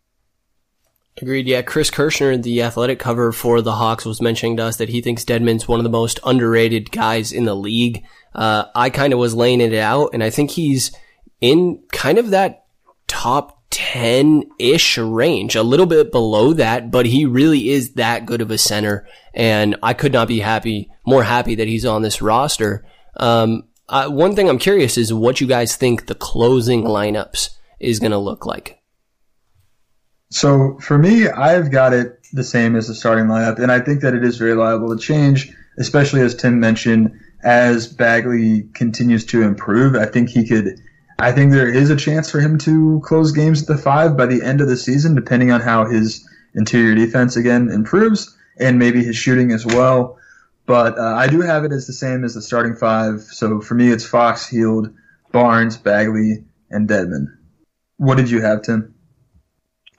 Agreed. 1.22 1.47
Yeah, 1.47 1.62
Chris 1.62 1.93
Kirschner, 1.93 2.37
the 2.37 2.62
athletic 2.62 2.99
cover 2.99 3.30
for 3.30 3.62
the 3.62 3.72
Hawks, 3.72 4.05
was 4.05 4.20
mentioning 4.20 4.57
to 4.57 4.64
us 4.64 4.78
that 4.78 4.89
he 4.89 5.01
thinks 5.01 5.24
Dedmon's 5.24 5.68
one 5.68 5.78
of 5.78 5.85
the 5.85 5.91
most 5.91 6.18
underrated 6.24 6.91
guys 6.91 7.30
in 7.30 7.45
the 7.45 7.55
league. 7.55 8.05
Uh, 8.35 8.64
I 8.74 8.91
kind 8.91 9.12
of 9.12 9.20
was 9.20 9.32
laying 9.32 9.61
it 9.61 9.74
out, 9.74 10.11
and 10.12 10.24
I 10.24 10.30
think 10.30 10.51
he's 10.51 10.91
in 11.45 11.78
kind 11.92 12.16
of 12.16 12.30
that 12.30 12.64
top 13.07 13.70
10-ish 13.70 14.97
range, 14.97 15.55
a 15.55 15.62
little 15.62 15.84
bit 15.84 16.11
below 16.11 16.55
that, 16.55 16.90
but 16.90 17.05
he 17.05 17.26
really 17.26 17.68
is 17.68 17.92
that 17.95 18.24
good 18.24 18.40
of 18.40 18.51
a 18.51 18.57
center, 18.57 19.07
and 19.34 19.76
I 19.82 19.92
could 19.92 20.14
not 20.14 20.26
be 20.26 20.40
happy, 20.40 20.90
more 21.07 21.22
happy 21.22 21.55
that 21.57 21.68
he's 21.68 21.84
on 21.84 22.01
this 22.01 22.22
roster. 22.22 22.86
Um, 23.18 23.64
uh, 23.90 24.09
one 24.09 24.34
thing 24.34 24.49
I'm 24.49 24.59
curious 24.59 24.97
is 24.97 25.12
what 25.12 25.38
you 25.38 25.47
guys 25.47 25.76
think 25.76 26.07
the 26.07 26.14
closing 26.14 26.84
lineups 26.84 27.51
is 27.78 27.99
going 27.99 28.12
to 28.12 28.18
look 28.18 28.47
like. 28.47 28.80
So 30.30 30.78
for 30.80 30.97
me, 30.97 31.28
I've 31.28 31.70
got 31.70 31.92
it 31.92 32.26
the 32.32 32.42
same 32.42 32.74
as 32.74 32.88
the 32.88 32.95
starting 32.95 33.26
lineup, 33.26 33.59
and 33.59 33.70
I 33.70 33.80
think 33.80 34.01
that 34.01 34.14
it 34.14 34.24
is 34.24 34.38
very 34.38 34.55
liable 34.55 34.97
to 34.97 35.03
change, 35.03 35.53
especially 35.78 36.22
as 36.22 36.34
Tim 36.34 36.59
mentioned, 36.59 37.20
as 37.45 37.86
Bagley 37.86 38.62
continues 38.72 39.26
to 39.26 39.42
improve. 39.42 39.95
I 39.95 40.07
think 40.07 40.30
he 40.30 40.49
could. 40.49 40.80
I 41.18 41.32
think 41.32 41.52
there 41.52 41.68
is 41.68 41.90
a 41.90 41.96
chance 41.96 42.30
for 42.30 42.40
him 42.40 42.58
to 42.58 43.00
close 43.04 43.32
games 43.32 43.62
at 43.62 43.68
the 43.68 43.78
five 43.78 44.16
by 44.16 44.26
the 44.26 44.42
end 44.42 44.60
of 44.60 44.68
the 44.68 44.76
season, 44.76 45.14
depending 45.14 45.52
on 45.52 45.60
how 45.60 45.86
his 45.86 46.28
interior 46.54 46.94
defense 46.94 47.36
again 47.36 47.70
improves 47.70 48.36
and 48.58 48.78
maybe 48.78 49.02
his 49.04 49.16
shooting 49.16 49.52
as 49.52 49.64
well. 49.64 50.18
But 50.66 50.98
uh, 50.98 51.14
I 51.14 51.26
do 51.26 51.40
have 51.40 51.64
it 51.64 51.72
as 51.72 51.86
the 51.86 51.92
same 51.92 52.24
as 52.24 52.34
the 52.34 52.42
starting 52.42 52.74
five. 52.74 53.20
So 53.20 53.60
for 53.60 53.74
me, 53.74 53.90
it's 53.90 54.04
Fox, 54.04 54.48
Hield, 54.48 54.92
Barnes, 55.30 55.76
Bagley, 55.76 56.44
and 56.70 56.88
Dedmon. 56.88 57.26
What 57.98 58.16
did 58.16 58.30
you 58.30 58.40
have, 58.40 58.62
Tim? 58.62 58.94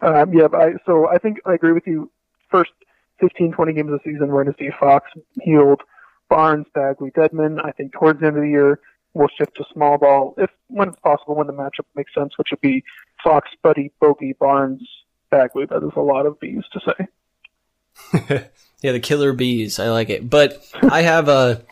Um, 0.02 0.34
yeah, 0.34 0.48
I, 0.54 0.74
so 0.86 1.08
I 1.08 1.18
think 1.18 1.40
I 1.46 1.54
agree 1.54 1.72
with 1.72 1.88
you. 1.88 2.12
First 2.50 2.72
15, 3.20 3.54
20 3.54 3.74
games 3.74 3.92
of 3.92 4.00
the 4.04 4.12
season, 4.12 4.28
we're 4.28 4.44
going 4.44 4.56
to 4.56 4.60
see 4.60 4.70
Fox, 4.80 5.10
Hield, 5.42 5.82
Barnes, 6.30 6.68
Bagley, 6.74 7.12
Dedmon. 7.12 7.64
I 7.64 7.72
think 7.72 7.94
towards 7.94 8.20
the 8.20 8.28
end 8.28 8.38
of 8.38 8.44
the 8.44 8.50
year, 8.50 8.80
we'll 9.16 9.30
shift 9.38 9.56
to 9.56 9.64
small 9.74 9.98
ball, 9.98 10.36
if 10.38 10.52
when 10.68 10.90
it's 10.90 11.00
possible, 11.00 11.36
when 11.36 11.48
the 11.48 11.54
matchup 11.54 11.86
makes 11.96 12.14
sense, 12.14 12.38
which 12.38 12.50
would 12.52 12.62
be 12.62 12.84
Fox, 13.24 13.50
Buddy, 13.64 13.92
Bogey, 14.00 14.36
Barnes, 14.40 14.88
Bagley. 15.32 15.66
That 15.66 15.84
is 15.84 15.92
a 15.96 16.02
lot 16.02 16.28
of 16.28 16.40
bees 16.40 16.64
to 16.74 16.80
say. 16.86 18.50
yeah, 18.82 18.92
the 18.92 19.00
killer 19.00 19.34
bees. 19.34 19.80
I 19.80 19.90
like 19.90 20.10
it. 20.10 20.30
But 20.30 20.64
I 20.84 21.02
have 21.02 21.30
a, 21.30 21.64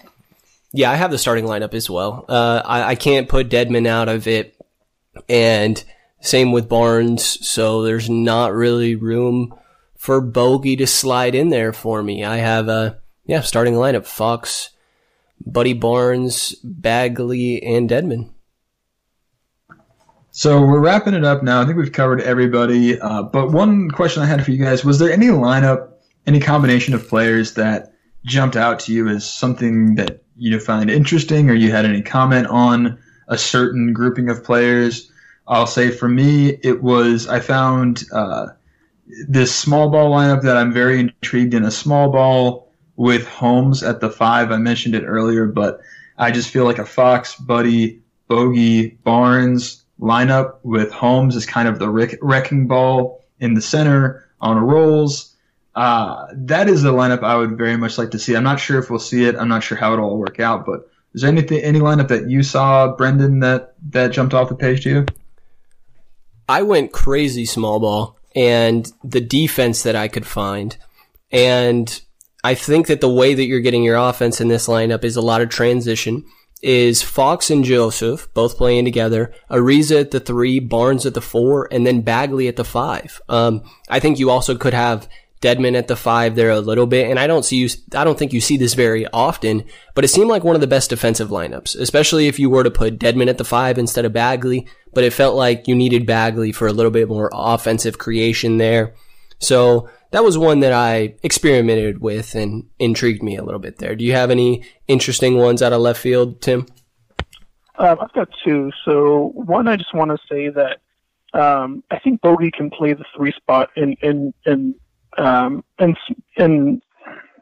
yeah, 0.72 0.90
I 0.90 0.96
have 0.96 1.12
the 1.12 1.18
starting 1.18 1.46
lineup 1.46 1.74
as 1.74 1.90
well. 1.90 2.26
Uh, 2.28 2.62
I, 2.66 2.84
I 2.84 2.96
can't 2.96 3.30
put 3.30 3.50
Dedmon 3.50 3.86
out 3.86 4.10
of 4.10 4.26
it. 4.26 4.56
And 5.30 5.84
same 6.22 6.54
with 6.54 6.70
Barnes, 6.70 7.46
so 7.46 7.84
there's 7.84 8.10
not 8.10 8.54
really 8.54 8.96
room 8.96 9.54
for 9.98 10.22
Bogey 10.22 10.78
to 10.78 10.88
slide 10.88 11.36
in 11.36 11.50
there 11.50 11.74
for 11.74 12.02
me. 12.02 12.24
I 12.24 12.38
have 12.38 12.68
a 12.70 13.00
yeah 13.26 13.42
starting 13.42 13.76
lineup: 13.76 14.06
Fox, 14.06 14.72
Buddy 15.46 15.74
Barnes, 15.74 16.56
Bagley, 16.64 17.62
and 17.64 17.90
Dedmon. 17.90 18.32
So 20.32 20.62
we're 20.62 20.80
wrapping 20.80 21.14
it 21.14 21.24
up 21.24 21.44
now. 21.44 21.62
I 21.62 21.66
think 21.66 21.78
we've 21.78 21.92
covered 21.92 22.20
everybody. 22.22 23.00
Uh, 23.00 23.22
but 23.22 23.52
one 23.52 23.92
question 23.92 24.24
I 24.24 24.26
had 24.26 24.44
for 24.44 24.52
you 24.52 24.64
guys 24.64 24.84
was: 24.84 24.98
there 24.98 25.12
any 25.12 25.28
lineup, 25.28 25.90
any 26.26 26.40
combination 26.40 26.96
of 26.96 27.08
players 27.08 27.54
that 27.54 27.94
jumped 28.26 28.56
out 28.56 28.80
to 28.82 28.94
you 28.94 29.08
as 29.10 29.30
something 29.30 29.96
that 29.96 30.24
you 30.36 30.60
find 30.60 30.90
interesting, 30.90 31.50
or 31.50 31.54
you 31.54 31.72
had 31.72 31.86
any 31.86 32.02
comment 32.02 32.48
on 32.48 32.98
a 33.28 33.38
certain 33.38 33.94
grouping 33.94 34.30
of 34.30 34.44
players? 34.44 35.12
I'll 35.48 35.68
say 35.68 35.92
for 35.92 36.10
me, 36.10 36.50
it 36.64 36.82
was 36.82 37.28
I 37.28 37.40
found 37.40 38.04
uh, 38.12 38.48
this 39.28 39.54
small 39.54 39.92
ball 39.92 40.12
lineup 40.12 40.42
that 40.44 40.58
I'm 40.58 40.74
very 40.74 41.00
intrigued 41.00 41.54
in. 41.54 41.64
A 41.64 41.72
small 41.72 42.12
ball 42.12 42.63
with 42.96 43.28
Holmes 43.28 43.84
at 43.84 44.00
the 44.00 44.10
five. 44.10 44.52
I 44.52 44.58
mentioned 44.58 44.96
it 44.96 45.04
earlier, 45.04 45.46
but 45.46 45.82
I 46.18 46.32
just 46.32 46.50
feel 46.50 46.66
like 46.66 46.80
a 46.80 46.86
Fox, 46.86 47.36
Buddy, 47.36 48.02
Bogey, 48.28 48.90
Barnes 49.04 49.84
lineup 50.00 50.56
with 50.64 50.92
Holmes 50.92 51.36
is 51.36 51.46
kind 51.46 51.68
of 51.68 51.80
the 51.80 51.90
wrecking 51.90 52.68
ball 52.68 53.24
in 53.40 53.54
the 53.54 53.62
center 53.62 54.28
on 54.42 54.58
a 54.58 54.64
rolls. 54.64 55.36
Uh, 55.76 56.28
that 56.34 56.70
is 56.70 56.84
a 56.84 56.90
lineup 56.90 57.24
I 57.24 57.36
would 57.36 57.58
very 57.58 57.78
much 57.78 57.98
like 57.98 58.12
to 58.12 58.20
see. 58.20 58.36
I'm 58.36 58.44
not 58.44 58.60
sure 58.60 58.80
if 58.80 58.90
we'll 58.90 59.00
see 59.00 59.26
it. 59.26 59.36
I'm 59.36 59.48
not 59.48 59.64
sure 59.64 59.78
how 59.78 59.94
it'll 59.94 60.06
all 60.06 60.18
work 60.18 60.40
out, 60.40 60.66
but 60.66 60.90
is 61.14 61.22
there 61.22 61.32
anything, 61.32 61.60
any 61.62 61.80
lineup 61.80 62.10
that 62.10 62.30
you 62.30 62.44
saw, 62.44 62.96
Brendan, 62.96 63.40
that, 63.40 63.74
that 63.90 64.12
jumped 64.12 64.34
off 64.34 64.50
the 64.50 64.56
page 64.56 64.84
to 64.84 64.90
you? 64.90 65.06
I 66.50 66.64
went 66.64 66.92
crazy 66.92 67.46
small 67.46 67.80
ball 67.80 68.18
and 68.36 68.92
the 69.04 69.22
defense 69.22 69.84
that 69.84 69.96
I 69.96 70.08
could 70.08 70.26
find. 70.26 70.76
And 71.32 72.02
I 72.44 72.56
think 72.56 72.88
that 72.88 73.02
the 73.02 73.10
way 73.10 73.34
that 73.34 73.46
you're 73.46 73.62
getting 73.62 73.84
your 73.84 73.96
offense 73.96 74.42
in 74.42 74.48
this 74.50 74.68
lineup 74.68 75.04
is 75.04 75.16
a 75.16 75.22
lot 75.22 75.42
of 75.42 75.50
transition. 75.50 76.26
Is 76.62 77.02
Fox 77.02 77.50
and 77.50 77.66
Joseph 77.66 78.34
both 78.34 78.56
playing 78.56 78.86
together, 78.86 79.34
Ariza 79.52 80.00
at 80.00 80.12
the 80.12 80.22
three, 80.22 80.60
Barnes 80.60 81.06
at 81.06 81.14
the 81.14 81.22
four, 81.22 81.68
and 81.70 81.86
then 81.86 82.02
Bagley 82.02 82.48
at 82.48 82.56
the 82.56 82.64
five. 82.64 83.22
Um, 83.28 83.64
I 83.90 84.00
think 84.00 84.18
you 84.18 84.30
also 84.30 84.56
could 84.56 84.74
have 84.74 85.10
Dedmon 85.42 85.76
at 85.76 85.90
the 85.90 85.98
five 85.98 86.36
there 86.36 86.52
a 86.52 86.62
little 86.62 86.88
bit, 86.88 87.10
and 87.10 87.20
I 87.20 87.28
don't 87.28 87.44
see 87.44 87.58
you. 87.58 87.70
I 87.94 88.06
don't 88.06 88.18
think 88.18 88.32
you 88.32 88.40
see 88.40 88.56
this 88.56 88.76
very 88.76 89.06
often, 89.08 89.66
but 89.94 90.06
it 90.06 90.08
seemed 90.08 90.30
like 90.30 90.46
one 90.46 90.56
of 90.56 90.62
the 90.62 90.68
best 90.68 90.90
defensive 90.90 91.30
lineups, 91.30 91.78
especially 91.78 92.28
if 92.28 92.40
you 92.40 92.50
were 92.50 92.64
to 92.64 92.72
put 92.72 92.98
Dedmon 92.98 93.28
at 93.28 93.38
the 93.38 93.44
five 93.44 93.78
instead 93.78 94.06
of 94.06 94.14
Bagley. 94.14 94.66
But 94.94 95.04
it 95.04 95.12
felt 95.12 95.36
like 95.36 95.68
you 95.68 95.76
needed 95.76 96.06
Bagley 96.06 96.54
for 96.54 96.68
a 96.68 96.74
little 96.74 96.92
bit 96.92 97.10
more 97.10 97.30
offensive 97.34 97.98
creation 97.98 98.58
there. 98.58 98.94
So 99.40 99.90
that 100.14 100.24
was 100.24 100.38
one 100.38 100.60
that 100.60 100.74
I 100.74 101.16
experimented 101.24 102.00
with 102.00 102.36
and 102.36 102.70
intrigued 102.78 103.24
me 103.24 103.36
a 103.36 103.44
little 103.44 103.60
bit 103.60 103.80
there. 103.80 103.96
Do 103.96 104.06
you 104.06 104.14
have 104.14 104.30
any 104.30 104.64
interesting 104.88 105.40
ones 105.40 105.64
out 105.64 105.74
of 105.74 105.82
left 105.82 106.00
field, 106.00 106.40
Tim? 106.40 106.68
Um, 107.80 107.98
I've 108.00 108.14
got 108.14 108.30
two. 108.46 108.72
So 108.86 109.32
one, 109.34 109.68
I 109.68 109.76
just 109.76 109.92
want 109.92 110.12
to 110.12 110.18
say 110.30 110.50
that 110.50 110.82
um, 111.34 111.84
I 111.90 111.98
think 111.98 112.22
Bogey 112.22 112.52
can 112.52 112.70
play 112.70 112.94
the 112.94 113.06
three 113.18 113.32
spot 113.32 113.72
in 113.76 113.96
in 114.04 114.36
in 114.46 114.76
um, 115.18 115.64
and 115.80 115.98
and 116.38 116.84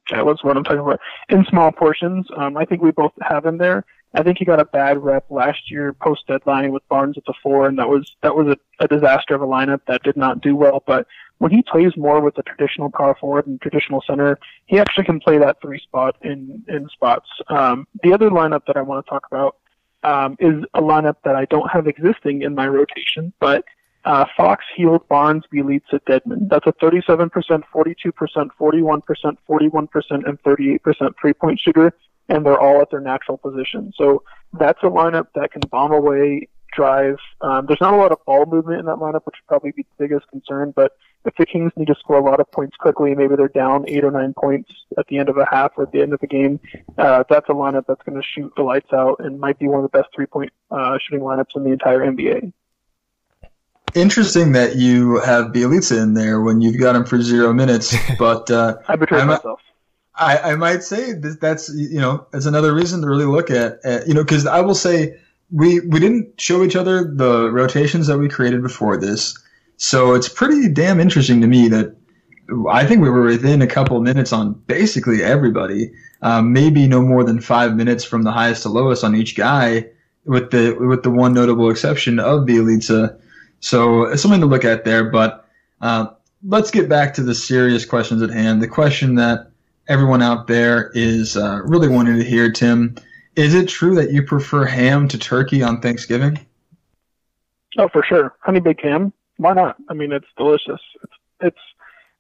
that 0.09 0.25
was 0.25 0.39
what 0.41 0.55
I'm 0.55 0.63
talking 0.63 0.79
about 0.79 1.01
in 1.27 1.43
small 1.49 1.73
portions. 1.73 2.25
Um, 2.37 2.55
I 2.55 2.63
think 2.63 2.81
we 2.81 2.91
both 2.91 3.11
have 3.21 3.45
him 3.45 3.57
there. 3.57 3.83
I 4.13 4.23
think 4.23 4.37
he 4.37 4.45
got 4.45 4.61
a 4.61 4.65
bad 4.65 5.03
rep 5.03 5.25
last 5.29 5.69
year 5.69 5.91
post 5.91 6.25
deadline 6.27 6.71
with 6.71 6.87
Barnes 6.87 7.17
at 7.17 7.25
the 7.25 7.33
four, 7.43 7.67
and 7.67 7.77
that 7.79 7.89
was 7.89 8.09
that 8.23 8.33
was 8.33 8.47
a, 8.47 8.83
a 8.83 8.87
disaster 8.87 9.35
of 9.35 9.41
a 9.41 9.47
lineup 9.47 9.81
that 9.87 10.03
did 10.03 10.15
not 10.15 10.39
do 10.39 10.55
well. 10.55 10.81
But 10.87 11.05
when 11.41 11.49
he 11.51 11.63
plays 11.63 11.97
more 11.97 12.21
with 12.21 12.35
the 12.35 12.43
traditional 12.43 12.91
power 12.91 13.15
forward 13.19 13.47
and 13.47 13.59
traditional 13.59 14.03
center, 14.05 14.37
he 14.67 14.77
actually 14.77 15.05
can 15.05 15.19
play 15.19 15.39
that 15.39 15.59
three 15.59 15.79
spot 15.79 16.15
in 16.21 16.63
in 16.67 16.87
spots. 16.89 17.27
Um, 17.47 17.87
the 18.03 18.13
other 18.13 18.29
lineup 18.29 18.67
that 18.67 18.77
I 18.77 18.83
want 18.83 19.03
to 19.03 19.09
talk 19.09 19.25
about 19.31 19.57
um, 20.03 20.37
is 20.39 20.63
a 20.75 20.81
lineup 20.81 21.15
that 21.25 21.35
I 21.35 21.45
don't 21.45 21.67
have 21.71 21.87
existing 21.87 22.43
in 22.43 22.53
my 22.53 22.67
rotation, 22.67 23.33
but 23.39 23.65
uh, 24.05 24.25
Fox, 24.37 24.63
Hield, 24.75 25.07
Barnes, 25.07 25.43
Bjelica, 25.51 25.99
Dedmon. 26.07 26.47
That's 26.47 26.67
a 26.67 26.73
37%, 26.73 27.31
42%, 27.73 28.49
41%, 28.59 29.37
41%, 29.49 30.29
and 30.29 30.43
38% 30.43 31.13
three-point 31.19 31.59
shooter, 31.59 31.91
and 32.29 32.45
they're 32.45 32.59
all 32.59 32.81
at 32.81 32.91
their 32.91 33.01
natural 33.01 33.39
position. 33.39 33.91
So 33.97 34.23
that's 34.53 34.79
a 34.83 34.87
lineup 34.87 35.27
that 35.33 35.51
can 35.51 35.61
bomb 35.71 35.91
away, 35.91 36.49
drive. 36.71 37.17
Um, 37.41 37.65
there's 37.65 37.81
not 37.81 37.95
a 37.95 37.97
lot 37.97 38.11
of 38.11 38.23
ball 38.25 38.45
movement 38.45 38.79
in 38.79 38.85
that 38.85 38.97
lineup, 38.97 39.25
which 39.25 39.37
would 39.41 39.47
probably 39.47 39.71
be 39.71 39.83
the 39.83 40.07
biggest 40.07 40.27
concern, 40.29 40.71
but 40.75 40.93
if 41.25 41.35
the 41.35 41.45
Kings 41.45 41.71
need 41.75 41.87
to 41.87 41.95
score 41.95 42.17
a 42.17 42.23
lot 42.23 42.39
of 42.39 42.51
points 42.51 42.75
quickly, 42.77 43.13
maybe 43.15 43.35
they're 43.35 43.47
down 43.47 43.87
eight 43.87 44.03
or 44.03 44.11
nine 44.11 44.33
points 44.33 44.71
at 44.97 45.07
the 45.07 45.17
end 45.17 45.29
of 45.29 45.37
a 45.37 45.45
half 45.45 45.71
or 45.77 45.83
at 45.83 45.91
the 45.91 46.01
end 46.01 46.13
of 46.13 46.19
the 46.19 46.27
game, 46.27 46.59
uh, 46.97 47.23
that's 47.29 47.47
a 47.49 47.53
lineup 47.53 47.85
that's 47.87 48.01
going 48.03 48.19
to 48.19 48.27
shoot 48.27 48.51
the 48.55 48.63
lights 48.63 48.91
out 48.91 49.19
and 49.19 49.39
might 49.39 49.59
be 49.59 49.67
one 49.67 49.83
of 49.83 49.91
the 49.91 49.97
best 49.97 50.09
three-point 50.15 50.51
uh, 50.71 50.97
shooting 50.99 51.23
lineups 51.23 51.55
in 51.55 51.63
the 51.63 51.71
entire 51.71 51.99
NBA. 51.99 52.51
Interesting 53.93 54.53
that 54.53 54.77
you 54.77 55.19
have 55.19 55.47
Bjelica 55.47 56.01
in 56.01 56.13
there 56.13 56.41
when 56.41 56.61
you've 56.61 56.79
got 56.79 56.95
him 56.95 57.05
for 57.05 57.21
zero 57.21 57.53
minutes, 57.53 57.95
but 58.19 58.49
uh, 58.49 58.77
I 58.87 58.95
betrayed 58.95 59.23
I, 59.23 59.25
myself. 59.25 59.61
I, 60.15 60.37
I 60.37 60.55
might 60.55 60.83
say 60.83 61.13
that 61.13 61.39
that's 61.41 61.69
you 61.73 61.99
know 61.99 62.25
it's 62.33 62.45
another 62.45 62.73
reason 62.73 63.01
to 63.01 63.07
really 63.07 63.25
look 63.25 63.49
at, 63.49 63.79
at 63.83 64.07
you 64.07 64.13
know 64.13 64.23
because 64.23 64.45
I 64.45 64.61
will 64.61 64.75
say 64.75 65.17
we 65.51 65.81
we 65.81 65.99
didn't 65.99 66.39
show 66.39 66.63
each 66.63 66.75
other 66.75 67.03
the 67.03 67.51
rotations 67.51 68.07
that 68.07 68.17
we 68.17 68.29
created 68.29 68.61
before 68.61 68.97
this, 68.97 69.37
so 69.81 70.13
it's 70.13 70.29
pretty 70.29 70.69
damn 70.69 70.99
interesting 70.99 71.41
to 71.41 71.47
me 71.47 71.67
that 71.69 71.95
I 72.69 72.85
think 72.85 73.01
we 73.01 73.09
were 73.09 73.23
within 73.23 73.63
a 73.63 73.67
couple 73.67 73.99
minutes 73.99 74.31
on 74.31 74.53
basically 74.67 75.23
everybody, 75.23 75.91
um, 76.21 76.53
maybe 76.53 76.87
no 76.87 77.01
more 77.01 77.23
than 77.23 77.41
five 77.41 77.75
minutes 77.75 78.03
from 78.03 78.21
the 78.21 78.31
highest 78.31 78.61
to 78.61 78.69
lowest 78.69 79.03
on 79.03 79.15
each 79.15 79.35
guy, 79.35 79.87
with 80.25 80.51
the 80.51 80.77
with 80.79 81.01
the 81.01 81.09
one 81.09 81.33
notable 81.33 81.71
exception 81.71 82.19
of 82.19 82.45
the 82.45 82.57
Bjelica. 82.57 83.19
So 83.59 84.03
it's 84.03 84.21
something 84.21 84.39
to 84.41 84.45
look 84.45 84.63
at 84.65 84.85
there. 84.85 85.05
But 85.05 85.49
uh, 85.81 86.09
let's 86.45 86.69
get 86.69 86.87
back 86.87 87.15
to 87.15 87.23
the 87.23 87.33
serious 87.33 87.83
questions 87.83 88.21
at 88.21 88.29
hand. 88.29 88.61
The 88.61 88.67
question 88.67 89.15
that 89.15 89.49
everyone 89.87 90.21
out 90.21 90.45
there 90.45 90.91
is 90.93 91.35
uh, 91.35 91.59
really 91.65 91.87
wanting 91.87 92.17
to 92.17 92.23
hear, 92.23 92.51
Tim, 92.51 92.97
is 93.35 93.55
it 93.55 93.67
true 93.67 93.95
that 93.95 94.11
you 94.11 94.21
prefer 94.21 94.63
ham 94.63 95.07
to 95.07 95.17
turkey 95.17 95.63
on 95.63 95.81
Thanksgiving? 95.81 96.39
Oh, 97.79 97.87
for 97.87 98.03
sure. 98.03 98.35
Honey 98.41 98.59
baked 98.59 98.83
ham. 98.83 99.11
Why 99.41 99.53
not? 99.53 99.75
I 99.89 99.95
mean, 99.95 100.11
it's 100.11 100.27
delicious. 100.37 100.79
It's, 101.01 101.13
it's 101.39 101.57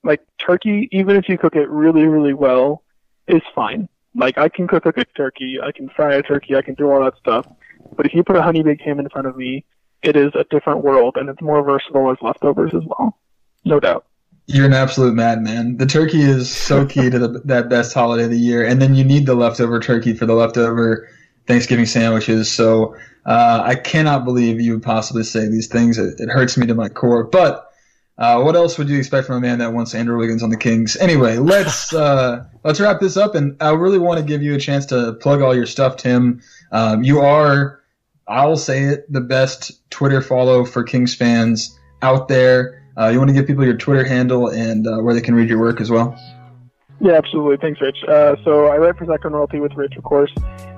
like 0.03 0.21
turkey, 0.39 0.89
even 0.91 1.15
if 1.15 1.29
you 1.29 1.37
cook 1.37 1.55
it 1.55 1.69
really, 1.69 2.05
really 2.05 2.33
well, 2.33 2.81
is 3.27 3.43
fine. 3.53 3.87
Like 4.15 4.39
I 4.39 4.49
can 4.49 4.67
cook 4.67 4.87
a 4.87 4.91
good 4.91 5.05
turkey, 5.15 5.59
I 5.63 5.71
can 5.71 5.87
fry 5.89 6.15
a 6.15 6.23
turkey, 6.23 6.55
I 6.55 6.63
can 6.63 6.73
do 6.73 6.89
all 6.89 7.03
that 7.03 7.15
stuff. 7.19 7.45
But 7.95 8.07
if 8.07 8.15
you 8.15 8.23
put 8.23 8.37
a 8.37 8.41
honey 8.41 8.63
baked 8.63 8.81
ham 8.81 8.99
in 8.99 9.07
front 9.07 9.27
of 9.27 9.37
me, 9.37 9.63
it 10.01 10.15
is 10.15 10.31
a 10.33 10.45
different 10.45 10.83
world 10.83 11.15
and 11.15 11.29
it's 11.29 11.43
more 11.43 11.63
versatile 11.63 12.09
as 12.09 12.17
leftovers 12.23 12.73
as 12.73 12.81
well. 12.87 13.15
No 13.65 13.79
doubt. 13.79 14.07
You're 14.47 14.65
an 14.65 14.73
absolute 14.73 15.13
madman. 15.13 15.77
The 15.77 15.85
turkey 15.85 16.23
is 16.23 16.49
so 16.51 16.87
key 16.87 17.11
to 17.11 17.19
the, 17.19 17.27
that 17.45 17.69
best 17.69 17.93
holiday 17.93 18.23
of 18.23 18.31
the 18.31 18.39
year, 18.39 18.65
and 18.65 18.81
then 18.81 18.95
you 18.95 19.03
need 19.03 19.27
the 19.27 19.35
leftover 19.35 19.79
turkey 19.79 20.15
for 20.15 20.25
the 20.25 20.33
leftover 20.33 21.07
Thanksgiving 21.47 21.85
sandwiches. 21.85 22.51
So 22.51 22.95
uh, 23.25 23.61
I 23.63 23.75
cannot 23.75 24.25
believe 24.25 24.59
you 24.59 24.73
would 24.73 24.83
possibly 24.83 25.23
say 25.23 25.47
these 25.47 25.67
things. 25.67 25.97
It, 25.97 26.19
it 26.19 26.29
hurts 26.29 26.57
me 26.57 26.65
to 26.67 26.75
my 26.75 26.89
core. 26.89 27.23
But 27.23 27.71
uh, 28.17 28.41
what 28.41 28.55
else 28.55 28.77
would 28.77 28.89
you 28.89 28.97
expect 28.97 29.27
from 29.27 29.37
a 29.37 29.41
man 29.41 29.59
that 29.59 29.73
wants 29.73 29.95
Andrew 29.95 30.17
Wiggins 30.17 30.43
on 30.43 30.49
the 30.49 30.57
Kings? 30.57 30.95
Anyway, 30.97 31.37
let's 31.37 31.93
uh, 31.95 32.45
let's 32.63 32.79
wrap 32.79 32.99
this 32.99 33.17
up, 33.17 33.35
and 33.35 33.55
I 33.61 33.71
really 33.71 33.99
want 33.99 34.19
to 34.19 34.25
give 34.25 34.43
you 34.43 34.53
a 34.55 34.59
chance 34.59 34.85
to 34.87 35.13
plug 35.13 35.41
all 35.41 35.55
your 35.55 35.65
stuff, 35.65 35.97
Tim. 35.97 36.41
Um, 36.71 37.03
you 37.03 37.19
are, 37.19 37.81
I'll 38.27 38.57
say 38.57 38.83
it, 38.83 39.11
the 39.11 39.21
best 39.21 39.89
Twitter 39.89 40.21
follow 40.21 40.65
for 40.65 40.83
Kings 40.83 41.15
fans 41.15 41.77
out 42.01 42.27
there. 42.27 42.83
Uh, 42.97 43.07
you 43.07 43.17
want 43.17 43.29
to 43.29 43.33
give 43.33 43.47
people 43.47 43.63
your 43.65 43.77
Twitter 43.77 44.03
handle 44.03 44.49
and 44.49 44.85
uh, 44.85 44.97
where 44.97 45.13
they 45.13 45.21
can 45.21 45.33
read 45.33 45.49
your 45.49 45.59
work 45.59 45.79
as 45.79 45.89
well? 45.89 46.17
Yeah, 47.01 47.13
absolutely. 47.13 47.57
Thanks, 47.57 47.81
Rich. 47.81 48.03
Uh, 48.07 48.35
so 48.43 48.67
I 48.67 48.77
write 48.77 48.95
for 48.95 49.05
Sactown 49.05 49.31
Royalty 49.31 49.59
with 49.59 49.73
Rich, 49.73 49.95
of 49.97 50.03
course. 50.03 50.31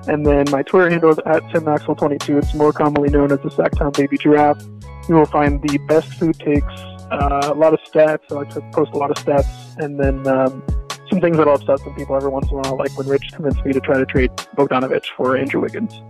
And 0.08 0.24
then 0.24 0.46
my 0.50 0.62
Twitter 0.62 0.88
handle 0.88 1.10
is 1.10 1.18
at 1.26 1.42
TimMaxwell22. 1.52 2.42
It's 2.42 2.54
more 2.54 2.72
commonly 2.72 3.10
known 3.10 3.30
as 3.30 3.40
the 3.40 3.50
Sactown 3.50 3.94
Baby 3.94 4.16
Giraffe. 4.16 4.62
You 5.06 5.16
will 5.16 5.26
find 5.26 5.60
the 5.60 5.76
best 5.86 6.08
food 6.14 6.38
takes, 6.38 6.64
uh, 7.10 7.50
a 7.52 7.54
lot 7.54 7.74
of 7.74 7.80
stats. 7.80 8.22
I 8.30 8.36
like 8.36 8.48
to 8.54 8.62
post 8.72 8.92
a 8.94 8.96
lot 8.96 9.10
of 9.10 9.18
stats. 9.18 9.76
And 9.76 10.00
then 10.00 10.26
um, 10.26 10.64
some 11.10 11.20
things 11.20 11.36
that'll 11.36 11.56
upset 11.56 11.80
some 11.80 11.94
people 11.94 12.16
every 12.16 12.30
once 12.30 12.50
in 12.50 12.56
a 12.56 12.60
while, 12.62 12.78
like 12.78 12.96
when 12.96 13.06
Rich 13.06 13.32
convinced 13.34 13.62
me 13.62 13.74
to 13.74 13.80
try 13.80 13.98
to 13.98 14.06
trade 14.06 14.30
Bogdanovich 14.56 15.04
for 15.18 15.36
Andrew 15.36 15.60
Wiggins. 15.60 15.92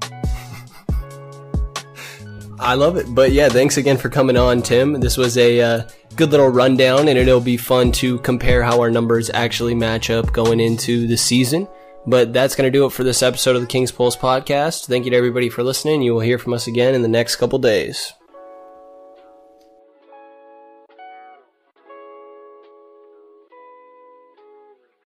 I 2.61 2.75
love 2.75 2.97
it. 2.97 3.13
But 3.13 3.33
yeah, 3.33 3.49
thanks 3.49 3.77
again 3.79 3.97
for 3.97 4.09
coming 4.09 4.37
on, 4.37 4.63
Tim. 4.63 5.01
This 5.01 5.17
was 5.17 5.37
a 5.37 5.61
uh, 5.61 5.89
good 6.17 6.31
little 6.31 6.49
rundown, 6.49 7.09
and 7.09 7.19
it'll 7.19 7.41
be 7.41 7.57
fun 7.57 7.93
to 7.93 8.19
compare 8.21 8.63
how 8.63 8.81
our 8.81 8.91
numbers 8.91 9.31
actually 9.33 9.75
match 9.75 10.11
up 10.11 10.33
going 10.33 10.61
into 10.61 11.07
the 11.07 11.17
season. 11.17 11.69
But 12.07 12.33
that's 12.33 12.55
going 12.55 12.71
to 12.71 12.79
do 12.79 12.85
it 12.87 12.93
for 12.93 13.03
this 13.03 13.23
episode 13.23 13.57
of 13.57 13.63
the 13.63 13.69
King's 13.69 13.93
Pulse 13.93 14.17
podcast. 14.17 14.87
Thank 14.87 15.05
you 15.05 15.11
to 15.11 15.17
everybody 15.17 15.49
for 15.49 15.63
listening. 15.63 16.03
You 16.03 16.13
will 16.13 16.21
hear 16.21 16.39
from 16.39 16.53
us 16.53 16.67
again 16.67 16.95
in 16.95 17.03
the 17.03 17.09
next 17.09 17.37
couple 17.37 17.59
days. 17.59 18.13